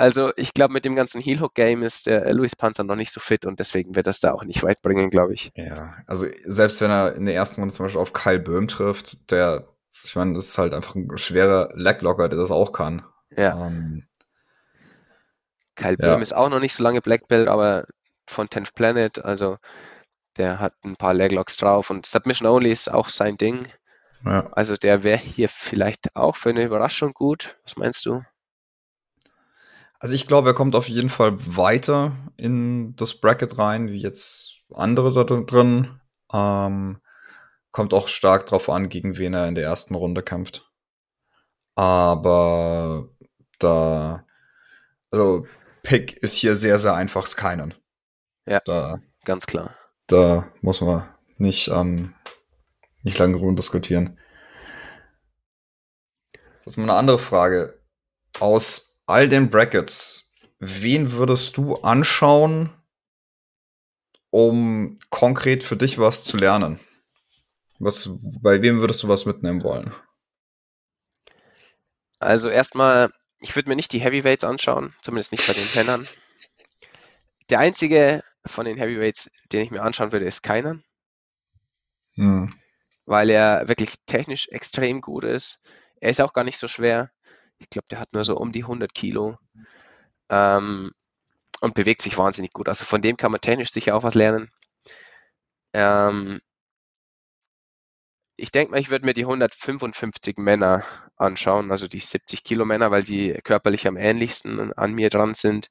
Also 0.01 0.33
ich 0.37 0.55
glaube, 0.55 0.73
mit 0.73 0.87
dem 0.87 0.97
ganzen 0.97 1.21
Heel-Hook-Game 1.21 1.83
ist 1.83 2.07
der 2.07 2.33
Luis 2.33 2.57
Panzer 2.57 2.85
noch 2.85 2.97
nicht 2.97 3.13
so 3.13 3.21
fit 3.21 3.45
und 3.45 3.61
deswegen 3.61 3.95
wird 3.95 4.07
das 4.07 4.19
da 4.19 4.33
auch 4.33 4.45
nicht 4.45 4.63
weit 4.63 4.81
bringen, 4.81 5.11
glaube 5.11 5.35
ich. 5.35 5.51
Ja, 5.57 5.93
also 6.07 6.27
selbst 6.47 6.81
wenn 6.81 6.91
er 6.91 7.17
in 7.17 7.27
der 7.27 7.35
ersten 7.35 7.61
Runde 7.61 7.75
zum 7.75 7.85
Beispiel 7.85 8.01
auf 8.01 8.15
Kyle 8.15 8.41
Böhm 8.41 8.67
trifft, 8.67 9.31
der, 9.31 9.69
ich 10.03 10.17
meine, 10.17 10.33
das 10.33 10.47
ist 10.47 10.57
halt 10.57 10.73
einfach 10.73 10.95
ein 10.95 11.19
schwerer 11.19 11.69
Leglocker, 11.75 12.31
der 12.31 12.39
das 12.39 12.51
auch 12.51 12.73
kann. 12.73 13.03
Ja. 13.37 13.57
Um, 13.57 13.67
ähm, 13.67 14.09
Kyle 15.75 15.97
ja. 15.99 16.15
Böhm 16.15 16.23
ist 16.23 16.35
auch 16.35 16.49
noch 16.49 16.61
nicht 16.61 16.73
so 16.73 16.83
lange 16.83 17.03
Black 17.03 17.29
Belt, 17.29 17.49
aber 17.49 17.85
von 18.27 18.49
10th 18.49 18.75
Planet, 18.75 19.23
also 19.23 19.59
der 20.39 20.61
hat 20.61 20.73
ein 20.83 20.97
paar 20.97 21.13
Leglocks 21.13 21.59
drauf 21.59 21.91
und 21.91 22.07
Submission 22.07 22.49
Only 22.49 22.71
ist 22.71 22.91
auch 22.91 23.11
sein 23.11 23.37
Ding. 23.37 23.67
Ja. 24.25 24.49
Also 24.53 24.77
der 24.77 25.03
wäre 25.03 25.19
hier 25.19 25.51
vielleicht 25.51 26.17
auch 26.17 26.37
für 26.37 26.49
eine 26.49 26.65
Überraschung 26.65 27.13
gut. 27.13 27.59
Was 27.65 27.77
meinst 27.77 28.07
du? 28.07 28.23
Also 30.01 30.15
ich 30.15 30.27
glaube, 30.27 30.49
er 30.49 30.55
kommt 30.55 30.75
auf 30.75 30.89
jeden 30.89 31.11
Fall 31.11 31.35
weiter 31.57 32.17
in 32.39 32.97
das 32.97 33.21
Bracket 33.21 33.59
rein, 33.59 33.89
wie 33.89 34.01
jetzt 34.01 34.63
andere 34.73 35.13
da 35.13 35.25
drin. 35.25 36.01
Ähm, 36.33 37.01
kommt 37.71 37.93
auch 37.93 38.09
stark 38.09 38.47
drauf 38.47 38.71
an, 38.71 38.89
gegen 38.89 39.19
wen 39.19 39.35
er 39.35 39.47
in 39.47 39.55
der 39.55 39.65
ersten 39.65 39.95
Runde 39.95 40.23
kämpft. 40.23 40.73
Aber 41.75 43.11
da, 43.59 44.25
also 45.11 45.47
Pick 45.83 46.17
ist 46.23 46.35
hier 46.37 46.57
sehr, 46.57 46.79
sehr 46.79 46.95
einfach 46.95 47.29
keinen. 47.37 47.75
Ja, 48.47 48.61
da, 48.65 49.01
ganz 49.27 49.47
klar. 49.47 49.77
Da 50.07 50.51
muss 50.63 50.81
man 50.81 51.09
nicht, 51.37 51.69
ähm, 51.69 52.15
nicht 53.03 53.19
lange 53.19 53.37
rum 53.37 53.55
diskutieren. 53.55 54.19
Das 56.33 56.75
ist 56.75 56.77
mal 56.79 56.85
eine 56.85 56.95
andere 56.95 57.19
Frage. 57.19 57.79
Aus 58.39 58.90
all 59.11 59.29
den 59.29 59.51
Brackets, 59.51 60.33
wen 60.59 61.13
würdest 61.13 61.57
du 61.57 61.77
anschauen, 61.77 62.71
um 64.31 64.97
konkret 65.11 65.65
für 65.65 65.77
dich 65.77 65.99
was 65.99 66.25
zu 66.25 66.37
lernen? 66.37 66.79
Was, 67.79 68.11
bei 68.23 68.63
wem 68.63 68.81
würdest 68.81 69.03
du 69.03 69.09
was 69.09 69.27
mitnehmen 69.27 69.63
wollen? 69.63 69.95
Also 72.19 72.51
erstmal, 72.51 73.11
ich 73.41 73.57
würde 73.57 73.71
mir 73.71 73.77
nicht 73.77 73.93
die 73.93 74.01
Heavyweights 74.01 74.45
anschauen, 74.45 74.95
zumindest 75.01 75.33
nicht 75.33 75.47
bei 75.47 75.55
den 75.55 75.67
Männern. 75.75 76.07
Der 77.49 77.59
einzige 77.59 78.23
von 78.47 78.67
den 78.67 78.77
Heavyweights, 78.77 79.31
den 79.51 79.63
ich 79.63 79.71
mir 79.71 79.83
anschauen 79.83 80.13
würde, 80.13 80.27
ist 80.27 80.43
keiner. 80.43 80.79
Hm. 82.15 82.55
Weil 83.07 83.31
er 83.31 83.67
wirklich 83.67 83.95
technisch 84.07 84.49
extrem 84.49 85.01
gut 85.01 85.25
ist. 85.25 85.59
Er 86.01 86.11
ist 86.11 86.21
auch 86.21 86.33
gar 86.33 86.45
nicht 86.45 86.59
so 86.59 86.69
schwer. 86.69 87.11
Ich 87.61 87.71
glaube, 87.71 87.87
der 87.91 88.01
hat 88.01 88.13
nur 88.13 88.25
so 88.25 88.37
um 88.37 88.53
die 88.53 88.65
100 88.65 88.93
Kilo 88.95 89.39
ähm, 90.31 90.93
und 91.61 91.75
bewegt 91.75 92.03
sich 92.03 92.19
wahnsinnig 92.19 92.53
gut. 92.53 92.69
Also 92.69 92.85
von 92.85 93.03
dem 93.03 93.17
kann 93.17 93.33
man 93.33 93.41
technisch 93.41 93.71
sicher 93.71 93.95
auch 93.95 94.03
was 94.03 94.15
lernen. 94.15 94.51
Ähm, 95.75 96.41
ich 98.37 98.51
denke 98.51 98.73
mal, 98.73 98.81
ich 98.81 98.91
würde 98.91 99.05
mir 99.05 99.13
die 99.13 99.25
155 99.25 100.39
Männer 100.39 100.85
anschauen, 101.17 101.71
also 101.71 101.87
die 101.89 102.01
70 102.01 102.43
Kilo 102.43 102.65
Männer, 102.65 102.91
weil 102.91 103.03
die 103.03 103.35
körperlich 103.45 103.87
am 103.87 103.97
ähnlichsten 103.97 104.73
an 104.73 104.95
mir 104.95 105.11
dran 105.11 105.35
sind. 105.35 105.69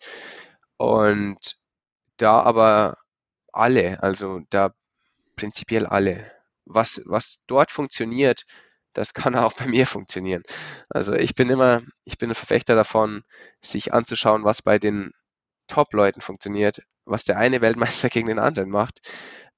Und 0.78 1.58
da 2.18 2.42
aber 2.42 2.98
alle, 3.52 4.02
also 4.04 4.42
da 4.52 4.74
prinzipiell 5.36 5.86
alle. 5.88 6.32
Was, 6.66 7.02
was 7.06 7.44
dort 7.48 7.72
funktioniert, 7.72 8.46
das 8.94 9.14
kann 9.14 9.36
auch 9.36 9.54
bei 9.54 9.66
mir 9.66 9.88
funktionieren. 9.88 10.44
Also 10.90 11.14
ich 11.14 11.36
bin 11.36 11.50
immer, 11.50 11.82
ich 12.04 12.18
bin 12.18 12.30
ein 12.30 12.36
Verfechter 12.36 12.76
davon, 12.76 13.24
sich 13.62 13.94
anzuschauen, 13.94 14.44
was 14.44 14.62
bei 14.62 14.80
den 14.80 15.12
Top-Leuten 15.68 16.22
funktioniert, 16.22 16.82
was 17.06 17.24
der 17.24 17.38
eine 17.38 17.62
Weltmeister 17.62 18.10
gegen 18.10 18.28
den 18.28 18.40
anderen 18.40 18.70
macht. 18.70 19.00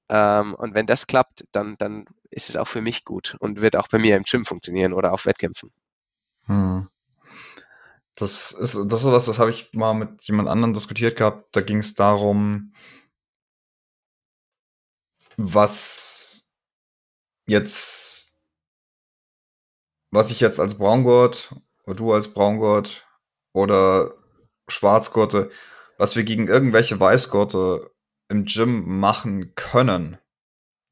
Ähm, 0.08 0.54
und 0.54 0.74
wenn 0.74 0.86
das 0.86 1.06
klappt, 1.06 1.44
dann, 1.52 1.76
dann 1.78 2.04
ist 2.30 2.48
es 2.48 2.56
auch 2.56 2.68
für 2.68 2.82
mich 2.82 3.04
gut 3.04 3.36
und 3.40 3.60
wird 3.60 3.76
auch 3.76 3.88
bei 3.88 3.98
mir 3.98 4.16
im 4.16 4.24
Gym 4.24 4.44
funktionieren 4.44 4.92
oder 4.92 5.12
auf 5.12 5.26
Wettkämpfen. 5.26 5.70
Hm. 6.46 6.88
Das 8.14 8.52
ist, 8.52 8.74
das 8.74 9.04
ist 9.04 9.10
was, 9.10 9.26
das 9.26 9.38
habe 9.38 9.50
ich 9.50 9.72
mal 9.72 9.94
mit 9.94 10.22
jemand 10.24 10.48
anderem 10.48 10.74
diskutiert 10.74 11.16
gehabt. 11.16 11.56
Da 11.56 11.62
ging 11.62 11.78
es 11.78 11.94
darum, 11.94 12.74
was 15.36 16.52
jetzt, 17.46 18.21
was 20.12 20.30
ich 20.30 20.38
jetzt 20.38 20.60
als 20.60 20.78
Braungurt 20.78 21.54
oder 21.84 21.96
du 21.96 22.12
als 22.12 22.28
Braungurt 22.28 23.04
oder 23.52 24.14
Schwarzgurte, 24.68 25.50
was 25.98 26.14
wir 26.14 26.22
gegen 26.22 26.46
irgendwelche 26.46 27.00
Weißgurte 27.00 27.90
im 28.28 28.44
Gym 28.44 29.00
machen 29.00 29.54
können, 29.54 30.18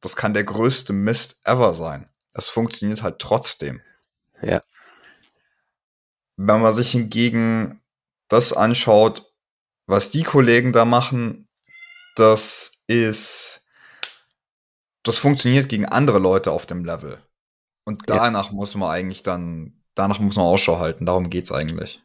das 0.00 0.16
kann 0.16 0.34
der 0.34 0.44
größte 0.44 0.92
Mist 0.92 1.40
ever 1.44 1.74
sein. 1.74 2.08
Es 2.32 2.48
funktioniert 2.48 3.02
halt 3.02 3.18
trotzdem. 3.18 3.82
Ja. 4.42 4.62
Wenn 6.36 6.62
man 6.62 6.72
sich 6.72 6.92
hingegen 6.92 7.82
das 8.28 8.52
anschaut, 8.52 9.30
was 9.86 10.10
die 10.10 10.22
Kollegen 10.22 10.72
da 10.72 10.84
machen, 10.84 11.48
das 12.16 12.82
ist, 12.86 13.66
das 15.02 15.18
funktioniert 15.18 15.68
gegen 15.68 15.84
andere 15.84 16.18
Leute 16.18 16.52
auf 16.52 16.64
dem 16.64 16.84
Level. 16.84 17.22
Und 17.84 18.02
danach 18.06 18.46
ja. 18.46 18.52
muss 18.52 18.74
man 18.74 18.90
eigentlich 18.90 19.22
dann, 19.22 19.82
danach 19.94 20.18
muss 20.18 20.36
man 20.36 20.46
Ausschau 20.46 20.78
halten. 20.78 21.06
Darum 21.06 21.30
geht's 21.30 21.52
eigentlich. 21.52 22.02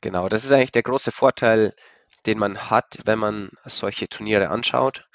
Genau, 0.00 0.28
das 0.28 0.44
ist 0.44 0.52
eigentlich 0.52 0.72
der 0.72 0.82
große 0.82 1.12
Vorteil, 1.12 1.74
den 2.26 2.38
man 2.38 2.70
hat, 2.70 2.98
wenn 3.04 3.18
man 3.18 3.50
solche 3.64 4.08
Turniere 4.08 4.48
anschaut, 4.48 5.08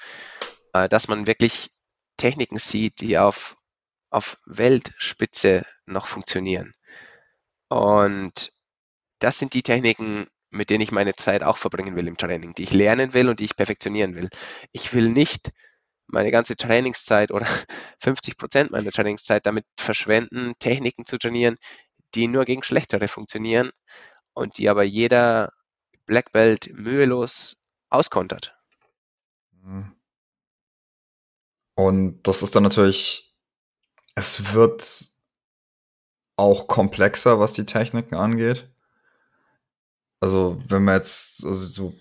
äh, 0.72 0.88
dass 0.88 1.08
man 1.08 1.26
wirklich 1.26 1.70
Techniken 2.16 2.58
sieht, 2.58 3.00
die 3.00 3.18
auf, 3.18 3.56
auf 4.10 4.38
Weltspitze 4.46 5.64
noch 5.86 6.06
funktionieren. 6.06 6.74
Und 7.68 8.52
das 9.18 9.38
sind 9.38 9.54
die 9.54 9.62
Techniken, 9.62 10.26
mit 10.50 10.70
denen 10.70 10.82
ich 10.82 10.92
meine 10.92 11.14
Zeit 11.14 11.42
auch 11.42 11.56
verbringen 11.56 11.96
will 11.96 12.08
im 12.08 12.16
Training, 12.16 12.54
die 12.54 12.64
ich 12.64 12.72
lernen 12.72 13.14
will 13.14 13.28
und 13.28 13.40
die 13.40 13.44
ich 13.44 13.56
perfektionieren 13.56 14.14
will. 14.14 14.28
Ich 14.72 14.92
will 14.92 15.08
nicht 15.08 15.52
meine 16.06 16.30
ganze 16.30 16.56
Trainingszeit 16.56 17.30
oder 17.30 17.46
50 17.98 18.36
Prozent 18.36 18.70
meiner 18.70 18.90
Trainingszeit 18.90 19.46
damit 19.46 19.64
verschwenden, 19.76 20.54
Techniken 20.58 21.04
zu 21.04 21.18
trainieren, 21.18 21.56
die 22.14 22.28
nur 22.28 22.44
gegen 22.44 22.62
Schlechtere 22.62 23.08
funktionieren 23.08 23.70
und 24.34 24.58
die 24.58 24.68
aber 24.68 24.82
jeder 24.82 25.52
Black 26.06 26.32
Belt 26.32 26.70
mühelos 26.72 27.56
auskontert. 27.90 28.54
Mhm. 29.52 29.94
Und 31.74 32.22
das 32.24 32.42
ist 32.42 32.54
dann 32.54 32.62
natürlich, 32.62 33.34
es 34.14 34.52
wird 34.52 35.12
auch 36.36 36.66
komplexer, 36.66 37.40
was 37.40 37.52
die 37.52 37.66
Techniken 37.66 38.14
angeht. 38.14 38.68
Also, 40.20 40.62
wenn 40.68 40.84
man 40.84 40.96
jetzt 40.96 41.44
also 41.44 41.66
so 41.66 41.94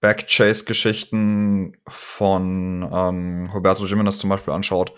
Backchase-Geschichten 0.00 1.76
von 1.86 2.88
ähm, 2.90 3.50
Roberto 3.52 3.84
Jimenez 3.84 4.18
zum 4.18 4.30
Beispiel 4.30 4.52
anschaut, 4.52 4.92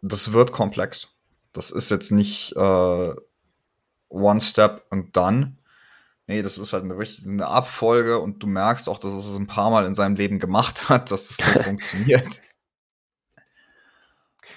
das 0.00 0.32
wird 0.32 0.52
komplex. 0.52 1.08
Das 1.52 1.70
ist 1.70 1.90
jetzt 1.90 2.10
nicht 2.10 2.56
äh, 2.56 3.14
One 4.08 4.40
Step 4.40 4.84
und 4.90 5.16
Done, 5.16 5.56
nee, 6.26 6.42
das 6.42 6.58
ist 6.58 6.72
halt 6.72 6.84
eine, 6.84 6.96
eine 7.26 7.46
Abfolge 7.46 8.18
und 8.18 8.42
du 8.42 8.46
merkst 8.46 8.88
auch, 8.88 8.98
dass 8.98 9.12
es 9.12 9.36
ein 9.36 9.46
paar 9.46 9.70
Mal 9.70 9.86
in 9.86 9.94
seinem 9.94 10.16
Leben 10.16 10.38
gemacht 10.38 10.88
hat, 10.88 11.10
dass 11.10 11.36
das 11.36 11.54
so 11.54 11.60
funktioniert. 11.62 12.40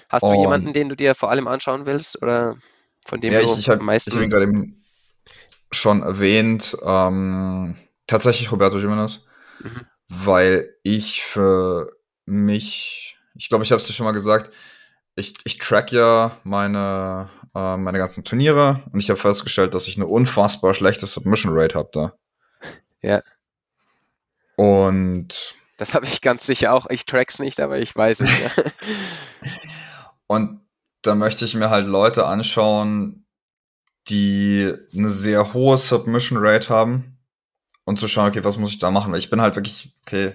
Hast 0.08 0.22
du 0.22 0.28
und, 0.28 0.40
jemanden, 0.40 0.72
den 0.72 0.88
du 0.88 0.96
dir 0.96 1.14
vor 1.14 1.30
allem 1.30 1.48
anschauen 1.48 1.86
willst 1.86 2.22
oder 2.22 2.56
von 3.04 3.20
dem 3.20 3.32
ja, 3.32 3.40
du 3.40 3.52
ich, 3.52 3.58
ich 3.58 3.68
hab, 3.68 3.80
am 3.80 3.86
meisten? 3.86 4.10
Ich 4.10 4.16
habe 4.16 4.28
gerade 4.28 4.44
eben 4.44 4.84
schon 5.72 6.02
erwähnt, 6.02 6.76
ähm, 6.84 7.76
tatsächlich 8.06 8.52
Roberto 8.52 8.78
Jimenez, 8.78 9.25
mhm. 9.60 9.86
weil 10.08 10.74
ich 10.82 11.22
für 11.22 11.92
mich, 12.24 13.16
ich 13.34 13.48
glaube, 13.48 13.64
ich 13.64 13.72
habe 13.72 13.80
es 13.80 13.86
dir 13.86 13.92
schon 13.92 14.04
mal 14.04 14.12
gesagt, 14.12 14.50
ich, 15.14 15.34
ich 15.44 15.58
track 15.58 15.92
ja 15.92 16.38
meine 16.44 17.30
äh, 17.56 17.76
meine 17.78 17.96
ganzen 17.96 18.22
Turniere 18.22 18.82
und 18.92 19.00
ich 19.00 19.08
habe 19.08 19.18
festgestellt, 19.18 19.72
dass 19.72 19.88
ich 19.88 19.96
eine 19.96 20.06
unfassbar 20.06 20.74
schlechte 20.74 21.06
Submission 21.06 21.58
Rate 21.58 21.74
habe 21.74 21.88
da. 21.90 22.12
Ja. 23.00 23.22
Und 24.56 25.54
das 25.78 25.94
habe 25.94 26.04
ich 26.04 26.20
ganz 26.20 26.44
sicher 26.44 26.74
auch. 26.74 26.86
Ich 26.90 27.06
track's 27.06 27.38
nicht, 27.38 27.60
aber 27.60 27.78
ich 27.78 27.96
weiß 27.96 28.20
es 28.20 28.30
ja. 28.40 28.50
und 30.26 30.60
da 31.00 31.14
möchte 31.14 31.46
ich 31.46 31.54
mir 31.54 31.70
halt 31.70 31.86
Leute 31.86 32.26
anschauen, 32.26 33.26
die 34.08 34.74
eine 34.94 35.10
sehr 35.10 35.54
hohe 35.54 35.78
Submission 35.78 36.38
Rate 36.40 36.68
haben 36.68 37.15
und 37.86 37.98
zu 37.98 38.08
schauen, 38.08 38.28
okay, 38.28 38.44
was 38.44 38.58
muss 38.58 38.72
ich 38.72 38.78
da 38.78 38.90
machen? 38.90 39.12
Weil 39.12 39.20
ich 39.20 39.30
bin 39.30 39.40
halt 39.40 39.54
wirklich, 39.54 39.94
okay, 40.02 40.34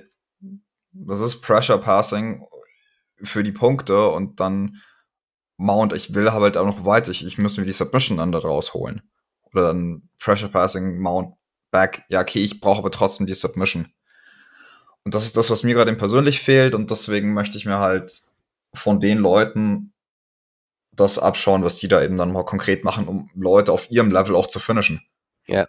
das 0.94 1.20
ist 1.20 1.42
Pressure 1.42 1.78
Passing 1.78 2.46
für 3.22 3.44
die 3.44 3.52
Punkte 3.52 4.08
und 4.08 4.40
dann 4.40 4.82
Mount, 5.58 5.94
ich 5.94 6.16
will 6.16 6.32
halt 6.32 6.58
auch 6.58 6.66
noch 6.66 6.86
weiter, 6.86 7.12
ich, 7.12 7.26
ich 7.26 7.38
muss 7.38 7.58
mir 7.58 7.66
die 7.66 7.72
Submission 7.72 8.18
dann 8.18 8.32
da 8.32 8.40
rausholen. 8.40 9.04
Oder 9.44 9.68
dann 9.68 10.10
Pressure 10.18 10.50
Passing, 10.50 10.98
Mount, 10.98 11.36
Back. 11.72 12.04
Ja, 12.10 12.22
okay, 12.22 12.44
ich 12.44 12.62
brauche 12.62 12.80
aber 12.80 12.90
trotzdem 12.90 13.28
die 13.28 13.36
Submission. 13.36 13.90
Und 15.04 15.14
das 15.14 15.26
ist 15.26 15.36
das, 15.36 15.50
was 15.50 15.64
mir 15.64 15.74
gerade 15.76 15.94
persönlich 15.96 16.42
fehlt 16.42 16.74
und 16.74 16.90
deswegen 16.90 17.34
möchte 17.34 17.58
ich 17.58 17.66
mir 17.66 17.80
halt 17.80 18.22
von 18.74 19.02
den 19.02 19.18
Leuten 19.18 19.94
das 20.94 21.20
abschauen, 21.20 21.64
was 21.64 21.78
die 21.78 21.90
da 21.90 22.02
eben 22.02 22.18
dann 22.18 22.32
mal 22.32 22.46
konkret 22.46 22.86
machen, 22.86 23.08
um 23.08 23.30
Leute 23.36 23.74
auf 23.74 23.92
ihrem 23.92 24.12
Level 24.12 24.36
auch 24.36 24.48
zu 24.48 24.60
finishen. 24.60 25.02
Ja. 25.48 25.68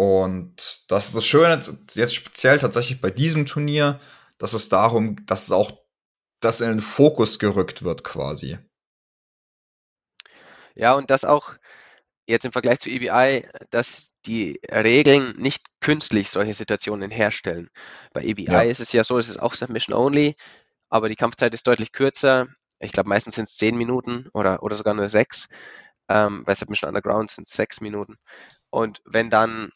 Und 0.00 0.90
das 0.92 1.08
ist 1.08 1.16
das 1.16 1.26
Schöne, 1.26 1.60
jetzt 1.92 2.14
speziell 2.14 2.60
tatsächlich 2.60 3.00
bei 3.00 3.10
diesem 3.10 3.46
Turnier, 3.46 3.98
dass 4.38 4.52
es 4.52 4.68
darum, 4.68 5.26
dass 5.26 5.44
es 5.44 5.52
auch 5.52 5.72
das 6.38 6.60
in 6.60 6.68
den 6.68 6.80
Fokus 6.80 7.40
gerückt 7.40 7.82
wird 7.82 8.04
quasi. 8.04 8.58
Ja, 10.76 10.94
und 10.94 11.10
das 11.10 11.24
auch 11.24 11.54
jetzt 12.28 12.44
im 12.44 12.52
Vergleich 12.52 12.78
zu 12.78 12.90
EBI, 12.90 13.48
dass 13.70 14.12
die 14.24 14.60
Regeln 14.70 15.34
nicht 15.36 15.66
künstlich 15.80 16.30
solche 16.30 16.54
Situationen 16.54 17.10
herstellen. 17.10 17.68
Bei 18.12 18.22
EBI 18.22 18.44
ja. 18.44 18.62
ist 18.62 18.78
es 18.78 18.92
ja 18.92 19.02
so, 19.02 19.18
es 19.18 19.28
ist 19.28 19.40
auch 19.40 19.54
Submission 19.54 19.96
Only, 19.96 20.36
aber 20.88 21.08
die 21.08 21.16
Kampfzeit 21.16 21.54
ist 21.54 21.66
deutlich 21.66 21.90
kürzer. 21.90 22.46
Ich 22.78 22.92
glaube, 22.92 23.08
meistens 23.08 23.34
sind 23.34 23.48
es 23.48 23.56
zehn 23.56 23.76
Minuten 23.76 24.28
oder, 24.32 24.62
oder 24.62 24.76
sogar 24.76 24.94
nur 24.94 25.08
sechs. 25.08 25.48
Ähm, 26.08 26.44
bei 26.44 26.54
Submission 26.54 26.88
Underground 26.88 27.32
sind 27.32 27.48
es 27.48 27.54
sechs 27.54 27.80
Minuten. 27.80 28.14
Und 28.70 29.00
wenn 29.04 29.30
dann 29.30 29.72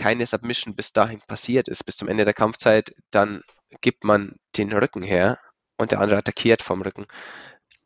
keine 0.00 0.24
Submission 0.24 0.74
bis 0.74 0.92
dahin 0.92 1.20
passiert 1.26 1.68
ist, 1.68 1.84
bis 1.84 1.96
zum 1.96 2.08
Ende 2.08 2.24
der 2.24 2.32
Kampfzeit, 2.32 2.94
dann 3.10 3.42
gibt 3.82 4.02
man 4.02 4.36
den 4.56 4.72
Rücken 4.72 5.02
her 5.02 5.38
und 5.76 5.92
der 5.92 6.00
andere 6.00 6.18
attackiert 6.18 6.62
vom 6.62 6.80
Rücken. 6.80 7.06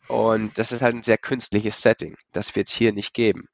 Und 0.07 0.57
das 0.59 0.71
ist 0.71 0.81
halt 0.81 0.95
ein 0.95 1.03
sehr 1.03 1.19
künstliches 1.19 1.83
Setting. 1.83 2.17
Das 2.31 2.55
wird 2.55 2.69
es 2.69 2.75
hier 2.75 2.93
nicht 2.93 3.15
geben. 3.15 3.49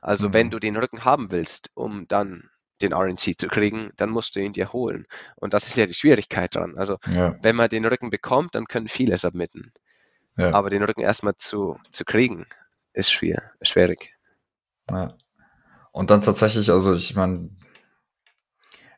Also 0.00 0.28
mhm. 0.28 0.34
wenn 0.34 0.50
du 0.50 0.58
den 0.58 0.76
Rücken 0.76 1.04
haben 1.04 1.30
willst, 1.30 1.70
um 1.74 2.08
dann 2.08 2.50
den 2.80 2.92
RNC 2.92 3.38
zu 3.38 3.46
kriegen, 3.46 3.92
dann 3.96 4.10
musst 4.10 4.34
du 4.34 4.40
ihn 4.40 4.52
dir 4.52 4.72
holen. 4.72 5.06
Und 5.36 5.54
das 5.54 5.68
ist 5.68 5.76
ja 5.76 5.86
die 5.86 5.94
Schwierigkeit 5.94 6.56
dran. 6.56 6.76
Also 6.76 6.98
ja. 7.12 7.36
wenn 7.40 7.54
man 7.54 7.68
den 7.68 7.84
Rücken 7.84 8.10
bekommt, 8.10 8.56
dann 8.56 8.64
können 8.64 8.88
viele 8.88 9.16
submitten. 9.16 9.72
Ja. 10.36 10.52
Aber 10.52 10.70
den 10.70 10.82
Rücken 10.82 11.02
erstmal 11.02 11.36
zu, 11.36 11.78
zu 11.92 12.04
kriegen, 12.04 12.46
ist 12.94 13.12
schwer, 13.12 13.52
schwierig. 13.62 14.12
Ja. 14.90 15.14
Und 15.92 16.10
dann 16.10 16.22
tatsächlich, 16.22 16.70
also 16.70 16.94
ich 16.94 17.14
meine, 17.14 17.50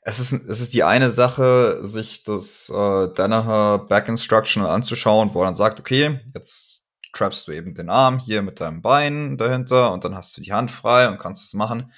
es 0.06 0.20
ist, 0.20 0.32
es 0.32 0.60
ist 0.60 0.74
die 0.74 0.84
eine 0.84 1.10
Sache, 1.10 1.80
sich 1.82 2.22
das 2.24 2.68
äh, 2.68 3.08
Danaher 3.14 3.78
Back 3.78 4.08
Instructional 4.08 4.70
anzuschauen, 4.70 5.32
wo 5.32 5.40
er 5.40 5.46
dann 5.46 5.54
sagt, 5.54 5.80
okay, 5.80 6.20
jetzt 6.34 6.90
trappst 7.14 7.48
du 7.48 7.52
eben 7.52 7.74
den 7.74 7.88
Arm 7.88 8.18
hier 8.18 8.42
mit 8.42 8.60
deinem 8.60 8.82
Bein 8.82 9.38
dahinter 9.38 9.92
und 9.92 10.04
dann 10.04 10.14
hast 10.14 10.36
du 10.36 10.42
die 10.42 10.52
Hand 10.52 10.70
frei 10.70 11.08
und 11.08 11.18
kannst 11.18 11.44
es 11.44 11.54
machen. 11.54 11.92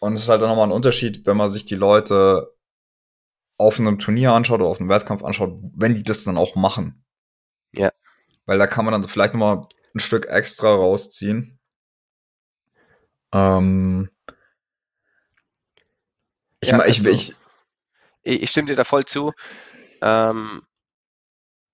Und 0.00 0.14
es 0.14 0.22
ist 0.22 0.28
halt 0.28 0.42
dann 0.42 0.48
nochmal 0.48 0.66
ein 0.66 0.72
Unterschied, 0.72 1.24
wenn 1.24 1.36
man 1.36 1.50
sich 1.50 1.64
die 1.64 1.76
Leute 1.76 2.52
auf 3.58 3.78
einem 3.78 3.98
Turnier 4.00 4.32
anschaut 4.32 4.60
oder 4.60 4.68
auf 4.68 4.80
einem 4.80 4.88
Wettkampf 4.88 5.22
anschaut, 5.22 5.56
wenn 5.76 5.94
die 5.94 6.02
das 6.02 6.24
dann 6.24 6.36
auch 6.36 6.56
machen. 6.56 7.04
Ja. 7.72 7.92
Weil 8.46 8.58
da 8.58 8.66
kann 8.66 8.84
man 8.84 8.92
dann 8.92 9.08
vielleicht 9.08 9.34
nochmal 9.34 9.62
ein 9.94 10.00
Stück 10.00 10.26
extra 10.26 10.74
rausziehen. 10.74 11.60
Ähm, 13.32 14.10
ich, 16.60 16.68
ja, 16.70 16.84
ich, 16.84 16.98
also, 16.98 17.10
ich, 17.10 17.36
ich, 18.22 18.50
stimme 18.50 18.68
dir 18.68 18.76
da 18.76 18.84
voll 18.84 19.04
zu. 19.04 19.32
Ähm, 20.02 20.62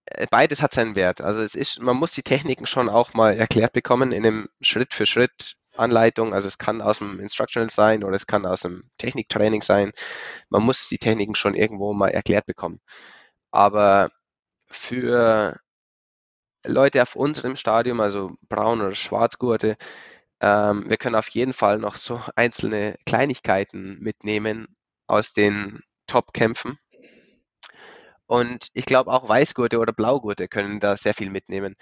äh, 0.06 0.26
beides 0.30 0.62
hat 0.62 0.72
seinen 0.72 0.96
Wert. 0.96 1.20
Also 1.20 1.40
es 1.40 1.54
ist, 1.54 1.80
man 1.80 1.96
muss 1.96 2.12
die 2.12 2.22
Techniken 2.22 2.66
schon 2.66 2.88
auch 2.88 3.14
mal 3.14 3.34
erklärt 3.34 3.72
bekommen 3.72 4.12
in 4.12 4.26
einem 4.26 4.48
Schritt 4.60 4.94
für 4.94 5.06
Schritt 5.06 5.56
Anleitung. 5.76 6.34
Also 6.34 6.48
es 6.48 6.58
kann 6.58 6.82
aus 6.82 6.98
dem 6.98 7.20
Instructional 7.20 7.70
sein 7.70 8.04
oder 8.04 8.16
es 8.16 8.26
kann 8.26 8.46
aus 8.46 8.60
dem 8.62 8.90
Techniktraining 8.98 9.62
sein. 9.62 9.92
Man 10.50 10.62
muss 10.62 10.88
die 10.88 10.98
Techniken 10.98 11.34
schon 11.34 11.54
irgendwo 11.54 11.92
mal 11.94 12.10
erklärt 12.10 12.46
bekommen. 12.46 12.80
Aber 13.50 14.10
für 14.68 15.58
Leute 16.66 17.02
auf 17.02 17.16
unserem 17.16 17.56
Stadium, 17.56 18.00
also 18.00 18.32
Braun- 18.48 18.80
oder 18.80 18.94
Schwarzgurte, 18.94 19.76
ähm, 20.40 20.88
wir 20.88 20.96
können 20.96 21.16
auf 21.16 21.28
jeden 21.30 21.52
Fall 21.52 21.78
noch 21.78 21.96
so 21.96 22.20
einzelne 22.36 22.96
Kleinigkeiten 23.06 23.98
mitnehmen 24.00 24.73
aus 25.06 25.32
den 25.32 25.80
Top-Kämpfen. 26.06 26.78
Und 28.26 28.68
ich 28.72 28.86
glaube 28.86 29.12
auch 29.12 29.28
Weißgurte 29.28 29.78
oder 29.78 29.92
Blaugurte 29.92 30.48
können 30.48 30.80
da 30.80 30.96
sehr 30.96 31.14
viel 31.14 31.30
mitnehmen. 31.30 31.76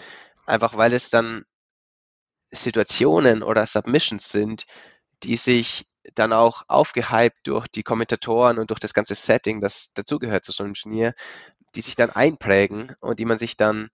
Einfach 0.46 0.76
weil 0.76 0.92
es 0.92 1.10
dann 1.10 1.44
Situationen 2.50 3.42
oder 3.42 3.66
Submissions 3.66 4.28
sind, 4.30 4.66
die 5.22 5.36
sich 5.36 5.86
dann 6.14 6.32
auch 6.32 6.64
aufgehypt 6.68 7.46
durch 7.46 7.68
die 7.68 7.84
Kommentatoren 7.84 8.58
und 8.58 8.70
durch 8.70 8.80
das 8.80 8.92
ganze 8.92 9.14
Setting, 9.14 9.60
das 9.60 9.92
dazugehört 9.94 10.44
zu 10.44 10.52
so 10.52 10.64
einem 10.64 10.74
Turnier, 10.74 11.14
die 11.74 11.80
sich 11.80 11.94
dann 11.94 12.10
einprägen 12.10 12.94
und 13.00 13.18
die 13.18 13.24
man 13.24 13.38
sich 13.38 13.56
dann 13.56 13.90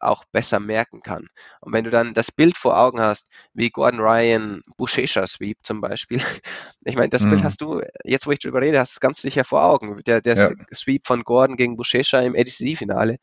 auch 0.00 0.24
besser 0.32 0.60
merken 0.60 1.02
kann. 1.02 1.26
Und 1.60 1.72
wenn 1.72 1.84
du 1.84 1.90
dann 1.90 2.14
das 2.14 2.32
Bild 2.32 2.56
vor 2.56 2.78
Augen 2.78 3.00
hast, 3.00 3.30
wie 3.52 3.70
Gordon 3.70 4.00
Ryan 4.00 4.62
Bushesha 4.76 5.26
Sweep 5.26 5.58
zum 5.62 5.80
Beispiel, 5.80 6.20
ich 6.84 6.96
meine, 6.96 7.10
das 7.10 7.22
mhm. 7.22 7.30
Bild 7.30 7.44
hast 7.44 7.60
du, 7.60 7.82
jetzt 8.04 8.26
wo 8.26 8.30
ich 8.30 8.38
drüber 8.38 8.60
rede, 8.60 8.80
hast 8.80 8.92
du 8.92 8.96
es 8.96 9.00
ganz 9.00 9.22
sicher 9.22 9.44
vor 9.44 9.62
Augen, 9.62 10.02
der, 10.04 10.20
der 10.20 10.36
ja. 10.36 10.50
Sweep 10.74 11.06
von 11.06 11.22
Gordon 11.22 11.56
gegen 11.56 11.76
Bushesha 11.76 12.20
im 12.20 12.34
ADCC-Finale. 12.34 13.18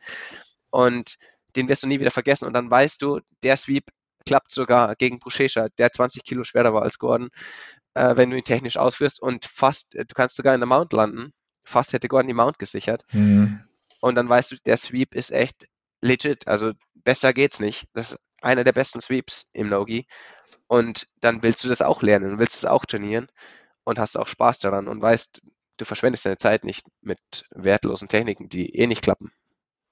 Und 0.70 1.16
den 1.56 1.70
wirst 1.70 1.84
du 1.84 1.88
nie 1.88 2.00
wieder 2.00 2.12
vergessen. 2.12 2.46
Und 2.46 2.54
dann 2.54 2.70
weißt 2.70 3.02
du, 3.02 3.20
der 3.44 3.58
Sweep 3.58 3.86
klappt 4.26 4.52
sogar 4.52 4.96
gegen 4.96 5.20
Bushesha, 5.20 5.70
der 5.78 5.92
20 5.92 6.24
Kilo 6.24 6.44
schwerer 6.44 6.74
war 6.74 6.84
als 6.84 7.00
Gordon, 7.00 7.30
äh, 7.94 8.16
wenn 8.16 8.30
du 8.30 8.38
ihn 8.38 8.44
technisch 8.44 8.78
ausführst 8.78 9.22
und 9.22 9.46
fast, 9.46 9.96
äh, 9.96 10.06
du 10.06 10.14
kannst 10.14 10.36
sogar 10.36 10.54
in 10.54 10.60
der 10.60 10.68
Mount 10.68 10.94
landen. 10.94 11.34
Fast 11.64 11.94
hätte 11.94 12.08
Gordon 12.08 12.28
die 12.28 12.34
Mount 12.34 12.60
gesichert. 12.60 13.04
Mhm. 13.12 13.62
Und 14.00 14.16
dann 14.16 14.30
weißt 14.30 14.52
du, 14.52 14.56
der 14.66 14.78
Sweep 14.78 15.16
ist 15.16 15.32
echt 15.32 15.68
legit. 16.02 16.48
Also 16.48 16.74
besser 16.96 17.34
geht's 17.34 17.60
nicht. 17.60 17.88
Das 17.94 18.14
ist 18.14 18.20
einer 18.42 18.64
der 18.64 18.74
besten 18.74 19.02
Sweeps 19.02 19.50
im 19.54 19.70
Nogi. 19.70 20.06
Und 20.68 21.08
dann 21.22 21.44
willst 21.44 21.64
du 21.64 21.70
das 21.70 21.82
auch 21.82 22.02
lernen 22.02 22.32
und 22.32 22.40
willst 22.40 22.56
es 22.56 22.66
auch 22.66 22.86
trainieren 22.86 23.28
und 23.84 24.00
hast 24.00 24.18
auch 24.18 24.28
Spaß 24.28 24.60
daran 24.60 24.88
und 24.88 25.02
weißt, 25.02 25.42
du 25.78 25.86
verschwendest 25.86 26.26
deine 26.26 26.38
Zeit 26.38 26.66
nicht 26.66 26.86
mit 27.02 27.20
wertlosen 27.52 28.10
Techniken, 28.10 28.50
die 28.50 28.76
eh 28.76 28.88
nicht 28.88 29.02
klappen. 29.02 29.32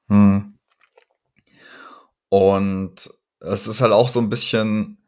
Hm. 0.08 0.60
Und 2.30 3.10
es 3.39 3.68
ist 3.68 3.82
halt 3.82 3.93
auch 3.93 4.10
so 4.10 4.20
ein 4.20 4.30
bisschen, 4.30 5.05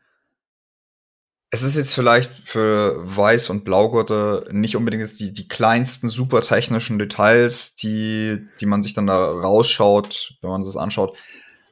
es 1.58 1.64
ist 1.64 1.76
jetzt 1.76 1.96
vielleicht 1.96 2.48
für 2.48 3.04
Weiß- 3.04 3.50
und 3.50 3.64
Blaugurte 3.66 4.48
nicht 4.52 4.76
unbedingt 4.76 5.20
die, 5.20 5.34
die 5.34 5.48
kleinsten 5.48 6.08
super 6.08 6.42
technischen 6.42 7.00
Details, 7.00 7.76
die, 7.76 8.46
die 8.60 8.68
man 8.68 8.84
sich 8.84 8.94
dann 8.94 9.08
da 9.08 9.18
rausschaut, 9.18 10.38
wenn 10.42 10.52
man 10.52 10.62
das 10.62 10.78
anschaut. 10.78 11.18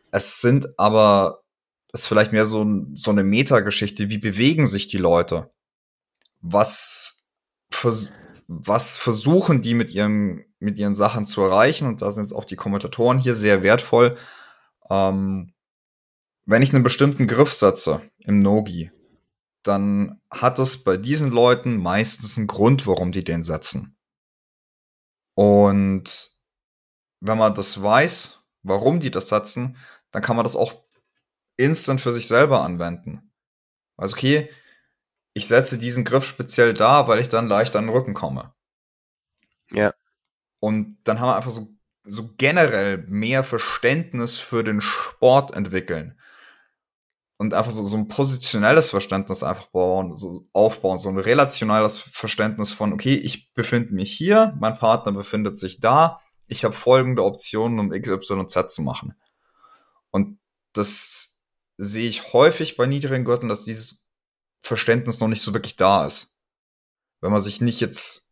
Es 0.10 0.42
sind 0.42 0.80
aber, 0.80 1.44
es 1.94 2.02
ist 2.02 2.08
vielleicht 2.08 2.32
mehr 2.32 2.48
so, 2.48 2.66
so 2.96 3.12
eine 3.12 3.24
Metageschichte. 3.24 4.10
Wie 4.10 4.18
bewegen 4.18 4.66
sich 4.66 4.88
die 4.88 4.98
Leute? 4.98 5.52
Was, 6.42 7.28
vers 7.70 8.16
was 8.48 8.98
versuchen 8.98 9.62
die 9.62 9.76
mit 9.76 9.92
ihren, 9.92 10.46
mit 10.58 10.80
ihren 10.80 10.96
Sachen 10.96 11.28
zu 11.28 11.44
erreichen? 11.44 11.88
Und 11.88 12.02
da 12.02 12.12
sind 12.12 12.24
jetzt 12.24 12.34
auch 12.34 12.46
die 12.46 12.56
Kommentatoren 12.56 13.20
hier 13.20 13.36
sehr 13.36 13.62
wertvoll. 13.62 14.18
Ähm, 14.90 15.54
wenn 16.48 16.64
ich 16.64 16.74
einen 16.74 16.84
bestimmten 16.84 17.28
Griff 17.28 17.54
setze 17.54 18.02
im 18.18 18.40
Nogi, 18.40 18.90
dann 19.66 20.22
hat 20.30 20.60
es 20.60 20.84
bei 20.84 20.96
diesen 20.96 21.32
Leuten 21.32 21.78
meistens 21.78 22.38
einen 22.38 22.46
Grund, 22.46 22.86
warum 22.86 23.12
die 23.12 23.24
den 23.24 23.44
setzen. 23.44 23.98
Und 25.34 26.30
wenn 27.20 27.38
man 27.38 27.56
das 27.56 27.82
weiß, 27.82 28.44
warum 28.62 29.00
die 29.00 29.10
das 29.10 29.30
setzen, 29.30 29.78
dann 30.12 30.22
kann 30.22 30.36
man 30.36 30.46
das 30.46 30.56
auch 30.56 30.86
instant 31.58 32.00
für 32.00 32.14
sich 32.14 32.28
selber 32.28 32.62
anwenden. 32.62 33.32
Also 33.98 34.16
okay, 34.16 34.52
ich 35.34 35.48
setze 35.48 35.80
diesen 35.80 36.06
Griff 36.06 36.26
speziell 36.26 36.76
da, 36.76 37.08
weil 37.08 37.20
ich 37.20 37.30
dann 37.30 37.48
leicht 37.48 37.76
an 37.76 37.86
den 37.86 37.94
Rücken 37.94 38.14
komme. 38.14 38.54
Ja. 39.72 39.94
Und 40.60 41.00
dann 41.06 41.20
haben 41.20 41.28
wir 41.30 41.36
einfach 41.36 41.52
so, 41.52 41.68
so 42.04 42.30
generell 42.38 43.00
mehr 43.08 43.44
Verständnis 43.44 44.38
für 44.38 44.64
den 44.64 44.80
Sport 44.80 45.56
entwickeln 45.56 46.20
und 47.38 47.54
einfach 47.54 47.72
so, 47.72 47.86
so 47.86 47.98
ein 47.98 48.08
positionelles 48.08 48.90
Verständnis 48.90 49.44
einfach 49.44 49.68
bauen, 49.68 50.16
so 50.16 50.48
aufbauen, 50.54 50.98
so 50.98 51.10
ein 51.10 51.18
relationales 51.18 51.98
Verständnis 51.98 52.72
von, 52.72 52.94
okay, 52.94 53.16
ich 53.16 53.54
befinde 53.54 53.94
mich 53.94 54.12
hier, 54.12 54.56
mein 54.60 54.78
Partner 54.78 55.12
befindet 55.12 55.60
sich 55.60 55.80
da, 55.80 56.22
ich 56.48 56.64
habe 56.64 56.74
folgende 56.74 57.24
Optionen, 57.24 57.80
um 57.80 57.92
X, 57.92 58.08
Y 58.08 58.48
Z 58.48 58.72
zu 58.72 58.82
machen. 58.84 59.16
Und 60.12 60.40
das 60.74 61.42
sehe 61.78 62.08
ich 62.08 62.34
häufig 62.34 62.78
bei 62.78 62.86
niedrigen 62.86 63.26
Gürteln, 63.26 63.50
dass 63.50 63.66
dieses 63.66 64.06
Verständnis 64.62 65.20
noch 65.20 65.28
nicht 65.28 65.42
so 65.42 65.54
wirklich 65.54 65.76
da 65.76 66.06
ist. 66.06 66.38
Wenn 67.20 67.32
man 67.32 67.42
sich 67.42 67.60
nicht 67.62 67.82
jetzt 67.82 68.32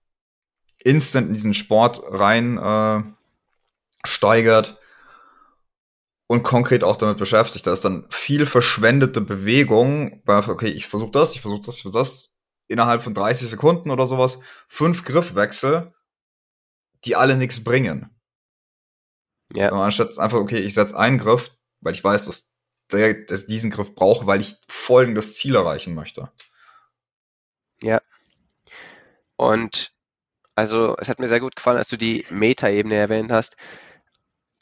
instant 0.79 1.27
in 1.27 1.33
diesen 1.33 1.53
Sport 1.53 2.01
rein 2.05 2.57
äh, 2.57 3.03
steigert, 4.05 4.79
und 6.27 6.43
konkret 6.43 6.83
auch 6.83 6.95
damit 6.95 7.17
beschäftigt. 7.17 7.67
Da 7.67 7.73
ist 7.73 7.85
dann 7.85 8.05
viel 8.09 8.45
verschwendete 8.45 9.21
Bewegung, 9.21 10.21
weil, 10.25 10.49
okay, 10.49 10.69
ich 10.69 10.87
versuche 10.87 11.11
das, 11.11 11.35
ich 11.35 11.41
versuche 11.41 11.61
das, 11.65 11.77
ich 11.77 11.81
versuche 11.81 11.99
das, 11.99 12.37
innerhalb 12.67 13.03
von 13.03 13.13
30 13.13 13.49
Sekunden 13.49 13.91
oder 13.91 14.07
sowas, 14.07 14.39
fünf 14.67 15.03
Griffwechsel, 15.03 15.93
die 17.05 17.15
alle 17.15 17.37
nichts 17.37 17.63
bringen. 17.63 18.09
Ja. 19.53 19.71
Yeah. 19.71 19.83
Anstatt 19.83 20.17
einfach, 20.17 20.39
okay, 20.39 20.59
ich 20.59 20.73
setze 20.73 20.97
einen 20.97 21.19
Griff, 21.19 21.51
weil 21.81 21.93
ich 21.93 22.03
weiß, 22.03 22.25
dass, 22.25 22.57
der, 22.91 23.13
dass 23.13 23.45
diesen 23.45 23.69
Griff 23.69 23.93
brauche, 23.93 24.25
weil 24.25 24.41
ich 24.41 24.55
folgendes 24.67 25.35
Ziel 25.35 25.55
erreichen 25.55 25.93
möchte. 25.93 26.31
Ja. 27.81 28.01
Und 29.35 29.91
also 30.55 30.95
es 30.97 31.09
hat 31.09 31.19
mir 31.19 31.27
sehr 31.27 31.39
gut 31.39 31.55
gefallen, 31.55 31.77
als 31.77 31.89
du 31.89 31.97
die 31.97 32.25
Meta-Ebene 32.29 32.95
erwähnt 32.95 33.31
hast 33.31 33.57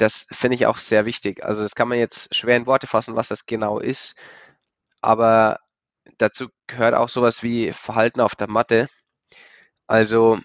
das 0.01 0.25
finde 0.31 0.55
ich 0.55 0.65
auch 0.65 0.77
sehr 0.79 1.05
wichtig. 1.05 1.45
Also 1.45 1.61
das 1.61 1.75
kann 1.75 1.87
man 1.87 1.99
jetzt 1.99 2.35
schwer 2.35 2.57
in 2.57 2.65
Worte 2.65 2.87
fassen, 2.87 3.15
was 3.15 3.27
das 3.27 3.45
genau 3.45 3.79
ist. 3.79 4.15
Aber 5.01 5.59
dazu 6.17 6.47
gehört 6.67 6.95
auch 6.95 7.09
sowas 7.09 7.43
wie 7.43 7.71
Verhalten 7.71 8.21
auf 8.21 8.35
der 8.35 8.49
Matte. 8.49 8.89
Also 9.87 10.39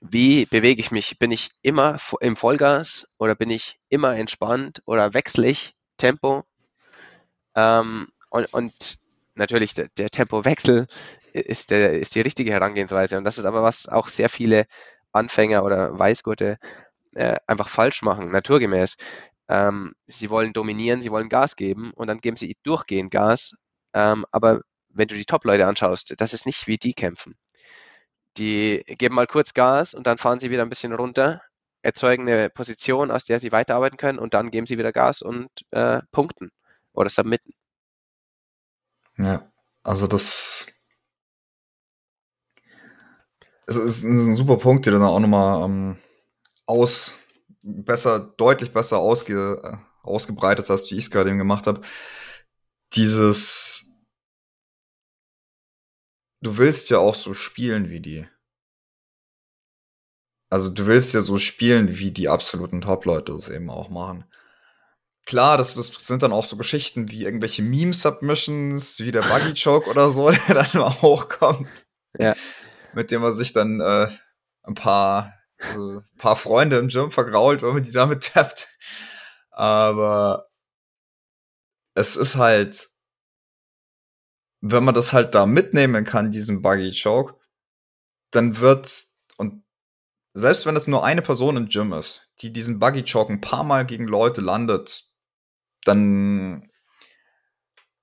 wie 0.00 0.46
bewege 0.46 0.80
ich 0.80 0.90
mich? 0.90 1.18
Bin 1.18 1.30
ich 1.30 1.50
immer 1.62 1.98
im 2.20 2.36
Vollgas 2.36 3.12
oder 3.18 3.34
bin 3.34 3.50
ich 3.50 3.78
immer 3.90 4.16
entspannt 4.16 4.82
oder 4.86 5.12
wechsle 5.12 5.48
ich 5.48 5.74
Tempo? 5.98 6.44
Ähm, 7.54 8.08
und, 8.30 8.46
und, 8.54 8.96
natürlich 9.34 9.74
der, 9.74 9.88
der 9.98 10.08
Tempowechsel 10.08 10.86
ist, 11.34 11.70
der, 11.70 11.92
ist 11.92 12.14
die 12.14 12.22
richtige 12.22 12.52
Herangehensweise. 12.52 13.18
Und 13.18 13.24
das 13.24 13.36
ist 13.36 13.44
aber 13.44 13.62
was 13.62 13.88
auch 13.88 14.08
sehr 14.08 14.30
viele 14.30 14.64
Anfänger 15.12 15.64
oder 15.64 15.98
Weißgurte 15.98 16.56
äh, 17.16 17.36
einfach 17.46 17.68
falsch 17.68 18.02
machen, 18.02 18.26
naturgemäß. 18.26 18.96
Ähm, 19.48 19.94
sie 20.06 20.30
wollen 20.30 20.52
dominieren, 20.52 21.00
sie 21.00 21.10
wollen 21.10 21.28
Gas 21.28 21.56
geben 21.56 21.92
und 21.94 22.08
dann 22.08 22.18
geben 22.18 22.36
sie 22.36 22.56
durchgehend 22.62 23.10
Gas. 23.10 23.56
Ähm, 23.94 24.26
aber 24.30 24.60
wenn 24.90 25.08
du 25.08 25.14
die 25.14 25.24
Top-Leute 25.24 25.66
anschaust, 25.66 26.14
das 26.18 26.34
ist 26.34 26.46
nicht 26.46 26.66
wie 26.66 26.78
die 26.78 26.94
kämpfen. 26.94 27.34
Die 28.36 28.82
geben 28.86 29.14
mal 29.14 29.26
kurz 29.26 29.54
Gas 29.54 29.94
und 29.94 30.06
dann 30.06 30.18
fahren 30.18 30.40
sie 30.40 30.50
wieder 30.50 30.62
ein 30.62 30.68
bisschen 30.68 30.92
runter, 30.92 31.42
erzeugen 31.82 32.28
eine 32.28 32.50
Position, 32.50 33.10
aus 33.10 33.24
der 33.24 33.38
sie 33.38 33.52
weiterarbeiten 33.52 33.96
können 33.96 34.18
und 34.18 34.34
dann 34.34 34.50
geben 34.50 34.66
sie 34.66 34.78
wieder 34.78 34.92
Gas 34.92 35.22
und 35.22 35.48
äh, 35.70 36.00
punkten 36.12 36.50
oder 36.92 37.08
submitten. 37.08 37.54
Ja, 39.16 39.50
also 39.82 40.06
das 40.06 40.66
es 43.66 43.76
ist 43.76 44.04
ein 44.04 44.34
super 44.34 44.58
Punkt, 44.58 44.86
den 44.86 44.94
du 44.94 45.00
da 45.00 45.06
auch 45.06 45.18
nochmal 45.18 45.64
ähm, 45.64 45.96
aus, 46.66 47.14
besser, 47.62 48.20
deutlich 48.36 48.72
besser 48.72 48.98
ausge, 48.98 49.60
äh, 49.62 50.06
ausgebreitet 50.06 50.68
hast, 50.68 50.90
wie 50.90 50.96
ich 50.96 51.04
es 51.04 51.10
gerade 51.10 51.30
eben 51.30 51.38
gemacht 51.38 51.66
habe. 51.66 51.80
Dieses, 52.94 53.90
du 56.40 56.58
willst 56.58 56.90
ja 56.90 56.98
auch 56.98 57.14
so 57.14 57.34
spielen 57.34 57.90
wie 57.90 58.00
die. 58.00 58.28
Also 60.48 60.70
du 60.70 60.86
willst 60.86 61.12
ja 61.12 61.20
so 61.20 61.38
spielen, 61.38 61.98
wie 61.98 62.12
die 62.12 62.28
absoluten 62.28 62.80
Top-Leute 62.80 63.32
es 63.32 63.48
eben 63.48 63.68
auch 63.68 63.88
machen. 63.88 64.24
Klar, 65.24 65.58
das, 65.58 65.74
das 65.74 65.88
sind 66.06 66.22
dann 66.22 66.32
auch 66.32 66.44
so 66.44 66.56
Geschichten 66.56 67.10
wie 67.10 67.24
irgendwelche 67.24 67.62
Meme-Submissions, 67.62 69.00
wie 69.00 69.10
der 69.10 69.22
Buggy-Choke 69.22 69.90
oder 69.90 70.08
so, 70.08 70.30
der 70.48 70.54
dann 70.54 70.80
mal 70.80 71.02
hochkommt. 71.02 71.68
Ja. 72.16 72.36
Mit 72.94 73.10
dem 73.10 73.22
man 73.22 73.32
sich 73.32 73.52
dann 73.52 73.80
äh, 73.80 74.08
ein 74.62 74.74
paar 74.74 75.35
also 75.58 75.98
ein 75.98 76.18
paar 76.18 76.36
Freunde 76.36 76.78
im 76.78 76.88
Gym 76.88 77.10
vergrault, 77.10 77.62
wenn 77.62 77.74
man 77.74 77.84
die 77.84 77.92
damit 77.92 78.32
tappt. 78.32 78.68
Aber 79.50 80.48
es 81.94 82.16
ist 82.16 82.36
halt, 82.36 82.88
wenn 84.60 84.84
man 84.84 84.94
das 84.94 85.12
halt 85.12 85.34
da 85.34 85.46
mitnehmen 85.46 86.04
kann, 86.04 86.30
diesen 86.30 86.62
Buggy 86.62 86.92
Choke, 87.00 87.34
dann 88.30 88.58
wird's, 88.58 89.22
und 89.36 89.64
selbst 90.34 90.66
wenn 90.66 90.76
es 90.76 90.86
nur 90.86 91.04
eine 91.04 91.22
Person 91.22 91.56
im 91.56 91.68
Gym 91.68 91.92
ist, 91.92 92.28
die 92.40 92.52
diesen 92.52 92.78
Buggy 92.78 93.04
Choke 93.04 93.32
ein 93.32 93.40
paar 93.40 93.64
Mal 93.64 93.86
gegen 93.86 94.06
Leute 94.06 94.42
landet, 94.42 95.10
dann 95.84 96.70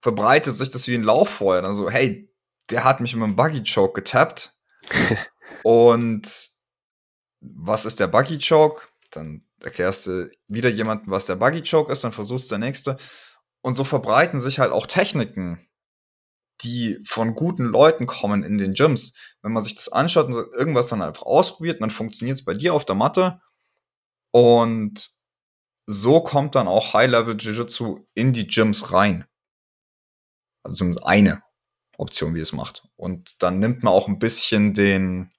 verbreitet 0.01 0.55
sich 0.55 0.69
das 0.71 0.87
wie 0.87 0.95
ein 0.95 1.03
Lauffeuer. 1.03 1.61
Dann 1.61 1.73
so, 1.73 1.89
hey, 1.89 2.33
der 2.71 2.83
hat 2.83 2.99
mich 2.99 3.13
mit 3.13 3.23
einem 3.23 3.35
Buggy 3.35 3.63
Choke 3.63 4.01
getappt. 4.01 4.57
und 5.63 6.52
was 7.43 7.85
ist 7.85 7.99
der 7.99 8.07
Buggy 8.07 8.39
Choke? 8.39 8.87
Dann 9.11 9.45
erklärst 9.61 10.07
du 10.07 10.31
wieder 10.47 10.69
jemandem, 10.69 11.11
was 11.11 11.25
der 11.25 11.35
Buggy 11.35 11.61
Choke 11.61 11.91
ist, 11.91 12.03
dann 12.03 12.11
versuchst 12.11 12.49
der 12.51 12.57
nächste. 12.57 12.97
Und 13.61 13.75
so 13.75 13.83
verbreiten 13.83 14.39
sich 14.39 14.59
halt 14.59 14.71
auch 14.71 14.87
Techniken, 14.87 15.67
die 16.61 16.99
von 17.05 17.35
guten 17.35 17.65
Leuten 17.65 18.07
kommen 18.07 18.43
in 18.43 18.57
den 18.57 18.73
Gyms. 18.73 19.17
Wenn 19.41 19.51
man 19.51 19.63
sich 19.63 19.75
das 19.75 19.89
anschaut 19.89 20.27
und 20.27 20.33
irgendwas 20.33 20.89
dann 20.89 21.01
einfach 21.01 21.23
ausprobiert, 21.23 21.81
dann 21.81 21.91
funktioniert 21.91 22.37
es 22.37 22.45
bei 22.45 22.53
dir 22.53 22.73
auf 22.73 22.85
der 22.85 22.95
Matte. 22.95 23.41
Und 24.31 25.09
so 25.85 26.21
kommt 26.21 26.55
dann 26.55 26.67
auch 26.67 26.93
High-Level 26.93 27.35
Jiu-Jitsu 27.35 28.05
in 28.13 28.33
die 28.33 28.47
Gyms 28.47 28.93
rein. 28.93 29.25
Also 30.63 30.89
eine 31.03 31.43
Option, 31.97 32.35
wie 32.35 32.39
es 32.39 32.53
macht. 32.53 32.87
Und 32.95 33.43
dann 33.43 33.59
nimmt 33.59 33.83
man 33.83 33.93
auch 33.93 34.07
ein 34.07 34.19
bisschen 34.19 34.73
den, 34.73 35.32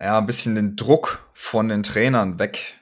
ja, 0.00 0.18
ein 0.18 0.26
bisschen 0.26 0.54
den 0.54 0.76
Druck 0.76 1.28
von 1.34 1.68
den 1.68 1.82
Trainern 1.82 2.38
weg, 2.38 2.80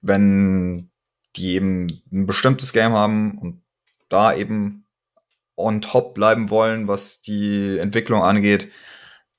wenn 0.00 0.90
die 1.36 1.54
eben 1.54 2.02
ein 2.12 2.26
bestimmtes 2.26 2.72
Game 2.72 2.92
haben 2.92 3.38
und 3.38 3.62
da 4.08 4.34
eben 4.34 4.86
on 5.56 5.80
top 5.80 6.14
bleiben 6.14 6.50
wollen, 6.50 6.88
was 6.88 7.20
die 7.20 7.78
Entwicklung 7.78 8.22
angeht, 8.22 8.72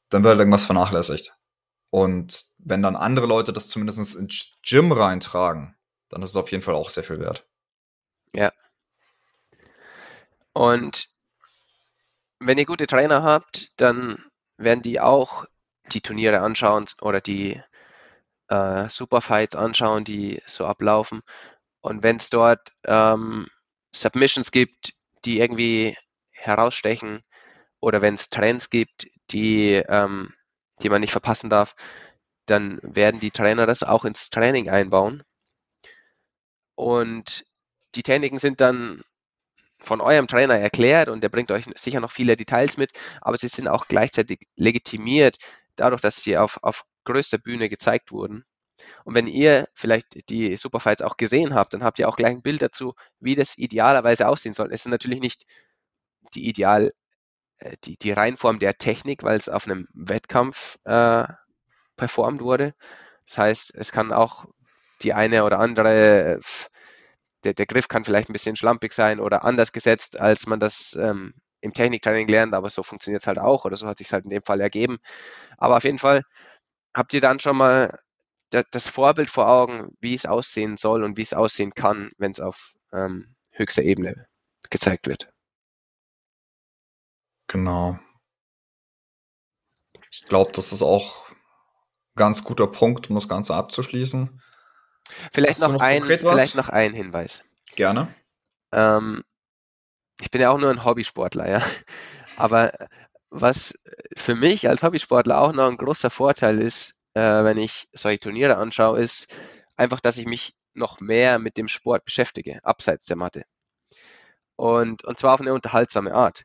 dann 0.10 0.24
wird 0.24 0.38
irgendwas 0.38 0.66
vernachlässigt. 0.66 1.34
Und 1.92 2.46
wenn 2.60 2.84
dann 2.84 2.96
andere 2.96 3.26
Leute 3.26 3.54
das 3.54 3.70
zumindest 3.70 4.16
ins 4.16 4.52
Gym 4.64 4.92
reintragen, 4.92 5.76
dann 6.10 6.22
ist 6.22 6.32
es 6.32 6.36
auf 6.36 6.52
jeden 6.52 6.64
Fall 6.64 6.76
auch 6.76 6.90
sehr 6.90 7.04
viel 7.04 7.20
wert. 7.20 7.48
Ja. 8.34 8.52
Und 10.54 11.10
wenn 12.40 12.58
ihr 12.58 12.66
gute 12.66 12.88
Trainer 12.88 13.24
habt, 13.24 13.72
dann 13.78 14.24
werden 14.58 14.82
die 14.82 15.00
auch 15.00 15.46
die 15.94 16.02
Turniere 16.02 16.42
anschauen 16.42 16.86
oder 17.02 17.22
die 17.22 17.62
äh, 18.50 18.90
Superfights 18.90 19.56
anschauen, 19.56 20.04
die 20.04 20.42
so 20.46 20.66
ablaufen. 20.66 21.22
Und 21.82 22.04
wenn 22.04 22.18
es 22.18 22.30
dort 22.30 22.72
ähm, 22.86 23.48
Submissions 23.94 24.52
gibt, 24.52 24.94
die 25.26 25.40
irgendwie 25.40 25.96
herausstechen 26.32 27.22
oder 27.80 28.02
wenn 28.02 28.16
es 28.16 28.30
Trends 28.30 28.70
gibt, 28.70 29.08
die, 29.32 29.76
ähm, 29.88 30.34
die 30.82 30.90
man 30.90 31.02
nicht 31.02 31.12
verpassen 31.12 31.50
darf, 31.50 31.76
dann 32.46 32.80
werden 32.82 33.20
die 33.20 33.32
Trainer 33.32 33.66
das 33.66 33.84
auch 33.84 34.06
ins 34.06 34.30
Training 34.30 34.70
einbauen. 34.70 35.24
Und 36.76 37.46
die 37.96 38.04
Techniken 38.04 38.40
sind 38.40 38.62
dann 38.62 39.04
von 39.82 40.02
eurem 40.02 40.28
Trainer 40.28 40.58
erklärt 40.58 41.10
und 41.10 41.22
der 41.24 41.30
bringt 41.30 41.52
euch 41.52 41.66
sicher 41.76 42.00
noch 42.00 42.12
viele 42.12 42.36
Details 42.36 42.78
mit, 42.78 42.92
aber 43.22 43.38
sie 43.38 43.48
sind 43.48 43.68
auch 43.68 43.88
gleichzeitig 43.88 44.40
legitimiert 44.56 45.38
dadurch, 45.80 46.02
dass 46.02 46.24
sie 46.24 46.38
auf, 46.38 46.60
auf 46.64 46.84
größter 47.06 47.38
Bühne 47.38 47.70
gezeigt 47.70 48.12
wurden. 48.12 48.46
Und 49.04 49.16
wenn 49.16 49.28
ihr 49.28 49.68
vielleicht 49.74 50.30
die 50.30 50.56
Superfights 50.56 51.02
auch 51.02 51.18
gesehen 51.18 51.54
habt, 51.54 51.74
dann 51.74 51.84
habt 51.84 52.00
ihr 52.00 52.08
auch 52.08 52.16
gleich 52.16 52.32
ein 52.32 52.42
Bild 52.42 52.62
dazu, 52.62 52.94
wie 53.20 53.36
das 53.36 53.58
idealerweise 53.58 54.28
aussehen 54.28 54.54
soll. 54.54 54.68
Es 54.72 54.86
ist 54.86 54.92
natürlich 54.92 55.20
nicht 55.20 55.46
die 56.34 56.48
Ideal, 56.48 56.94
äh, 57.60 57.76
die, 57.84 57.98
die 57.98 58.12
Reihenform 58.12 58.60
der 58.60 58.78
Technik, 58.78 59.24
weil 59.24 59.38
es 59.38 59.50
auf 59.50 59.66
einem 59.66 59.88
Wettkampf 59.94 60.78
äh, 60.86 61.26
performt 61.98 62.42
wurde. 62.42 62.74
Das 63.26 63.38
heißt, 63.38 63.76
es 63.76 63.92
kann 63.92 64.14
auch 64.14 64.46
die 65.02 65.14
eine 65.14 65.44
oder 65.44 65.60
andere, 65.60 66.40
der, 67.44 67.54
der 67.54 67.66
Griff 67.66 67.88
kann 67.88 68.06
vielleicht 68.06 68.30
ein 68.30 68.34
bisschen 68.34 68.56
schlampig 68.56 68.94
sein 68.94 69.20
oder 69.20 69.46
anders 69.46 69.72
gesetzt, 69.72 70.20
als 70.20 70.48
man 70.48 70.60
das 70.60 70.98
ähm, 71.00 71.34
im 71.62 71.74
Techniktraining 71.74 72.28
lernt, 72.28 72.54
aber 72.54 72.70
so 72.70 72.84
funktioniert 72.84 73.22
es 73.22 73.28
halt 73.28 73.40
auch 73.40 73.66
oder 73.66 73.78
so 73.78 73.88
hat 73.88 73.98
sich 73.98 74.12
halt 74.12 74.26
in 74.26 74.30
dem 74.30 74.44
Fall 74.44 74.62
ergeben. 74.62 75.00
Aber 75.58 75.78
auf 75.78 75.84
jeden 75.84 76.00
Fall 76.00 76.24
habt 76.94 77.14
ihr 77.14 77.22
dann 77.22 77.40
schon 77.40 77.58
mal 77.58 78.00
das 78.72 78.88
Vorbild 78.88 79.30
vor 79.30 79.48
Augen, 79.48 79.96
wie 80.00 80.16
es 80.16 80.26
aussehen 80.26 80.78
soll 80.78 81.04
und 81.04 81.18
wie 81.18 81.22
es 81.22 81.34
aussehen 81.34 81.74
kann, 81.74 82.10
wenn 82.18 82.32
es 82.32 82.40
auf 82.40 82.74
ähm, 82.92 83.36
höchster 83.52 83.84
Ebene 83.84 84.28
gezeigt 84.70 85.08
wird. 85.08 85.32
Genau. 87.48 88.00
Ich 90.12 90.26
glaube, 90.26 90.52
das 90.52 90.72
ist 90.74 90.82
auch 90.82 91.30
ein 91.30 91.36
ganz 92.16 92.44
guter 92.44 92.68
Punkt, 92.68 93.10
um 93.10 93.16
das 93.16 93.30
Ganze 93.30 93.56
abzuschließen. 93.56 94.42
Vielleicht, 95.32 95.60
noch, 95.60 95.74
noch, 95.74 95.82
ein, 95.82 96.04
vielleicht 96.04 96.56
noch 96.56 96.70
ein 96.70 96.94
Hinweis. 96.94 97.44
Gerne. 97.76 98.14
Ähm, 98.72 99.24
ich 100.22 100.32
bin 100.32 100.42
ja 100.42 100.52
auch 100.52 100.58
nur 100.58 100.70
ein 100.70 100.84
Hobbysportler, 100.84 101.50
ja. 101.50 101.62
Aber 102.38 102.72
was 103.30 103.78
für 104.18 104.36
mich 104.36 104.68
als 104.68 104.84
Hobbysportler 104.84 105.40
auch 105.40 105.54
noch 105.54 105.68
ein 105.68 105.78
großer 105.78 106.10
Vorteil 106.10 106.60
ist, 106.60 107.04
äh, 107.14 107.44
wenn 107.44 107.58
ich 107.58 107.88
solche 107.94 108.20
Turniere 108.20 108.58
anschaue, 108.58 109.00
ist 109.00 109.34
einfach, 109.76 110.00
dass 110.00 110.18
ich 110.18 110.26
mich 110.26 110.56
noch 110.74 111.00
mehr 111.00 111.40
mit 111.40 111.58
dem 111.58 111.68
Sport 111.68 112.06
beschäftige, 112.06 112.60
abseits 112.64 113.06
der 113.06 113.18
Matte. 113.18 113.44
Und, 114.56 115.04
und 115.06 115.18
zwar 115.18 115.36
auf 115.36 115.42
eine 115.42 115.54
unterhaltsame 115.54 116.14
Art. 116.14 116.44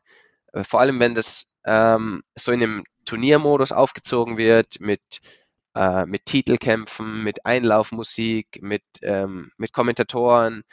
Äh, 0.53 0.63
vor 0.63 0.79
allem, 0.79 0.99
wenn 0.99 1.15
das 1.15 1.55
ähm, 1.65 2.23
so 2.35 2.51
in 2.51 2.63
einem 2.63 2.83
Turniermodus 3.05 3.71
aufgezogen 3.71 4.37
wird, 4.37 4.79
mit, 4.79 5.01
äh, 5.75 6.05
mit 6.05 6.25
Titelkämpfen, 6.25 7.23
mit 7.23 7.45
Einlaufmusik, 7.45 8.59
mit, 8.61 8.83
ähm, 9.01 9.51
mit 9.57 9.73
Kommentatoren 9.73 10.63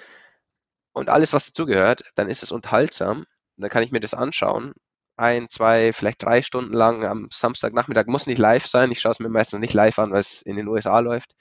und 0.92 1.08
alles, 1.08 1.32
was 1.32 1.46
dazugehört, 1.46 2.04
dann 2.14 2.28
ist 2.28 2.42
es 2.42 2.52
unterhaltsam. 2.52 3.24
Dann 3.56 3.70
kann 3.70 3.82
ich 3.82 3.92
mir 3.92 4.00
das 4.00 4.14
anschauen 4.14 4.74
ein, 5.16 5.48
zwei, 5.48 5.92
vielleicht 5.92 6.22
drei 6.22 6.42
Stunden 6.42 6.72
lang 6.72 7.04
am 7.04 7.28
Samstagnachmittag. 7.30 8.06
Muss 8.06 8.26
nicht 8.26 8.38
live 8.38 8.66
sein. 8.66 8.90
Ich 8.90 9.00
schaue 9.00 9.12
es 9.12 9.20
mir 9.20 9.28
meistens 9.28 9.60
nicht 9.60 9.74
live 9.74 9.98
an, 9.98 10.12
weil 10.12 10.20
es 10.20 10.42
in 10.42 10.56
den 10.56 10.68
USA 10.68 10.98
läuft. 10.98 11.32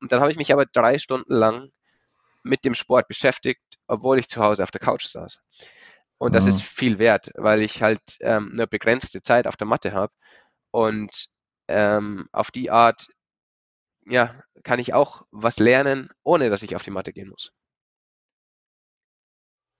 Und 0.00 0.12
dann 0.12 0.20
habe 0.20 0.30
ich 0.30 0.38
mich 0.38 0.52
aber 0.52 0.66
drei 0.66 0.98
Stunden 0.98 1.32
lang 1.32 1.70
mit 2.42 2.64
dem 2.64 2.74
Sport 2.74 3.08
beschäftigt, 3.08 3.62
obwohl 3.86 4.18
ich 4.18 4.28
zu 4.28 4.40
Hause 4.40 4.62
auf 4.62 4.70
der 4.70 4.80
Couch 4.80 5.06
saß. 5.06 5.44
Und 6.18 6.34
das 6.34 6.44
mhm. 6.44 6.50
ist 6.50 6.62
viel 6.62 6.98
wert, 6.98 7.30
weil 7.34 7.62
ich 7.62 7.82
halt 7.82 8.00
ähm, 8.20 8.50
eine 8.52 8.66
begrenzte 8.66 9.22
Zeit 9.22 9.46
auf 9.46 9.56
der 9.56 9.66
Matte 9.66 9.92
habe. 9.92 10.12
Und 10.70 11.28
ähm, 11.68 12.28
auf 12.32 12.50
die 12.50 12.70
Art, 12.70 13.08
ja, 14.06 14.40
kann 14.62 14.78
ich 14.78 14.94
auch 14.94 15.22
was 15.30 15.58
lernen, 15.58 16.10
ohne 16.22 16.50
dass 16.50 16.62
ich 16.62 16.76
auf 16.76 16.82
die 16.82 16.90
Matte 16.90 17.12
gehen 17.12 17.28
muss. 17.28 17.52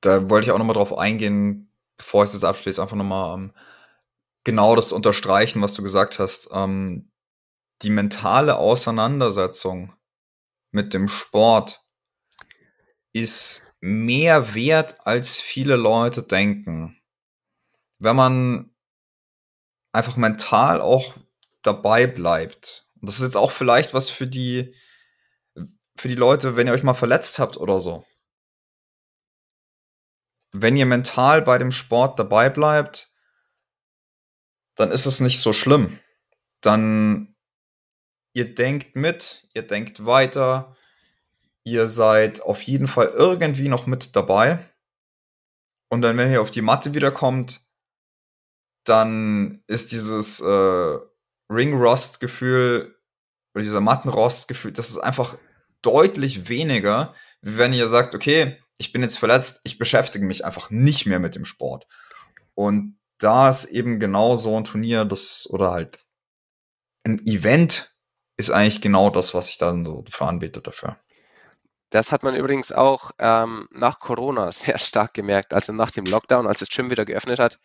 Da 0.01 0.31
wollte 0.31 0.47
ich 0.47 0.53
auch 0.53 0.59
nochmal 0.59 0.75
drauf 0.75 0.97
eingehen, 0.97 1.73
bevor 1.99 2.25
ich 2.25 2.31
das 2.31 2.45
abschließe, 2.45 2.81
einfach 2.81 2.97
nochmal 2.97 3.37
ähm, 3.37 3.53
genau 4.45 4.75
das 4.77 4.93
unterstreichen, 4.93 5.61
was 5.61 5.75
du 5.75 5.83
gesagt 5.83 6.19
hast. 6.19 6.49
Ähm, 6.53 7.11
die 7.83 7.91
mentale 7.91 8.57
Auseinandersetzung 8.57 9.95
mit 10.71 10.95
dem 10.95 11.09
Sport 11.09 11.83
ist 13.13 13.75
mehr 13.81 14.55
wert, 14.55 14.99
als 15.05 15.39
viele 15.41 15.77
Leute 15.77 16.23
denken. 16.23 16.97
Wenn 17.99 18.17
man 18.17 18.71
einfach 19.93 20.17
mental 20.17 20.81
auch 20.81 21.15
dabei 21.63 22.07
bleibt. 22.07 22.87
Und 23.01 23.09
das 23.09 23.17
ist 23.17 23.23
jetzt 23.23 23.37
auch 23.37 23.51
vielleicht 23.51 23.93
was 23.93 24.09
für 24.09 24.27
die, 24.27 24.75
für 25.97 26.09
die 26.09 26.15
Leute, 26.15 26.57
wenn 26.57 26.67
ihr 26.67 26.73
euch 26.73 26.83
mal 26.83 26.95
verletzt 26.95 27.39
habt 27.39 27.57
oder 27.57 27.81
so 27.81 28.05
wenn 30.53 30.77
ihr 30.77 30.87
mental 30.87 31.43
bei 31.43 31.59
dem 31.59 31.73
Sport 31.73 32.19
dabei 32.19 32.49
bleibt, 32.49 33.13
dann 34.75 34.91
ist 34.91 35.07
es 35.07 35.21
nicht 35.21 35.41
so 35.41 35.53
schlimm. 35.53 35.99
Dann 36.61 37.37
ihr 38.33 38.55
denkt 38.55 38.97
mit, 38.97 39.47
ihr 39.55 39.63
denkt 39.63 40.07
weiter, 40.07 40.75
ihr 41.65 41.89
seid 41.89 42.43
auf 42.43 42.63
jeden 42.63 42.89
Fall 42.89 43.09
irgendwie 43.09 43.69
noch 43.69 43.87
mit 43.87 44.17
dabei. 44.17 44.71
Und 45.89 46.03
dann, 46.03 46.17
wenn 46.17 46.31
ihr 46.31 46.41
auf 46.41 46.51
die 46.51 46.63
Matte 46.63 46.95
wiederkommt, 46.95 47.61
dann 48.85 49.63
ist 49.67 49.93
dieses 49.93 50.41
äh, 50.41 50.99
Ring-Rost-Gefühl 51.51 52.97
oder 53.55 53.65
dieser 53.65 53.81
Mattenrost-Gefühl, 53.81 54.73
das 54.73 54.91
ist 54.91 54.99
einfach 54.99 55.37
deutlich 55.83 56.49
weniger, 56.49 57.15
wenn 57.43 57.73
ihr 57.73 57.89
sagt, 57.89 58.15
okay, 58.15 58.57
ich 58.81 58.93
bin 58.93 59.03
jetzt 59.03 59.19
verletzt, 59.19 59.61
ich 59.65 59.79
beschäftige 59.79 60.25
mich 60.25 60.45
einfach 60.47 60.71
nicht 60.71 61.05
mehr 61.05 61.19
mit 61.21 61.35
dem 61.35 61.45
Sport. 61.45 61.87
Und 62.55 62.99
da 63.19 63.51
ist 63.51 63.67
eben 63.67 64.01
genau 64.01 64.37
so 64.37 64.57
ein 64.57 64.65
Turnier, 64.65 65.05
das 65.05 65.47
oder 65.51 65.71
halt 65.71 65.99
ein 67.05 67.21
Event 67.27 67.91
ist 68.39 68.51
eigentlich 68.51 68.81
genau 68.81 69.11
das, 69.11 69.35
was 69.35 69.51
ich 69.51 69.59
dann 69.59 69.85
so 69.85 70.03
für 70.09 70.27
anbiete 70.27 70.63
dafür. 70.63 70.99
Das 71.91 72.11
hat 72.11 72.23
man 72.23 72.35
übrigens 72.35 72.73
auch 72.73 73.11
ähm, 73.19 73.69
nach 73.71 74.01
Corona 74.01 74.51
sehr 74.53 74.79
stark 74.79 75.13
gemerkt, 75.13 75.53
also 75.53 75.75
nach 75.75 75.91
dem 75.91 76.07
Lockdown, 76.07 76.47
als 76.47 76.61
das 76.61 76.71
Gym 76.71 76.91
wieder 76.91 77.05
geöffnet 77.05 77.39
hat. 77.39 77.59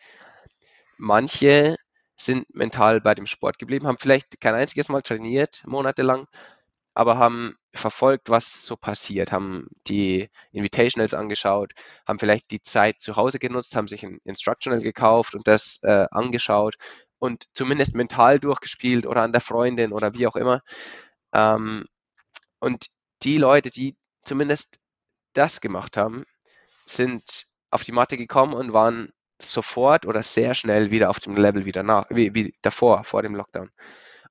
Manche 0.98 1.76
sind 2.18 2.46
mental 2.54 3.00
bei 3.00 3.14
dem 3.14 3.26
Sport 3.26 3.58
geblieben, 3.58 3.86
haben 3.86 3.98
vielleicht 3.98 4.38
kein 4.38 4.54
einziges 4.54 4.90
Mal 4.90 5.00
trainiert, 5.00 5.62
monatelang, 5.66 6.26
aber 6.96 7.18
haben 7.18 7.56
verfolgt, 7.74 8.30
was 8.30 8.64
so 8.64 8.74
passiert, 8.76 9.30
haben 9.30 9.68
die 9.86 10.30
Invitationals 10.52 11.12
angeschaut, 11.12 11.72
haben 12.06 12.18
vielleicht 12.18 12.50
die 12.50 12.62
Zeit 12.62 13.02
zu 13.02 13.16
Hause 13.16 13.38
genutzt, 13.38 13.76
haben 13.76 13.86
sich 13.86 14.02
ein 14.04 14.18
Instructional 14.24 14.80
gekauft 14.80 15.34
und 15.34 15.46
das 15.46 15.78
äh, 15.82 16.06
angeschaut 16.10 16.76
und 17.18 17.44
zumindest 17.52 17.94
mental 17.94 18.40
durchgespielt 18.40 19.06
oder 19.06 19.22
an 19.22 19.32
der 19.32 19.42
Freundin 19.42 19.92
oder 19.92 20.14
wie 20.14 20.26
auch 20.26 20.36
immer. 20.36 20.62
Ähm, 21.34 21.84
und 22.60 22.86
die 23.22 23.36
Leute, 23.36 23.68
die 23.68 23.94
zumindest 24.22 24.78
das 25.34 25.60
gemacht 25.60 25.98
haben, 25.98 26.24
sind 26.86 27.44
auf 27.70 27.84
die 27.84 27.92
Matte 27.92 28.16
gekommen 28.16 28.54
und 28.54 28.72
waren 28.72 29.10
sofort 29.38 30.06
oder 30.06 30.22
sehr 30.22 30.54
schnell 30.54 30.90
wieder 30.90 31.10
auf 31.10 31.20
dem 31.20 31.36
Level 31.36 31.66
wieder 31.66 31.82
nach, 31.82 32.06
wie, 32.08 32.34
wie 32.34 32.54
davor, 32.62 33.04
vor 33.04 33.22
dem 33.22 33.34
Lockdown. 33.34 33.70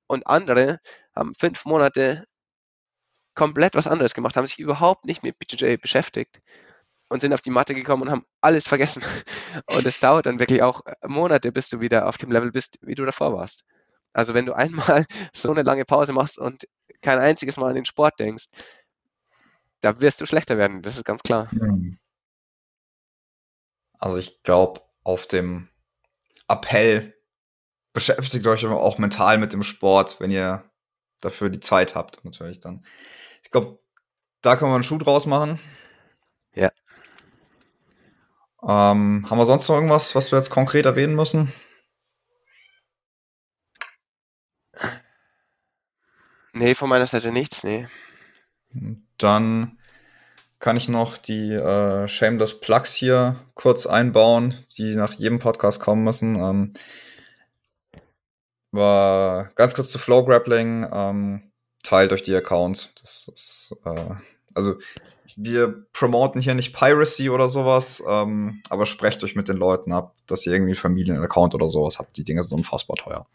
Und 0.08 0.26
andere 0.26 0.80
haben 1.14 1.32
fünf 1.34 1.64
Monate 1.64 2.24
komplett 3.36 3.76
was 3.76 3.86
anderes 3.86 4.14
gemacht, 4.14 4.36
haben 4.36 4.46
sich 4.46 4.58
überhaupt 4.58 5.04
nicht 5.04 5.22
mit 5.22 5.38
BJJ 5.38 5.76
beschäftigt 5.76 6.40
und 7.08 7.20
sind 7.20 7.32
auf 7.32 7.40
die 7.40 7.50
Matte 7.50 7.74
gekommen 7.74 8.02
und 8.02 8.10
haben 8.10 8.26
alles 8.40 8.66
vergessen. 8.66 9.04
Und 9.66 9.86
es 9.86 10.00
dauert 10.00 10.26
dann 10.26 10.40
wirklich 10.40 10.62
auch 10.62 10.80
Monate, 11.06 11.52
bis 11.52 11.68
du 11.68 11.80
wieder 11.80 12.08
auf 12.08 12.16
dem 12.16 12.32
Level 12.32 12.50
bist, 12.50 12.78
wie 12.82 12.96
du 12.96 13.04
davor 13.04 13.32
warst. 13.32 13.64
Also 14.12 14.34
wenn 14.34 14.46
du 14.46 14.54
einmal 14.54 15.06
so 15.32 15.50
eine 15.50 15.62
lange 15.62 15.84
Pause 15.84 16.12
machst 16.12 16.38
und 16.38 16.66
kein 17.02 17.18
einziges 17.18 17.56
Mal 17.56 17.68
an 17.68 17.76
den 17.76 17.84
Sport 17.84 18.18
denkst, 18.18 18.46
da 19.80 20.00
wirst 20.00 20.20
du 20.20 20.26
schlechter 20.26 20.58
werden, 20.58 20.82
das 20.82 20.96
ist 20.96 21.04
ganz 21.04 21.22
klar. 21.22 21.50
Hm. 21.52 21.98
Also 23.98 24.16
ich 24.16 24.42
glaube, 24.42 24.80
auf 25.04 25.26
dem 25.26 25.68
Appell 26.48 27.14
beschäftigt 27.92 28.46
euch 28.46 28.66
auch 28.66 28.98
mental 28.98 29.38
mit 29.38 29.52
dem 29.52 29.62
Sport, 29.62 30.20
wenn 30.20 30.30
ihr 30.30 30.68
dafür 31.20 31.48
die 31.48 31.60
Zeit 31.60 31.94
habt, 31.94 32.24
natürlich 32.24 32.60
dann. 32.60 32.84
Ich 33.46 33.52
glaube, 33.52 33.78
da 34.42 34.56
können 34.56 34.72
wir 34.72 34.74
einen 34.74 34.82
Schuh 34.82 34.98
draus 34.98 35.24
machen. 35.24 35.60
Ja. 36.52 36.72
Ähm, 38.60 39.24
haben 39.30 39.38
wir 39.38 39.46
sonst 39.46 39.68
noch 39.68 39.76
irgendwas, 39.76 40.16
was 40.16 40.32
wir 40.32 40.38
jetzt 40.38 40.50
konkret 40.50 40.84
erwähnen 40.84 41.14
müssen? 41.14 41.52
Nee, 46.54 46.74
von 46.74 46.88
meiner 46.88 47.06
Seite 47.06 47.30
nichts, 47.30 47.62
nee. 47.62 47.86
Dann 49.16 49.78
kann 50.58 50.76
ich 50.76 50.88
noch 50.88 51.18
die 51.18 51.52
äh, 51.52 52.08
Shameless 52.08 52.58
Plugs 52.58 52.94
hier 52.94 53.46
kurz 53.54 53.86
einbauen, 53.86 54.66
die 54.76 54.96
nach 54.96 55.12
jedem 55.12 55.38
Podcast 55.38 55.78
kommen 55.78 56.02
müssen. 56.02 56.34
Ähm, 56.34 56.74
war 58.72 59.52
ganz 59.54 59.74
kurz 59.74 59.92
zu 59.92 60.00
Flow 60.00 60.24
Grappling, 60.24 60.84
ähm, 60.90 61.52
teilt 61.86 62.12
euch 62.12 62.22
die 62.22 62.34
Accounts. 62.34 62.92
Das 63.00 63.28
ist, 63.28 63.76
äh, 63.84 64.14
also 64.54 64.74
wir 65.36 65.86
promoten 65.92 66.40
hier 66.40 66.54
nicht 66.54 66.74
Piracy 66.74 67.30
oder 67.30 67.48
sowas, 67.48 68.02
ähm, 68.08 68.62
aber 68.68 68.86
sprecht 68.86 69.22
euch 69.22 69.36
mit 69.36 69.48
den 69.48 69.56
Leuten 69.56 69.92
ab, 69.92 70.14
dass 70.26 70.46
ihr 70.46 70.52
irgendwie 70.52 70.74
Familien-Account 70.74 71.54
oder 71.54 71.68
sowas 71.68 71.98
habt. 71.98 72.16
Die 72.16 72.24
Dinge 72.24 72.42
sind 72.42 72.58
unfassbar 72.58 72.96
teuer. 72.96 73.26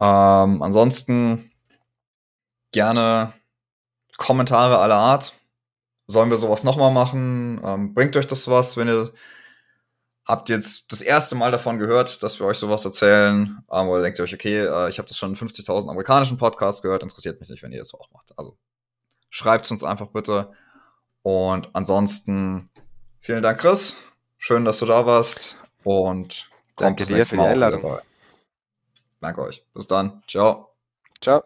Ähm, 0.00 0.62
ansonsten 0.62 1.52
gerne 2.72 3.32
Kommentare 4.18 4.78
aller 4.78 4.96
Art 4.96 5.34
sollen 6.06 6.30
wir 6.30 6.38
sowas 6.38 6.64
nochmal 6.64 6.90
machen? 6.90 7.60
Ähm, 7.64 7.94
bringt 7.94 8.16
euch 8.16 8.26
das 8.26 8.48
was, 8.48 8.76
wenn 8.76 8.88
ihr 8.88 9.10
habt 10.32 10.48
jetzt 10.48 10.90
das 10.90 11.02
erste 11.02 11.34
Mal 11.34 11.52
davon 11.52 11.78
gehört, 11.78 12.22
dass 12.22 12.40
wir 12.40 12.46
euch 12.46 12.56
sowas 12.56 12.86
erzählen, 12.86 13.62
ähm, 13.70 13.88
oder 13.88 14.02
denkt 14.02 14.18
ihr 14.18 14.22
euch, 14.22 14.34
okay, 14.34 14.60
äh, 14.60 14.88
ich 14.88 14.98
habe 14.98 15.06
das 15.06 15.18
schon 15.18 15.30
in 15.30 15.36
50.000 15.36 15.90
amerikanischen 15.90 16.38
Podcasts 16.38 16.80
gehört, 16.80 17.02
interessiert 17.02 17.38
mich 17.38 17.50
nicht, 17.50 17.62
wenn 17.62 17.70
ihr 17.70 17.80
das 17.80 17.92
auch 17.92 18.10
macht. 18.12 18.32
Also 18.38 18.56
schreibt 19.28 19.70
uns 19.70 19.84
einfach 19.84 20.08
bitte. 20.08 20.50
Und 21.20 21.68
ansonsten 21.74 22.70
vielen 23.20 23.42
Dank, 23.42 23.60
Chris. 23.60 23.98
Schön, 24.38 24.64
dass 24.64 24.78
du 24.78 24.86
da 24.86 25.04
warst. 25.04 25.56
Und 25.84 26.48
danke 26.76 27.04
dir 27.04 27.24
für 27.26 27.36
die 27.36 27.42
Einladung. 27.42 27.98
Danke 29.20 29.42
euch. 29.42 29.62
Bis 29.74 29.86
dann. 29.86 30.22
Ciao. 30.26 30.71